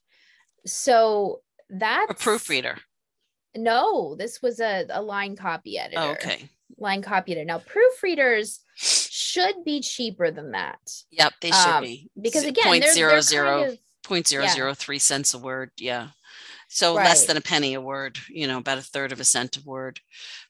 So 0.65 1.43
that's 1.69 2.11
a 2.11 2.13
proofreader. 2.13 2.77
No, 3.55 4.15
this 4.17 4.41
was 4.41 4.59
a, 4.59 4.85
a 4.89 5.01
line 5.01 5.37
copy 5.37 5.77
editor. 5.77 6.01
Oh, 6.01 6.11
okay. 6.11 6.49
Line 6.77 7.01
copy 7.01 7.31
editor. 7.31 7.45
Now 7.45 7.59
proofreaders 7.59 8.59
should 8.75 9.63
be 9.63 9.79
cheaper 9.79 10.29
than 10.29 10.51
that. 10.51 10.79
Yep, 11.11 11.33
they 11.39 11.51
should 11.51 11.69
um, 11.69 11.83
be. 11.83 12.09
Because 12.21 12.43
again, 12.43 12.65
point 12.65 12.83
they're, 12.83 12.93
zero 12.93 13.11
they're 13.11 13.21
zero 13.21 13.61
kind 13.61 13.71
of, 13.71 13.79
point 14.03 14.27
zero 14.27 14.43
yeah. 14.43 14.53
zero 14.53 14.73
three 14.73 14.99
cents 14.99 15.33
a 15.33 15.39
word. 15.39 15.71
Yeah. 15.77 16.09
So 16.73 16.95
right. 16.95 17.03
less 17.03 17.25
than 17.25 17.35
a 17.35 17.41
penny 17.41 17.73
a 17.73 17.81
word, 17.81 18.17
you 18.29 18.47
know, 18.47 18.57
about 18.57 18.77
a 18.77 18.81
third 18.81 19.11
of 19.11 19.19
a 19.19 19.25
cent 19.25 19.57
a 19.57 19.61
word 19.61 19.99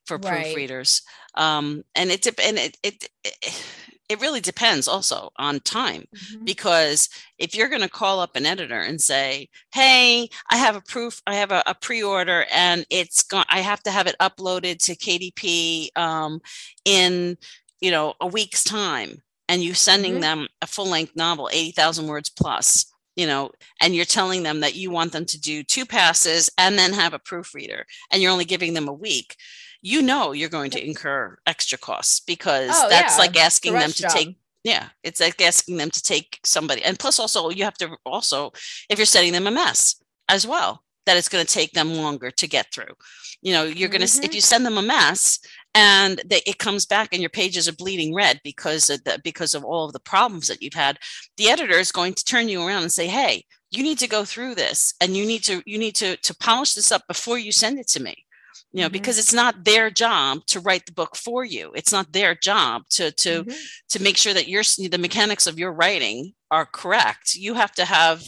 for 0.06 0.18
right. 0.18 0.56
proofreaders. 0.56 1.02
Um, 1.34 1.84
and 1.96 2.12
it 2.12 2.28
and 2.28 2.60
it, 2.60 2.78
it, 2.84 3.10
it 3.24 3.66
it 4.08 4.20
really 4.20 4.42
depends 4.42 4.90
also 4.90 5.32
on 5.38 5.62
time 5.62 6.04
mm-hmm. 6.14 6.44
because 6.44 7.08
if 7.40 7.56
you're 7.56 7.70
going 7.70 7.82
to 7.82 7.90
call 7.90 8.20
up 8.20 8.36
an 8.36 8.46
editor 8.46 8.82
and 8.82 9.00
say 9.00 9.48
hey 9.74 10.28
i 10.50 10.58
have 10.58 10.76
a 10.76 10.82
proof 10.82 11.22
i 11.28 11.36
have 11.36 11.52
a, 11.52 11.64
a 11.66 11.74
pre-order 11.74 12.46
and 12.52 12.86
it's 12.90 13.24
going 13.24 13.46
i 13.48 13.62
have 13.62 13.82
to 13.82 13.90
have 13.90 14.08
it 14.08 14.16
uploaded 14.20 14.80
to 14.80 14.98
kdp 14.98 15.98
um, 15.98 16.42
in 16.84 17.38
you 17.80 17.90
know 17.90 18.14
a 18.20 18.28
week's 18.28 18.66
time 18.66 19.22
and 19.48 19.62
you 19.62 19.74
sending 19.74 20.14
mm-hmm. 20.14 20.22
them 20.22 20.48
a 20.62 20.68
full-length 20.68 21.16
novel 21.16 21.50
80000 21.52 22.08
words 22.08 22.30
plus 22.30 22.92
you 23.16 23.28
know, 23.28 23.52
and 23.82 23.96
you're 23.96 24.06
telling 24.06 24.44
them 24.44 24.62
that 24.62 24.76
you 24.76 24.92
want 24.92 25.12
them 25.12 25.26
to 25.26 25.40
do 25.40 25.64
two 25.64 25.86
passes 25.86 26.50
and 26.58 26.78
then 26.78 26.94
have 26.94 27.14
a 27.14 27.20
proofreader, 27.20 27.86
and 28.12 28.22
you're 28.22 28.32
only 28.32 28.46
giving 28.46 28.74
them 28.74 28.88
a 28.88 28.94
week, 28.94 29.36
you 29.82 30.02
know 30.02 30.32
you're 30.32 30.50
going 30.50 30.72
to 30.72 30.86
incur 30.86 31.38
extra 31.46 31.78
costs 31.78 32.20
because 32.20 32.72
oh, 32.74 32.90
that's 32.90 33.16
yeah. 33.16 33.22
like 33.22 33.38
asking 33.38 33.74
them 33.74 33.92
to 33.92 34.04
job. 34.04 34.12
take 34.12 34.38
yeah 34.64 34.90
it's 35.04 35.20
like 35.20 35.42
asking 35.42 35.78
them 35.78 35.90
to 35.90 36.02
take 36.02 36.40
somebody 36.46 36.84
and 36.84 37.00
plus 37.00 37.20
also 37.20 37.50
you 37.50 37.64
have 37.64 37.74
to 37.74 37.90
also 38.06 38.52
if 38.90 39.00
you're 39.00 39.06
sending 39.06 39.34
them 39.34 39.48
a 39.48 39.52
mess 39.52 39.96
as 40.30 40.46
well 40.46 40.84
that 41.06 41.18
it's 41.18 41.30
going 41.30 41.46
to 41.46 41.54
take 41.54 41.72
them 41.72 41.94
longer 41.96 42.32
to 42.32 42.48
get 42.48 42.72
through 42.74 42.94
you 43.42 43.54
know 43.54 43.64
you're 43.64 43.90
going 43.90 44.02
to 44.02 44.08
mm-hmm. 44.08 44.24
if 44.24 44.34
you 44.34 44.42
send 44.42 44.66
them 44.66 44.78
a 44.78 44.82
mess 44.82 45.40
and 45.74 46.22
they, 46.26 46.42
it 46.46 46.58
comes 46.58 46.86
back 46.86 47.10
and 47.12 47.22
your 47.22 47.30
pages 47.30 47.68
are 47.68 47.74
bleeding 47.74 48.14
red 48.14 48.42
because 48.44 48.90
of 48.90 49.04
the, 49.04 49.20
because 49.24 49.56
of 49.56 49.64
all 49.64 49.86
of 49.86 49.94
the 49.94 50.00
problems 50.00 50.48
that 50.48 50.62
you've 50.62 50.74
had 50.74 50.98
the 51.38 51.50
editor 51.50 51.78
is 51.78 51.92
going 51.92 52.14
to 52.14 52.26
turn 52.26 52.48
you 52.48 52.62
around 52.66 52.84
and 52.84 52.92
say 52.92 53.08
hey 53.08 53.44
you 53.72 53.84
need 53.84 54.00
to 54.00 54.08
go 54.08 54.26
through 54.26 54.54
this 54.54 54.94
and 55.02 55.16
you 55.16 55.26
need 55.26 55.44
to 55.44 55.62
you 55.66 55.78
need 55.78 55.96
to 55.96 56.18
to 56.18 56.36
polish 56.36 56.74
this 56.74 56.92
up 56.92 57.04
before 57.08 57.38
you 57.38 57.52
send 57.52 57.80
it 57.80 57.88
to 57.88 58.02
me 58.02 58.26
you 58.74 58.82
know 58.82 58.88
mm-hmm. 58.88 58.94
because 58.94 59.18
it's 59.18 59.34
not 59.34 59.64
their 59.64 59.90
job 59.90 60.40
to 60.46 60.60
write 60.60 60.86
the 60.86 60.92
book 60.92 61.16
for 61.16 61.44
you 61.44 61.72
it's 61.74 61.92
not 61.92 62.12
their 62.12 62.36
job 62.36 62.84
to 62.90 63.12
to 63.12 63.44
mm-hmm. 63.44 63.58
to 63.90 64.02
make 64.02 64.18
sure 64.18 64.34
that 64.34 64.48
your 64.48 64.64
the 64.64 64.98
mechanics 64.98 65.48
of 65.48 65.58
your 65.58 65.72
writing 65.72 66.34
are 66.50 66.66
correct 66.66 67.36
you 67.36 67.54
have 67.54 67.72
to 67.72 67.86
have 67.86 68.22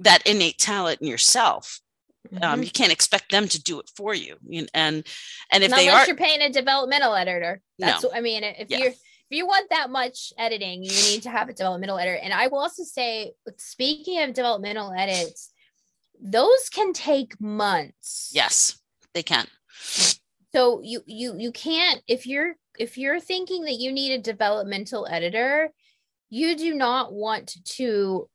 that 0.00 0.26
innate 0.26 0.58
talent 0.58 1.00
in 1.00 1.06
yourself 1.06 1.80
um, 2.32 2.38
mm-hmm. 2.38 2.44
um, 2.44 2.62
you 2.62 2.70
can't 2.70 2.92
expect 2.92 3.30
them 3.30 3.48
to 3.48 3.62
do 3.62 3.80
it 3.80 3.90
for 3.96 4.14
you 4.14 4.36
and 4.74 5.06
and 5.52 5.64
if 5.64 5.70
not 5.70 5.76
they 5.78 5.88
are 5.88 6.06
you're 6.06 6.16
paying 6.16 6.42
a 6.42 6.50
developmental 6.50 7.14
editor 7.14 7.60
that's 7.78 8.02
no. 8.02 8.08
what 8.08 8.18
i 8.18 8.20
mean 8.20 8.42
if 8.42 8.68
yeah. 8.68 8.78
you're 8.78 8.88
if 8.88 9.36
you 9.36 9.46
want 9.46 9.68
that 9.70 9.90
much 9.90 10.32
editing 10.38 10.82
you 10.82 10.90
need 10.90 11.22
to 11.22 11.30
have 11.30 11.48
a 11.48 11.52
developmental 11.52 11.98
editor 11.98 12.18
and 12.22 12.32
i 12.32 12.46
will 12.46 12.58
also 12.58 12.82
say 12.82 13.32
speaking 13.56 14.20
of 14.22 14.34
developmental 14.34 14.92
edits 14.92 15.52
those 16.22 16.68
can 16.70 16.92
take 16.92 17.40
months 17.40 18.30
yes 18.34 18.78
they 19.14 19.22
can 19.22 19.46
so 20.52 20.80
you 20.82 21.02
you 21.06 21.34
you 21.38 21.52
can't 21.52 22.02
if 22.06 22.26
you're 22.26 22.54
if 22.78 22.98
you're 22.98 23.20
thinking 23.20 23.64
that 23.64 23.78
you 23.78 23.92
need 23.92 24.12
a 24.12 24.22
developmental 24.22 25.06
editor 25.10 25.70
you 26.28 26.56
do 26.56 26.74
not 26.74 27.12
want 27.12 27.56
to 27.64 28.28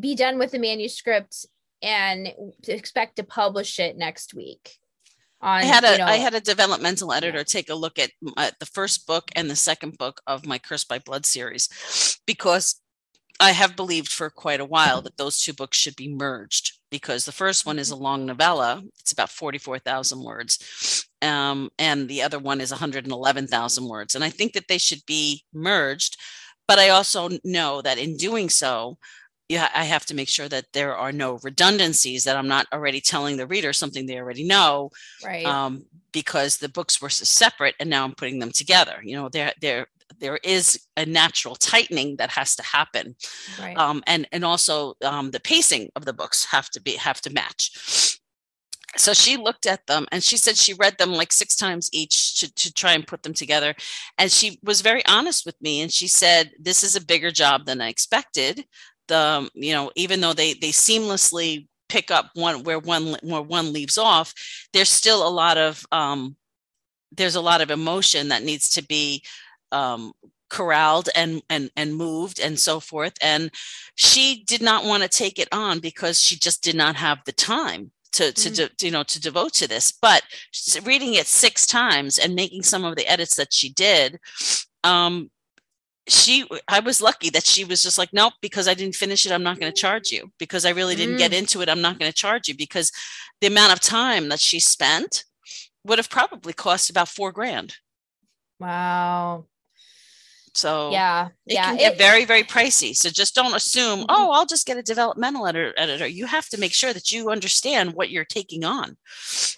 be 0.00 0.14
done 0.14 0.38
with 0.38 0.52
the 0.52 0.58
manuscript 0.58 1.46
and 1.82 2.32
expect 2.66 3.16
to 3.16 3.22
publish 3.22 3.78
it 3.78 3.96
next 3.96 4.34
week 4.34 4.78
on, 5.40 5.60
I 5.60 5.64
had 5.64 5.84
a 5.84 5.92
you 5.92 5.98
know, 5.98 6.06
I 6.06 6.16
had 6.16 6.34
a 6.34 6.40
developmental 6.40 7.12
editor 7.12 7.44
take 7.44 7.68
a 7.68 7.74
look 7.74 7.98
at 7.98 8.10
my, 8.20 8.52
the 8.58 8.66
first 8.66 9.06
book 9.06 9.30
and 9.36 9.50
the 9.50 9.56
second 9.56 9.98
book 9.98 10.20
of 10.26 10.46
my 10.46 10.58
Cursed 10.58 10.88
by 10.88 10.98
Blood 10.98 11.26
series 11.26 12.18
because 12.26 12.80
I 13.38 13.50
have 13.50 13.76
believed 13.76 14.10
for 14.10 14.30
quite 14.30 14.60
a 14.60 14.64
while 14.64 15.02
that 15.02 15.18
those 15.18 15.40
two 15.40 15.52
books 15.52 15.76
should 15.76 15.96
be 15.96 16.08
merged 16.08 16.78
because 16.90 17.24
the 17.24 17.32
first 17.32 17.66
one 17.66 17.78
is 17.78 17.90
a 17.90 17.94
mm-hmm. 17.94 18.02
long 18.02 18.26
novella. 18.26 18.82
It's 18.98 19.12
about 19.12 19.30
44,000 19.30 20.22
words. 20.22 21.06
Um, 21.20 21.70
and 21.78 22.08
the 22.08 22.22
other 22.22 22.38
one 22.38 22.60
is 22.60 22.70
111,000 22.70 23.88
words. 23.88 24.14
And 24.14 24.24
I 24.24 24.30
think 24.30 24.54
that 24.54 24.68
they 24.68 24.78
should 24.78 25.04
be 25.06 25.44
merged. 25.52 26.16
But 26.66 26.78
I 26.78 26.88
also 26.88 27.28
know 27.44 27.82
that 27.82 27.98
in 27.98 28.16
doing 28.16 28.48
so, 28.48 28.96
yeah, 29.48 29.68
I 29.74 29.84
have 29.84 30.06
to 30.06 30.14
make 30.14 30.28
sure 30.28 30.48
that 30.48 30.66
there 30.72 30.96
are 30.96 31.12
no 31.12 31.38
redundancies, 31.42 32.24
that 32.24 32.36
I'm 32.36 32.48
not 32.48 32.66
already 32.72 33.00
telling 33.00 33.36
the 33.36 33.46
reader 33.46 33.72
something 33.72 34.06
they 34.06 34.18
already 34.18 34.44
know. 34.44 34.90
Right. 35.24 35.46
Um, 35.46 35.84
because 36.12 36.56
the 36.56 36.68
books 36.68 37.00
were 37.00 37.10
separate 37.10 37.74
and 37.78 37.90
now 37.90 38.02
I'm 38.02 38.14
putting 38.14 38.38
them 38.38 38.50
together. 38.50 39.00
You 39.04 39.16
know, 39.16 39.28
they're 39.28 39.52
they're 39.60 39.86
there 40.18 40.38
is 40.42 40.80
a 40.96 41.04
natural 41.04 41.54
tightening 41.54 42.16
that 42.16 42.30
has 42.30 42.56
to 42.56 42.62
happen 42.62 43.16
right. 43.60 43.76
um, 43.76 44.02
and 44.06 44.26
and 44.32 44.44
also 44.44 44.94
um, 45.02 45.30
the 45.30 45.40
pacing 45.40 45.90
of 45.96 46.04
the 46.04 46.12
books 46.12 46.44
have 46.46 46.70
to 46.70 46.80
be 46.80 46.92
have 46.92 47.20
to 47.20 47.32
match 47.32 48.18
so 48.96 49.12
she 49.12 49.36
looked 49.36 49.66
at 49.66 49.86
them 49.86 50.06
and 50.10 50.22
she 50.22 50.36
said 50.36 50.56
she 50.56 50.72
read 50.74 50.96
them 50.96 51.12
like 51.12 51.32
six 51.32 51.54
times 51.54 51.90
each 51.92 52.40
to, 52.40 52.54
to 52.54 52.72
try 52.72 52.92
and 52.92 53.06
put 53.06 53.22
them 53.22 53.34
together 53.34 53.74
and 54.16 54.30
she 54.32 54.58
was 54.62 54.80
very 54.80 55.04
honest 55.06 55.44
with 55.44 55.60
me 55.60 55.80
and 55.80 55.92
she 55.92 56.08
said 56.08 56.52
this 56.58 56.82
is 56.82 56.96
a 56.96 57.04
bigger 57.04 57.30
job 57.30 57.66
than 57.66 57.80
i 57.80 57.88
expected 57.88 58.64
the 59.08 59.48
you 59.54 59.72
know 59.72 59.90
even 59.96 60.20
though 60.20 60.32
they 60.32 60.54
they 60.54 60.70
seamlessly 60.70 61.66
pick 61.88 62.10
up 62.10 62.30
one 62.34 62.64
where 62.64 62.78
one 62.78 63.16
where 63.22 63.42
one 63.42 63.72
leaves 63.72 63.96
off 63.96 64.34
there's 64.72 64.88
still 64.88 65.26
a 65.26 65.30
lot 65.30 65.56
of 65.56 65.86
um 65.92 66.36
there's 67.12 67.36
a 67.36 67.40
lot 67.40 67.60
of 67.60 67.70
emotion 67.70 68.28
that 68.28 68.42
needs 68.42 68.70
to 68.70 68.82
be 68.82 69.22
um, 69.72 70.12
corralled 70.48 71.08
and 71.16 71.42
and 71.50 71.70
and 71.76 71.96
moved 71.96 72.38
and 72.38 72.58
so 72.58 72.78
forth 72.78 73.14
and 73.20 73.50
she 73.96 74.44
did 74.46 74.62
not 74.62 74.84
want 74.84 75.02
to 75.02 75.08
take 75.08 75.40
it 75.40 75.48
on 75.50 75.80
because 75.80 76.20
she 76.20 76.36
just 76.36 76.62
did 76.62 76.76
not 76.76 76.94
have 76.94 77.18
the 77.26 77.32
time 77.32 77.90
to 78.12 78.32
to, 78.32 78.48
mm-hmm. 78.48 78.74
de, 78.76 78.86
you 78.86 78.92
know 78.92 79.02
to 79.02 79.20
devote 79.20 79.52
to 79.52 79.66
this 79.66 79.90
but 79.90 80.22
reading 80.84 81.14
it 81.14 81.26
six 81.26 81.66
times 81.66 82.16
and 82.16 82.36
making 82.36 82.62
some 82.62 82.84
of 82.84 82.94
the 82.94 83.08
edits 83.08 83.34
that 83.34 83.52
she 83.52 83.72
did 83.72 84.20
um 84.84 85.28
she 86.08 86.46
i 86.68 86.78
was 86.78 87.02
lucky 87.02 87.30
that 87.30 87.44
she 87.44 87.64
was 87.64 87.82
just 87.82 87.98
like 87.98 88.12
nope 88.12 88.32
because 88.40 88.68
i 88.68 88.74
didn't 88.74 88.94
finish 88.94 89.26
it 89.26 89.32
i'm 89.32 89.42
not 89.42 89.58
going 89.58 89.72
to 89.72 89.80
charge 89.80 90.10
you 90.10 90.30
because 90.38 90.64
i 90.64 90.70
really 90.70 90.94
didn't 90.94 91.16
mm. 91.16 91.18
get 91.18 91.32
into 91.32 91.60
it 91.62 91.68
i'm 91.68 91.80
not 91.80 91.98
going 91.98 92.10
to 92.10 92.16
charge 92.16 92.48
you 92.48 92.56
because 92.56 92.92
the 93.40 93.46
amount 93.46 93.72
of 93.72 93.80
time 93.80 94.28
that 94.28 94.40
she 94.40 94.60
spent 94.60 95.24
would 95.84 95.98
have 95.98 96.10
probably 96.10 96.52
cost 96.52 96.90
about 96.90 97.08
four 97.08 97.32
grand 97.32 97.74
wow 98.60 99.44
so 100.56 100.90
yeah, 100.90 101.28
it 101.46 101.54
yeah, 101.54 101.64
can 101.64 101.76
get 101.76 101.92
it, 101.92 101.98
very, 101.98 102.24
very 102.24 102.42
pricey. 102.42 102.96
So 102.96 103.10
just 103.10 103.34
don't 103.34 103.54
assume, 103.54 104.00
mm-hmm. 104.00 104.06
oh, 104.08 104.30
I'll 104.30 104.46
just 104.46 104.66
get 104.66 104.78
a 104.78 104.82
developmental 104.82 105.46
editor, 105.46 105.74
editor. 105.76 106.06
You 106.06 106.24
have 106.24 106.48
to 106.48 106.58
make 106.58 106.72
sure 106.72 106.94
that 106.94 107.12
you 107.12 107.28
understand 107.28 107.92
what 107.92 108.08
you're 108.08 108.24
taking 108.24 108.64
on 108.64 108.96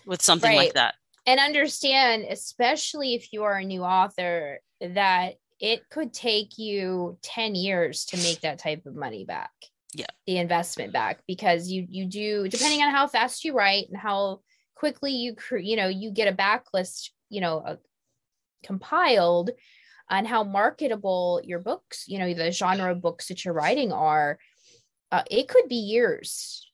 with 0.06 0.22
something 0.22 0.50
right. 0.50 0.56
like 0.56 0.74
that. 0.74 0.96
And 1.24 1.38
understand, 1.38 2.24
especially 2.28 3.14
if 3.14 3.32
you 3.32 3.44
are 3.44 3.58
a 3.58 3.64
new 3.64 3.84
author, 3.84 4.58
that 4.80 5.34
it 5.60 5.88
could 5.90 6.12
take 6.12 6.58
you 6.58 7.18
10 7.22 7.54
years 7.54 8.04
to 8.06 8.16
make 8.18 8.40
that 8.40 8.58
type 8.58 8.86
of 8.86 8.94
money 8.94 9.24
back. 9.24 9.50
Yeah. 9.94 10.06
The 10.26 10.36
investment 10.36 10.92
back 10.92 11.20
because 11.26 11.70
you 11.70 11.86
you 11.88 12.04
do 12.04 12.46
depending 12.48 12.82
on 12.82 12.90
how 12.90 13.06
fast 13.06 13.44
you 13.44 13.54
write 13.54 13.86
and 13.88 13.96
how 13.96 14.40
quickly 14.74 15.12
you 15.12 15.34
you 15.58 15.76
know 15.76 15.88
you 15.88 16.10
get 16.10 16.28
a 16.28 16.36
backlist, 16.36 17.10
you 17.30 17.40
know, 17.40 17.58
uh, 17.60 17.76
compiled 18.62 19.50
on 20.10 20.24
how 20.24 20.44
marketable 20.44 21.40
your 21.44 21.58
books, 21.58 22.04
you 22.06 22.18
know, 22.18 22.32
the 22.32 22.50
genre 22.50 22.92
of 22.92 23.02
books 23.02 23.28
that 23.28 23.44
you're 23.44 23.54
writing 23.54 23.92
are, 23.92 24.38
uh, 25.12 25.22
it 25.30 25.48
could 25.48 25.68
be 25.68 25.76
years 25.76 26.70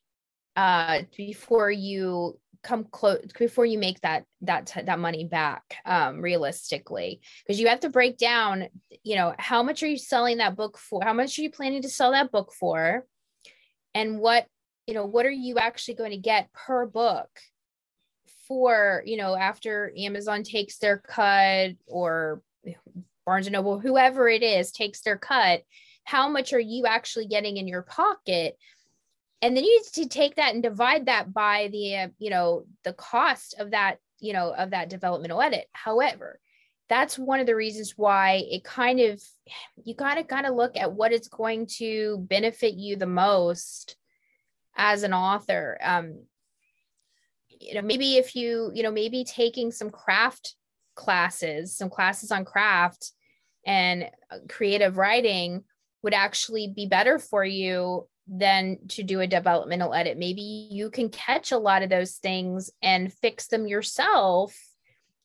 uh, 0.57 1.03
before 1.17 1.71
you 1.71 2.39
come 2.65 2.85
close 2.85 3.25
before 3.39 3.67
you 3.67 3.79
make 3.79 4.01
that 4.01 4.25
that 4.41 4.73
that 4.85 4.99
money 4.99 5.25
back 5.25 5.77
um 5.85 6.21
realistically. 6.21 7.21
Because 7.47 7.61
you 7.61 7.69
have 7.69 7.81
to 7.81 7.91
break 7.91 8.19
down 8.19 8.69
you 9.03 9.17
know 9.17 9.35
how 9.39 9.63
much 9.63 9.83
are 9.83 9.89
you 9.89 9.99
selling 9.99 10.39
that 10.39 10.57
book 10.57 10.79
for? 10.79 11.03
How 11.05 11.13
much 11.13 11.39
are 11.39 11.43
you 11.43 11.51
planning 11.51 11.83
to 11.83 11.89
sell 11.89 12.13
that 12.13 12.33
book 12.33 12.53
for? 12.53 13.07
And 13.95 14.19
what 14.19 14.47
you 14.87 14.95
know 14.95 15.07
what 15.07 15.27
are 15.27 15.31
you 15.31 15.59
actually 15.59 15.95
going 15.95 16.11
to 16.11 16.17
get 16.17 16.53
per 16.53 16.87
book 16.87 17.29
for 18.49 19.03
you 19.07 19.17
know 19.17 19.35
after 19.35 19.91
amazon 19.97 20.43
takes 20.43 20.77
their 20.77 20.99
cut 20.99 21.71
or 21.87 22.43
Barnes 23.25 23.47
and 23.47 23.55
Noble, 23.55 23.79
whoever 23.79 24.29
it 24.29 24.43
is, 24.43 24.71
takes 24.71 25.01
their 25.01 25.17
cut, 25.17 25.63
how 26.05 26.29
much 26.29 26.53
are 26.53 26.61
you 26.61 26.87
actually 26.87 27.27
getting 27.27 27.57
in 27.57 27.67
your 27.67 27.83
pocket 27.83 28.59
and 29.43 29.57
then 29.57 29.65
you 29.65 29.83
need 29.83 30.05
to 30.05 30.09
take 30.09 30.37
that 30.37 30.55
and 30.55 30.63
divide 30.63 31.07
that 31.07 31.33
by 31.33 31.69
the 31.73 31.97
uh, 31.97 32.09
you 32.19 32.31
know 32.31 32.65
the 32.85 32.93
cost 32.93 33.55
of 33.59 33.73
that 33.73 33.99
you 34.21 34.33
know 34.33 34.55
of 34.55 34.71
that 34.71 34.89
developmental 34.89 35.41
edit. 35.41 35.67
However 35.73 36.41
that's 36.89 37.19
one 37.19 37.41
of 37.41 37.47
the 37.47 37.57
reasons 37.57 37.95
why 37.97 38.45
it 38.51 38.63
kind 38.63 39.01
of 39.01 39.23
you 39.83 39.95
got 39.95 40.17
to 40.17 40.25
kind 40.25 40.47
of 40.47 40.55
look 40.55 40.77
at 40.77 40.93
what 40.93 41.13
is 41.13 41.29
going 41.29 41.67
to 41.67 42.19
benefit 42.29 42.75
you 42.75 42.95
the 42.97 43.07
most 43.07 43.97
as 44.77 45.03
an 45.03 45.15
author. 45.15 45.79
Um 45.83 46.25
you 47.61 47.75
know 47.75 47.83
maybe 47.83 48.17
if 48.17 48.35
you 48.35 48.71
you 48.75 48.83
know 48.83 48.91
maybe 48.91 49.25
taking 49.25 49.71
some 49.71 49.91
craft 49.91 50.55
classes 50.95 51.77
some 51.77 51.91
classes 51.91 52.31
on 52.31 52.45
craft 52.45 53.13
and 53.67 54.05
uh, 54.31 54.39
creative 54.49 54.97
writing 54.97 55.65
would 56.03 56.15
actually 56.15 56.69
be 56.69 56.87
better 56.87 57.19
for 57.19 57.45
you 57.45 58.07
than 58.27 58.79
to 58.89 59.03
do 59.03 59.21
a 59.21 59.27
developmental 59.27 59.93
edit. 59.93 60.19
Maybe 60.19 60.69
you 60.71 60.91
can 60.91 61.11
catch 61.11 61.53
a 61.53 61.59
lot 61.59 61.83
of 61.83 61.91
those 61.91 62.15
things 62.15 62.71
and 62.83 63.13
fix 63.13 63.49
them 63.49 63.67
yourself 63.67 64.57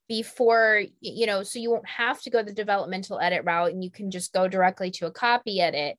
before 0.08 0.82
you 1.02 1.28
know 1.28 1.44
so 1.44 1.60
you 1.60 1.70
won't 1.70 1.88
have 1.88 2.20
to 2.20 2.32
go 2.32 2.42
the 2.42 2.52
developmental 2.52 3.20
edit 3.20 3.44
route 3.46 3.72
and 3.72 3.84
you 3.84 3.92
can 3.92 4.10
just 4.10 4.34
go 4.34 4.48
directly 4.48 4.92
to 4.92 5.06
a 5.06 5.12
copy 5.12 5.62
edit. 5.62 5.98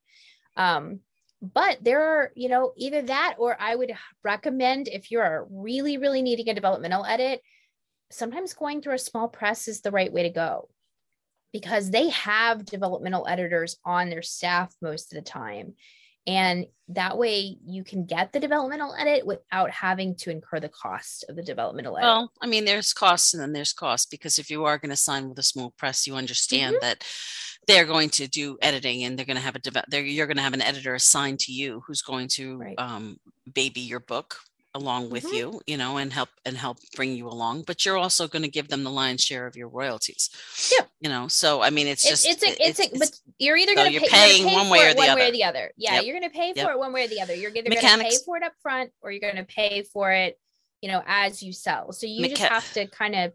Um, 0.56 1.00
but 1.42 1.78
there 1.82 2.02
are 2.02 2.32
you 2.34 2.48
know 2.48 2.72
either 2.76 3.02
that 3.02 3.36
or 3.38 3.56
i 3.60 3.74
would 3.74 3.92
recommend 4.22 4.88
if 4.88 5.10
you're 5.10 5.46
really 5.50 5.96
really 5.96 6.22
needing 6.22 6.48
a 6.48 6.54
developmental 6.54 7.04
edit 7.04 7.40
sometimes 8.10 8.52
going 8.52 8.82
through 8.82 8.94
a 8.94 8.98
small 8.98 9.28
press 9.28 9.68
is 9.68 9.80
the 9.80 9.90
right 9.90 10.12
way 10.12 10.24
to 10.24 10.30
go 10.30 10.68
because 11.52 11.90
they 11.90 12.10
have 12.10 12.64
developmental 12.64 13.26
editors 13.26 13.76
on 13.84 14.10
their 14.10 14.22
staff 14.22 14.74
most 14.82 15.12
of 15.12 15.16
the 15.16 15.28
time 15.28 15.74
and 16.26 16.66
that 16.88 17.16
way 17.16 17.56
you 17.64 17.84
can 17.84 18.04
get 18.04 18.32
the 18.32 18.40
developmental 18.40 18.94
edit 18.98 19.24
without 19.24 19.70
having 19.70 20.14
to 20.16 20.30
incur 20.30 20.58
the 20.58 20.68
cost 20.68 21.24
of 21.28 21.36
the 21.36 21.42
developmental 21.42 21.96
edit. 21.96 22.06
Well, 22.06 22.32
I 22.42 22.46
mean, 22.46 22.64
there's 22.64 22.92
costs 22.92 23.32
and 23.32 23.42
then 23.42 23.52
there's 23.52 23.72
costs 23.72 24.06
because 24.06 24.38
if 24.38 24.50
you 24.50 24.64
are 24.64 24.78
going 24.78 24.90
to 24.90 24.96
sign 24.96 25.28
with 25.28 25.38
a 25.38 25.42
small 25.42 25.72
press, 25.78 26.06
you 26.06 26.16
understand 26.16 26.76
mm-hmm. 26.76 26.84
that 26.84 27.04
they're 27.66 27.84
going 27.84 28.10
to 28.10 28.26
do 28.26 28.58
editing 28.60 29.04
and 29.04 29.16
they're 29.16 29.26
going 29.26 29.36
to 29.36 29.42
have 29.42 29.56
a 29.56 30.02
you're 30.02 30.26
going 30.26 30.36
to 30.36 30.42
have 30.42 30.54
an 30.54 30.62
editor 30.62 30.94
assigned 30.94 31.38
to 31.40 31.52
you 31.52 31.82
who's 31.86 32.02
going 32.02 32.26
to 32.28 32.58
right. 32.58 32.74
um, 32.78 33.18
baby 33.52 33.80
your 33.80 34.00
book 34.00 34.36
along 34.74 35.10
with 35.10 35.24
mm-hmm. 35.24 35.34
you 35.34 35.60
you 35.66 35.76
know 35.76 35.96
and 35.96 36.12
help 36.12 36.28
and 36.44 36.56
help 36.56 36.78
bring 36.94 37.12
you 37.12 37.26
along 37.26 37.62
but 37.66 37.84
you're 37.84 37.96
also 37.96 38.28
going 38.28 38.42
to 38.42 38.48
give 38.48 38.68
them 38.68 38.84
the 38.84 38.90
lion's 38.90 39.22
share 39.22 39.46
of 39.46 39.56
your 39.56 39.68
royalties 39.68 40.30
yeah. 40.72 40.84
you 41.00 41.08
know? 41.08 41.26
So 41.28 41.60
i 41.60 41.70
mean 41.70 41.86
it's 41.86 42.08
just 42.08 42.26
it's 42.26 42.42
a, 42.42 42.50
it's, 42.62 42.78
it's, 42.78 42.94
a, 42.94 42.98
but 42.98 43.10
you're 43.38 43.56
either 43.56 43.74
going 43.74 43.92
to 43.92 44.00
pay, 44.00 44.08
paying 44.08 44.48
pay 44.48 44.54
one 44.54 44.68
way 44.68 44.86
or 44.86 44.94
the 44.94 44.98
one 44.98 45.10
other 45.10 45.20
way 45.20 45.28
or 45.28 45.32
the 45.32 45.44
other. 45.44 45.72
Yeah 45.76 45.94
yep. 45.94 46.04
you're 46.04 46.18
going 46.18 46.30
to 46.30 46.36
pay 46.36 46.52
for 46.52 46.58
yep. 46.58 46.70
it 46.70 46.78
one 46.78 46.92
way 46.92 47.04
or 47.04 47.08
the 47.08 47.20
other. 47.20 47.34
You're 47.34 47.50
either 47.50 47.70
going 47.70 47.98
to 47.98 48.04
pay 48.04 48.16
for 48.24 48.36
it 48.36 48.42
up 48.42 48.52
front 48.62 48.92
or 49.00 49.10
you're 49.10 49.20
going 49.20 49.36
to 49.36 49.44
pay 49.44 49.82
for 49.82 50.12
it 50.12 50.38
you 50.80 50.90
know 50.90 51.02
as 51.06 51.42
you 51.42 51.52
sell. 51.52 51.92
So 51.92 52.06
you 52.06 52.26
Mecha- 52.26 52.30
just 52.30 52.42
have 52.42 52.72
to 52.74 52.86
kind 52.86 53.14
of 53.14 53.32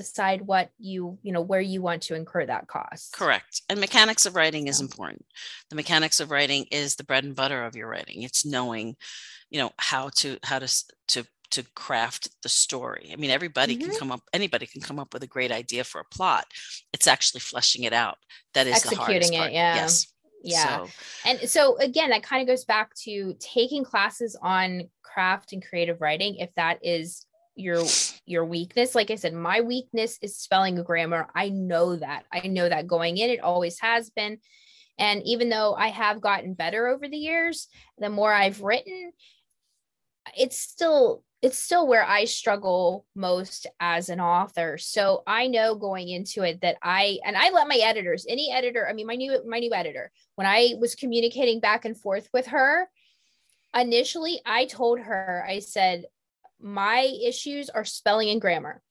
decide 0.00 0.42
what 0.42 0.70
you 0.78 1.18
you 1.22 1.32
know 1.32 1.40
where 1.40 1.60
you 1.60 1.82
want 1.82 2.02
to 2.02 2.14
incur 2.14 2.44
that 2.46 2.66
cost 2.66 3.12
correct 3.12 3.62
and 3.68 3.78
mechanics 3.80 4.26
of 4.26 4.34
writing 4.34 4.66
is 4.66 4.80
important 4.80 5.24
the 5.68 5.76
mechanics 5.76 6.20
of 6.20 6.30
writing 6.30 6.66
is 6.70 6.96
the 6.96 7.04
bread 7.04 7.24
and 7.24 7.36
butter 7.36 7.64
of 7.64 7.76
your 7.76 7.88
writing 7.88 8.22
it's 8.22 8.44
knowing 8.44 8.96
you 9.50 9.60
know 9.60 9.70
how 9.78 10.08
to 10.08 10.38
how 10.42 10.58
to 10.58 10.84
to 11.06 11.24
to 11.50 11.64
craft 11.74 12.28
the 12.42 12.48
story. 12.48 13.10
I 13.12 13.16
mean, 13.16 13.30
everybody 13.30 13.76
mm-hmm. 13.76 13.90
can 13.90 13.98
come 13.98 14.12
up, 14.12 14.22
anybody 14.32 14.66
can 14.66 14.80
come 14.80 14.98
up 14.98 15.12
with 15.12 15.22
a 15.22 15.26
great 15.26 15.50
idea 15.50 15.84
for 15.84 16.00
a 16.00 16.04
plot. 16.04 16.46
It's 16.92 17.06
actually 17.06 17.40
fleshing 17.40 17.84
it 17.84 17.92
out 17.92 18.18
that 18.54 18.66
is 18.66 18.76
Executing 18.76 18.98
the 18.98 19.04
hardest 19.04 19.32
part. 19.34 19.50
It, 19.50 19.54
yeah. 19.54 19.74
Yes. 19.74 20.06
Yeah. 20.42 20.84
So. 20.84 20.88
And 21.26 21.50
so 21.50 21.76
again, 21.78 22.10
that 22.10 22.22
kind 22.22 22.40
of 22.40 22.48
goes 22.48 22.64
back 22.64 22.94
to 23.02 23.34
taking 23.40 23.84
classes 23.84 24.38
on 24.40 24.88
craft 25.02 25.52
and 25.52 25.64
creative 25.64 26.00
writing 26.00 26.36
if 26.36 26.54
that 26.54 26.78
is 26.82 27.26
your 27.60 27.84
your 28.26 28.44
weakness. 28.44 28.94
Like 28.94 29.10
I 29.10 29.16
said, 29.16 29.34
my 29.34 29.60
weakness 29.60 30.18
is 30.22 30.36
spelling 30.36 30.76
and 30.76 30.86
grammar. 30.86 31.28
I 31.34 31.48
know 31.48 31.96
that. 31.96 32.24
I 32.32 32.46
know 32.46 32.68
that 32.68 32.86
going 32.86 33.16
in, 33.16 33.30
it 33.30 33.40
always 33.40 33.78
has 33.80 34.10
been. 34.10 34.38
And 34.98 35.22
even 35.24 35.48
though 35.48 35.74
I 35.74 35.88
have 35.88 36.20
gotten 36.20 36.54
better 36.54 36.86
over 36.86 37.08
the 37.08 37.16
years, 37.16 37.68
the 37.98 38.10
more 38.10 38.32
I've 38.32 38.60
written, 38.60 39.12
it's 40.36 40.58
still 40.58 41.24
it's 41.42 41.58
still 41.58 41.86
where 41.86 42.04
I 42.04 42.26
struggle 42.26 43.06
most 43.14 43.66
as 43.80 44.10
an 44.10 44.20
author. 44.20 44.76
So 44.76 45.22
I 45.26 45.46
know 45.46 45.74
going 45.74 46.10
into 46.10 46.42
it 46.42 46.60
that 46.60 46.76
I 46.82 47.18
and 47.24 47.36
I 47.36 47.50
let 47.50 47.66
my 47.66 47.80
editors, 47.82 48.26
any 48.28 48.52
editor, 48.52 48.86
I 48.88 48.92
mean 48.92 49.06
my 49.06 49.14
new 49.16 49.42
my 49.48 49.58
new 49.58 49.72
editor, 49.72 50.12
when 50.34 50.46
I 50.46 50.74
was 50.78 50.94
communicating 50.94 51.60
back 51.60 51.84
and 51.86 51.96
forth 51.96 52.28
with 52.34 52.48
her, 52.48 52.88
initially 53.74 54.40
I 54.44 54.66
told 54.66 55.00
her 55.00 55.44
I 55.48 55.60
said 55.60 56.04
my 56.62 57.00
issues 57.24 57.70
are 57.70 57.84
spelling 57.84 58.30
and 58.30 58.40
grammar. 58.40 58.82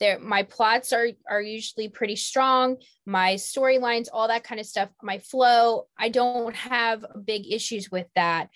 There 0.00 0.18
my 0.20 0.44
plots 0.44 0.92
are 0.92 1.08
are 1.28 1.42
usually 1.42 1.88
pretty 1.88 2.16
strong, 2.16 2.76
my 3.04 3.34
storylines, 3.34 4.06
all 4.12 4.28
that 4.28 4.44
kind 4.44 4.60
of 4.60 4.66
stuff, 4.66 4.90
my 5.02 5.18
flow, 5.18 5.86
I 5.98 6.08
don't 6.08 6.54
have 6.54 7.04
big 7.24 7.50
issues 7.50 7.90
with 7.90 8.06
that 8.14 8.48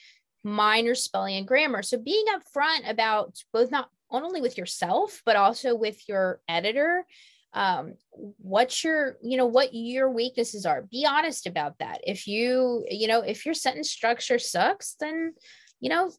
minor 0.45 0.95
spelling 0.95 1.37
and 1.37 1.47
grammar. 1.47 1.83
So 1.83 1.99
being 1.99 2.27
upfront 2.27 2.89
about 2.89 3.37
both 3.53 3.71
not, 3.71 3.89
only 4.11 4.41
with 4.41 4.59
yourself, 4.59 5.23
but 5.25 5.37
also 5.37 5.75
with 5.75 6.07
your 6.09 6.41
editor, 6.49 7.07
um, 7.55 7.95
your, 8.83 9.17
you 9.23 9.37
know, 9.37 9.47
what 9.47 9.71
your 9.73 10.11
weaknesses 10.11 10.67
are. 10.67 10.83
Be 10.83 11.07
honest 11.09 11.47
about 11.47 11.79
that. 11.79 12.01
If 12.07 12.27
you, 12.27 12.85
you 12.91 13.09
know, 13.09 13.21
if 13.21 13.45
your 13.47 13.55
sentence 13.55 13.91
structure 13.91 14.39
sucks, 14.39 14.97
then, 15.01 15.35
you 15.81 15.89
know, 15.89 16.11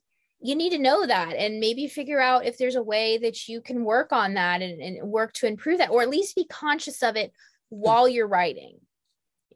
you 0.43 0.55
need 0.55 0.71
to 0.71 0.77
know 0.77 1.05
that 1.05 1.35
and 1.35 1.61
maybe 1.61 1.87
figure 1.87 2.19
out 2.19 2.45
if 2.45 2.57
there's 2.57 2.75
a 2.75 2.83
way 2.83 3.17
that 3.19 3.47
you 3.47 3.61
can 3.61 3.85
work 3.85 4.11
on 4.11 4.33
that 4.33 4.61
and, 4.61 4.81
and 4.81 5.09
work 5.09 5.31
to 5.33 5.47
improve 5.47 5.77
that, 5.77 5.89
or 5.89 6.01
at 6.01 6.09
least 6.09 6.35
be 6.35 6.45
conscious 6.45 7.01
of 7.01 7.15
it 7.15 7.31
while 7.69 8.09
you're 8.09 8.27
writing. 8.27 8.77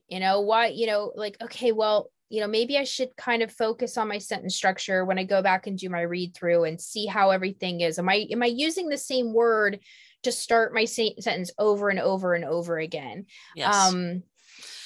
You 0.08 0.22
know, 0.22 0.40
why, 0.40 0.68
you 0.68 0.88
know, 0.88 1.12
like, 1.16 1.36
okay, 1.42 1.74
well, 1.74 2.10
you 2.30 2.40
know, 2.40 2.48
maybe 2.48 2.78
I 2.78 2.86
should 2.86 3.16
kind 3.18 3.44
of 3.44 3.52
focus 3.52 3.98
on 3.98 4.08
my 4.08 4.18
sentence 4.18 4.56
structure 4.56 5.04
when 5.04 5.20
I 5.20 5.26
go 5.26 5.42
back 5.42 5.68
and 5.68 5.78
do 5.78 5.90
my 5.90 6.02
read 6.02 6.34
through 6.34 6.64
and 6.64 6.80
see 6.80 7.06
how 7.06 7.32
everything 7.32 7.82
is. 7.82 8.00
Am 8.00 8.08
I 8.08 8.28
am 8.32 8.42
I 8.42 8.48
using 8.48 8.88
the 8.88 8.98
same 8.98 9.34
word 9.34 9.80
to 10.24 10.32
start 10.32 10.74
my 10.74 10.86
sentence 10.86 11.52
over 11.60 11.90
and 11.90 12.00
over 12.00 12.34
and 12.34 12.46
over 12.46 12.80
again? 12.80 13.26
Yes. 13.56 13.76
Um, 13.76 14.24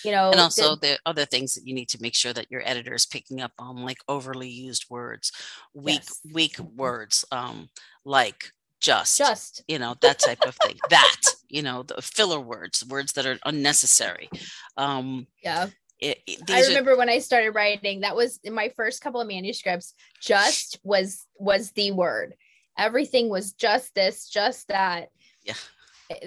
you 0.03 0.11
know, 0.11 0.31
and 0.31 0.39
also 0.39 0.75
the, 0.75 0.81
the, 0.81 0.99
other 1.05 1.25
things 1.25 1.55
that 1.55 1.67
you 1.67 1.73
need 1.73 1.89
to 1.89 2.01
make 2.01 2.15
sure 2.15 2.33
that 2.33 2.51
your 2.51 2.61
editor 2.65 2.93
is 2.93 3.05
picking 3.05 3.41
up 3.41 3.51
on, 3.59 3.83
like 3.83 3.99
overly 4.07 4.49
used 4.49 4.85
words, 4.89 5.31
weak 5.73 6.01
yes. 6.03 6.19
weak 6.33 6.59
words, 6.59 7.25
um, 7.31 7.69
like 8.05 8.51
just, 8.79 9.17
just, 9.17 9.63
you 9.67 9.79
know, 9.79 9.95
that 10.01 10.19
type 10.19 10.41
of 10.45 10.55
thing. 10.63 10.77
that, 10.89 11.21
you 11.47 11.61
know, 11.61 11.83
the 11.83 12.01
filler 12.01 12.39
words, 12.39 12.85
words 12.85 13.13
that 13.13 13.25
are 13.25 13.39
unnecessary. 13.45 14.29
Um, 14.77 15.27
yeah 15.43 15.67
it, 16.01 16.19
I 16.49 16.61
remember 16.61 16.93
are, 16.93 16.97
when 16.97 17.09
I 17.09 17.19
started 17.19 17.51
writing, 17.51 18.01
that 18.01 18.15
was 18.15 18.39
in 18.43 18.53
my 18.53 18.69
first 18.75 19.01
couple 19.01 19.21
of 19.21 19.27
manuscripts, 19.27 19.93
just 20.19 20.79
was 20.83 21.25
was 21.37 21.71
the 21.71 21.91
word. 21.91 22.33
Everything 22.77 23.29
was 23.29 23.53
just 23.53 23.93
this, 23.93 24.27
just 24.27 24.67
that. 24.69 25.09
Yeah. 25.43 25.53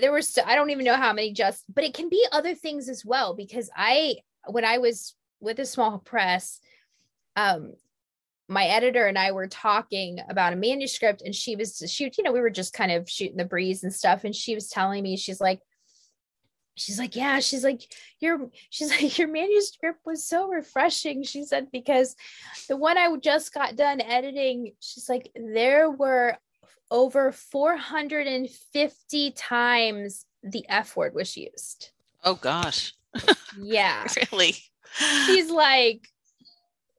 There 0.00 0.12
was 0.12 0.38
I 0.44 0.54
don't 0.54 0.70
even 0.70 0.84
know 0.84 0.96
how 0.96 1.12
many 1.12 1.32
just, 1.32 1.64
but 1.72 1.84
it 1.84 1.94
can 1.94 2.08
be 2.08 2.24
other 2.32 2.54
things 2.54 2.88
as 2.88 3.04
well 3.04 3.34
because 3.34 3.70
I 3.76 4.16
when 4.46 4.64
I 4.64 4.78
was 4.78 5.14
with 5.40 5.58
a 5.58 5.66
small 5.66 5.98
press, 5.98 6.60
um 7.36 7.72
my 8.48 8.66
editor 8.66 9.06
and 9.06 9.18
I 9.18 9.32
were 9.32 9.46
talking 9.46 10.18
about 10.28 10.52
a 10.52 10.56
manuscript 10.56 11.22
and 11.22 11.34
she 11.34 11.56
was 11.56 11.82
shoot, 11.86 12.18
you 12.18 12.24
know, 12.24 12.32
we 12.32 12.40
were 12.40 12.50
just 12.50 12.74
kind 12.74 12.92
of 12.92 13.08
shooting 13.08 13.38
the 13.38 13.44
breeze 13.44 13.82
and 13.82 13.94
stuff. 13.94 14.24
And 14.24 14.34
she 14.34 14.54
was 14.54 14.68
telling 14.68 15.02
me, 15.02 15.16
she's 15.16 15.40
like, 15.40 15.60
she's 16.76 16.98
like 16.98 17.14
yeah 17.14 17.38
she's 17.38 17.62
like 17.62 17.82
your 18.20 18.50
she's 18.70 18.90
like 19.02 19.18
your 19.18 19.28
manuscript 19.28 20.00
was 20.04 20.26
so 20.26 20.48
refreshing 20.48 21.22
she 21.22 21.44
said 21.44 21.68
because 21.72 22.16
the 22.68 22.76
one 22.76 22.98
i 22.98 23.14
just 23.16 23.54
got 23.54 23.76
done 23.76 24.00
editing 24.00 24.72
she's 24.80 25.08
like 25.08 25.30
there 25.34 25.90
were 25.90 26.36
over 26.90 27.32
450 27.32 29.30
times 29.32 30.26
the 30.42 30.64
f 30.68 30.96
word 30.96 31.14
was 31.14 31.36
used 31.36 31.90
oh 32.24 32.34
gosh 32.34 32.94
yeah 33.58 34.06
really 34.32 34.56
she's 35.26 35.50
like 35.50 36.08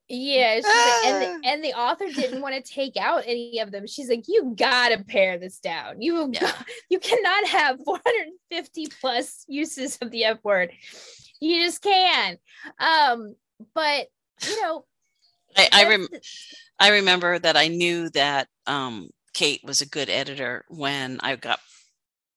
yeah, 0.08 0.62
like, 0.64 1.06
and 1.06 1.22
the, 1.44 1.50
and 1.50 1.64
the 1.64 1.74
author 1.74 2.06
didn't 2.06 2.42
want 2.42 2.54
to 2.54 2.62
take 2.62 2.96
out 2.96 3.24
any 3.26 3.60
of 3.60 3.72
them. 3.72 3.88
She's 3.88 4.08
like, 4.08 4.26
"You 4.28 4.54
gotta 4.56 5.04
pare 5.04 5.40
this 5.40 5.60
down. 5.60 6.00
You 6.00 6.30
yeah. 6.32 6.52
you 6.90 7.00
cannot 7.00 7.48
have 7.48 7.80
450 7.84 8.88
plus 9.02 9.46
uses 9.48 9.98
of 10.02 10.12
the 10.12 10.26
F 10.26 10.44
word. 10.44 10.72
You 11.40 11.64
just 11.64 11.82
can." 11.82 12.38
Um, 12.80 13.36
but 13.74 14.08
you 14.48 14.62
know, 14.62 14.86
I 15.58 15.70
I, 15.72 15.90
rem- 15.90 16.08
I 16.80 16.90
remember 16.90 17.40
that 17.40 17.58
I 17.58 17.70
knew 17.70 18.10
that 18.12 18.48
um, 18.68 19.10
Kate 19.36 19.62
was 19.64 19.82
a 19.82 19.88
good 19.88 20.10
editor 20.10 20.66
when 20.70 21.20
I 21.22 21.36
got 21.36 21.60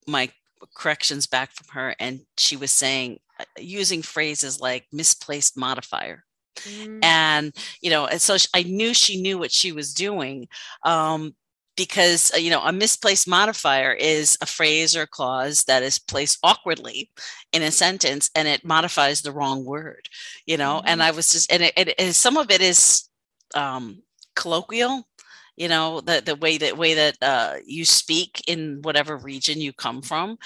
my 0.06 0.30
corrections 0.74 1.26
back 1.26 1.52
from 1.52 1.68
her, 1.72 1.94
and 1.98 2.20
she 2.36 2.56
was 2.56 2.72
saying 2.72 3.20
uh, 3.40 3.44
using 3.58 4.02
phrases 4.02 4.60
like 4.60 4.86
misplaced 4.92 5.56
modifier 5.56 6.24
Mm. 6.66 7.04
And, 7.04 7.56
you 7.80 7.90
know, 7.90 8.06
and 8.06 8.20
so 8.20 8.36
I 8.54 8.62
knew 8.62 8.94
she 8.94 9.20
knew 9.20 9.38
what 9.38 9.52
she 9.52 9.72
was 9.72 9.94
doing. 9.94 10.48
Um, 10.84 11.34
because 11.76 12.32
uh, 12.34 12.38
you 12.38 12.50
know 12.50 12.60
a 12.62 12.72
misplaced 12.72 13.28
modifier 13.28 13.92
is 13.92 14.36
a 14.40 14.46
phrase 14.46 14.96
or 14.96 15.02
a 15.02 15.06
clause 15.06 15.62
that 15.68 15.80
is 15.80 15.96
placed 15.96 16.36
awkwardly 16.42 17.08
in 17.52 17.62
a 17.62 17.70
sentence 17.70 18.30
and 18.34 18.48
it 18.48 18.64
modifies 18.64 19.22
the 19.22 19.30
wrong 19.30 19.64
word 19.64 20.08
you 20.44 20.56
know 20.56 20.78
mm-hmm. 20.78 20.88
and 20.88 21.04
i 21.04 21.12
was 21.12 21.30
just 21.30 21.52
and, 21.52 21.62
it, 21.62 21.72
it, 21.76 21.94
it, 21.96 22.14
some 22.14 22.36
of 22.36 22.50
it 22.50 22.60
is 22.60 23.08
um, 23.54 24.02
colloquial 24.34 25.06
you 25.58 25.68
know 25.68 26.00
the 26.00 26.22
the 26.24 26.36
way 26.36 26.58
that 26.58 26.76
way 26.76 26.94
that 26.94 27.16
uh, 27.22 27.54
you 27.66 27.84
speak 27.84 28.42
in 28.46 28.80
whatever 28.82 29.16
region 29.16 29.60
you 29.60 29.72
come 29.72 30.02
from 30.02 30.38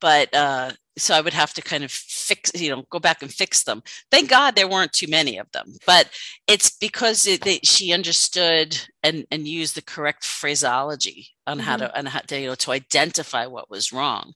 but 0.00 0.32
uh, 0.34 0.70
so 0.96 1.14
I 1.14 1.20
would 1.20 1.32
have 1.32 1.52
to 1.54 1.62
kind 1.62 1.84
of 1.84 1.90
fix, 1.90 2.50
you 2.54 2.70
know, 2.70 2.84
go 2.90 2.98
back 2.98 3.22
and 3.22 3.32
fix 3.32 3.64
them. 3.64 3.82
Thank 4.10 4.28
God 4.28 4.54
there 4.54 4.68
weren't 4.68 4.92
too 4.92 5.06
many 5.08 5.38
of 5.38 5.50
them, 5.52 5.74
but 5.86 6.10
it's 6.46 6.70
because 6.70 7.26
it, 7.26 7.42
they, 7.42 7.60
she 7.62 7.92
understood 7.92 8.78
and 9.02 9.24
and 9.30 9.46
used 9.46 9.76
the 9.76 9.82
correct 9.82 10.24
phraseology 10.24 11.28
on 11.46 11.58
mm-hmm. 11.58 11.66
how 11.66 11.76
to 11.76 11.96
and 11.96 12.08
how 12.08 12.20
to, 12.20 12.40
you 12.40 12.48
know 12.48 12.54
to 12.56 12.72
identify 12.72 13.46
what 13.46 13.70
was 13.70 13.92
wrong. 13.92 14.32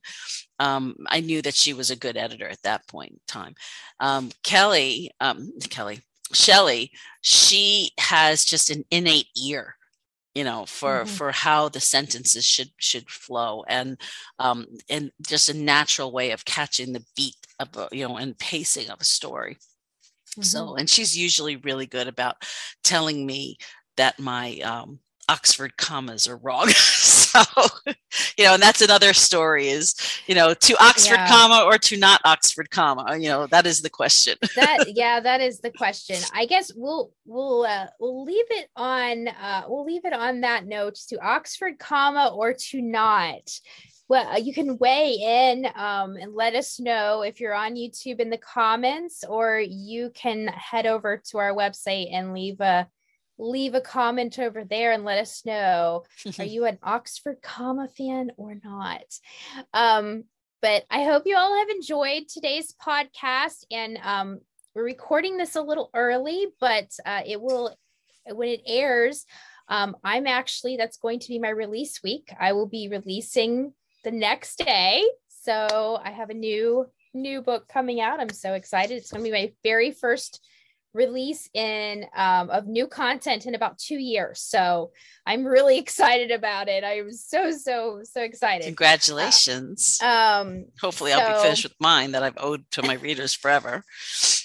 Um, 0.59 0.95
I 1.07 1.19
knew 1.19 1.41
that 1.41 1.55
she 1.55 1.73
was 1.73 1.91
a 1.91 1.95
good 1.95 2.17
editor 2.17 2.47
at 2.47 2.61
that 2.63 2.87
point 2.87 3.11
in 3.11 3.19
time. 3.27 3.55
Um, 3.99 4.31
Kelly, 4.43 5.11
um, 5.19 5.51
Kelly, 5.69 6.01
Shelley, 6.31 6.91
she 7.21 7.91
has 7.99 8.45
just 8.45 8.69
an 8.69 8.85
innate 8.91 9.27
ear 9.37 9.75
you 10.35 10.43
know 10.43 10.65
for 10.65 10.99
mm-hmm. 10.99 11.07
for 11.07 11.31
how 11.31 11.69
the 11.69 11.79
sentences 11.79 12.45
should 12.45 12.69
should 12.77 13.09
flow 13.09 13.63
and 13.67 13.99
um 14.39 14.65
and 14.89 15.11
just 15.27 15.49
a 15.49 15.53
natural 15.53 16.11
way 16.11 16.31
of 16.31 16.45
catching 16.45 16.93
the 16.93 17.05
beat 17.15 17.35
of 17.59 17.69
a, 17.77 17.87
you 17.91 18.07
know 18.07 18.17
and 18.17 18.37
pacing 18.39 18.89
of 18.89 18.99
a 18.99 19.05
story 19.05 19.55
mm-hmm. 19.55 20.41
so 20.41 20.75
and 20.75 20.89
she's 20.89 21.17
usually 21.17 21.55
really 21.57 21.85
good 21.85 22.07
about 22.07 22.35
telling 22.83 23.25
me 23.25 23.57
that 23.97 24.19
my 24.19 24.57
um 24.59 24.99
Oxford 25.29 25.77
commas 25.77 26.27
are 26.27 26.37
wrong. 26.37 26.67
so, 27.33 27.43
you 28.37 28.45
know, 28.45 28.53
and 28.53 28.63
that's 28.63 28.81
another 28.81 29.13
story 29.13 29.69
is, 29.69 29.95
you 30.27 30.35
know, 30.35 30.53
to 30.53 30.83
Oxford 30.83 31.15
yeah. 31.15 31.27
comma 31.27 31.63
or 31.65 31.77
to 31.77 31.97
not 31.97 32.21
Oxford 32.25 32.69
comma, 32.69 33.17
you 33.17 33.29
know, 33.29 33.47
that 33.47 33.65
is 33.65 33.81
the 33.81 33.89
question. 33.89 34.37
that, 34.55 34.85
yeah, 34.87 35.19
that 35.19 35.41
is 35.41 35.59
the 35.59 35.71
question. 35.71 36.17
I 36.33 36.45
guess 36.45 36.71
we'll, 36.75 37.11
we'll, 37.25 37.63
uh, 37.63 37.87
we'll 37.99 38.23
leave 38.23 38.45
it 38.49 38.69
on, 38.75 39.27
uh, 39.27 39.63
we'll 39.67 39.85
leave 39.85 40.05
it 40.05 40.13
on 40.13 40.41
that 40.41 40.65
note 40.65 40.95
to 41.09 41.17
Oxford 41.19 41.79
comma 41.79 42.31
or 42.33 42.53
to 42.53 42.81
not. 42.81 43.49
Well, 44.09 44.27
uh, 44.27 44.37
you 44.37 44.53
can 44.53 44.77
weigh 44.77 45.13
in 45.13 45.65
um, 45.75 46.17
and 46.17 46.33
let 46.33 46.55
us 46.55 46.79
know 46.79 47.21
if 47.21 47.39
you're 47.39 47.53
on 47.53 47.75
YouTube 47.75 48.19
in 48.19 48.29
the 48.29 48.37
comments, 48.37 49.23
or 49.27 49.59
you 49.59 50.11
can 50.13 50.47
head 50.47 50.85
over 50.85 51.21
to 51.29 51.37
our 51.37 51.53
website 51.53 52.13
and 52.13 52.33
leave 52.33 52.59
a 52.59 52.87
leave 53.37 53.73
a 53.73 53.81
comment 53.81 54.39
over 54.39 54.63
there 54.63 54.91
and 54.91 55.03
let 55.03 55.17
us 55.17 55.45
know 55.45 56.03
are 56.39 56.43
you 56.45 56.65
an 56.65 56.77
oxford 56.83 57.37
comma 57.41 57.87
fan 57.87 58.31
or 58.37 58.55
not? 58.63 59.03
Um 59.73 60.25
but 60.61 60.85
i 60.89 61.03
hope 61.03 61.23
you 61.25 61.35
all 61.35 61.59
have 61.59 61.69
enjoyed 61.69 62.27
today's 62.27 62.73
podcast 62.81 63.65
and 63.69 63.99
um 64.01 64.39
we're 64.73 64.83
recording 64.83 65.37
this 65.37 65.55
a 65.55 65.61
little 65.61 65.89
early 65.93 66.47
but 66.59 66.89
uh, 67.05 67.21
it 67.25 67.39
will 67.41 67.75
when 68.31 68.47
it 68.47 68.61
airs 68.65 69.25
um, 69.67 69.95
i'm 70.03 70.25
actually 70.25 70.77
that's 70.77 70.97
going 70.97 71.19
to 71.19 71.27
be 71.27 71.39
my 71.39 71.49
release 71.49 72.01
week. 72.01 72.33
I 72.39 72.53
will 72.53 72.67
be 72.67 72.87
releasing 72.87 73.73
the 74.03 74.11
next 74.11 74.57
day 74.57 75.03
so 75.27 75.99
i 76.03 76.11
have 76.11 76.29
a 76.29 76.33
new 76.33 76.87
new 77.13 77.41
book 77.41 77.67
coming 77.67 78.01
out. 78.01 78.19
I'm 78.19 78.29
so 78.29 78.53
excited. 78.53 78.97
It's 78.97 79.11
going 79.11 79.23
to 79.23 79.29
be 79.29 79.35
my 79.35 79.53
very 79.63 79.91
first 79.91 80.45
release 80.93 81.49
in 81.53 82.05
um, 82.15 82.49
of 82.49 82.67
new 82.67 82.87
content 82.87 83.45
in 83.45 83.55
about 83.55 83.77
two 83.77 83.97
years. 83.97 84.41
So 84.41 84.91
I'm 85.25 85.45
really 85.45 85.77
excited 85.85 86.31
about 86.31 86.67
it. 86.67 86.83
I'm 86.83 87.11
so 87.11 87.51
so 87.51 88.01
so 88.03 88.21
excited. 88.21 88.65
Congratulations. 88.65 89.99
Uh, 90.01 90.07
um, 90.07 90.65
Hopefully, 90.81 91.11
so, 91.11 91.19
I'll 91.19 91.37
be 91.37 91.43
finished 91.43 91.63
with 91.63 91.75
mine 91.79 92.11
that 92.11 92.23
I've 92.23 92.37
owed 92.37 92.69
to 92.71 92.83
my 92.83 92.93
readers 92.95 93.33
forever. 93.33 93.83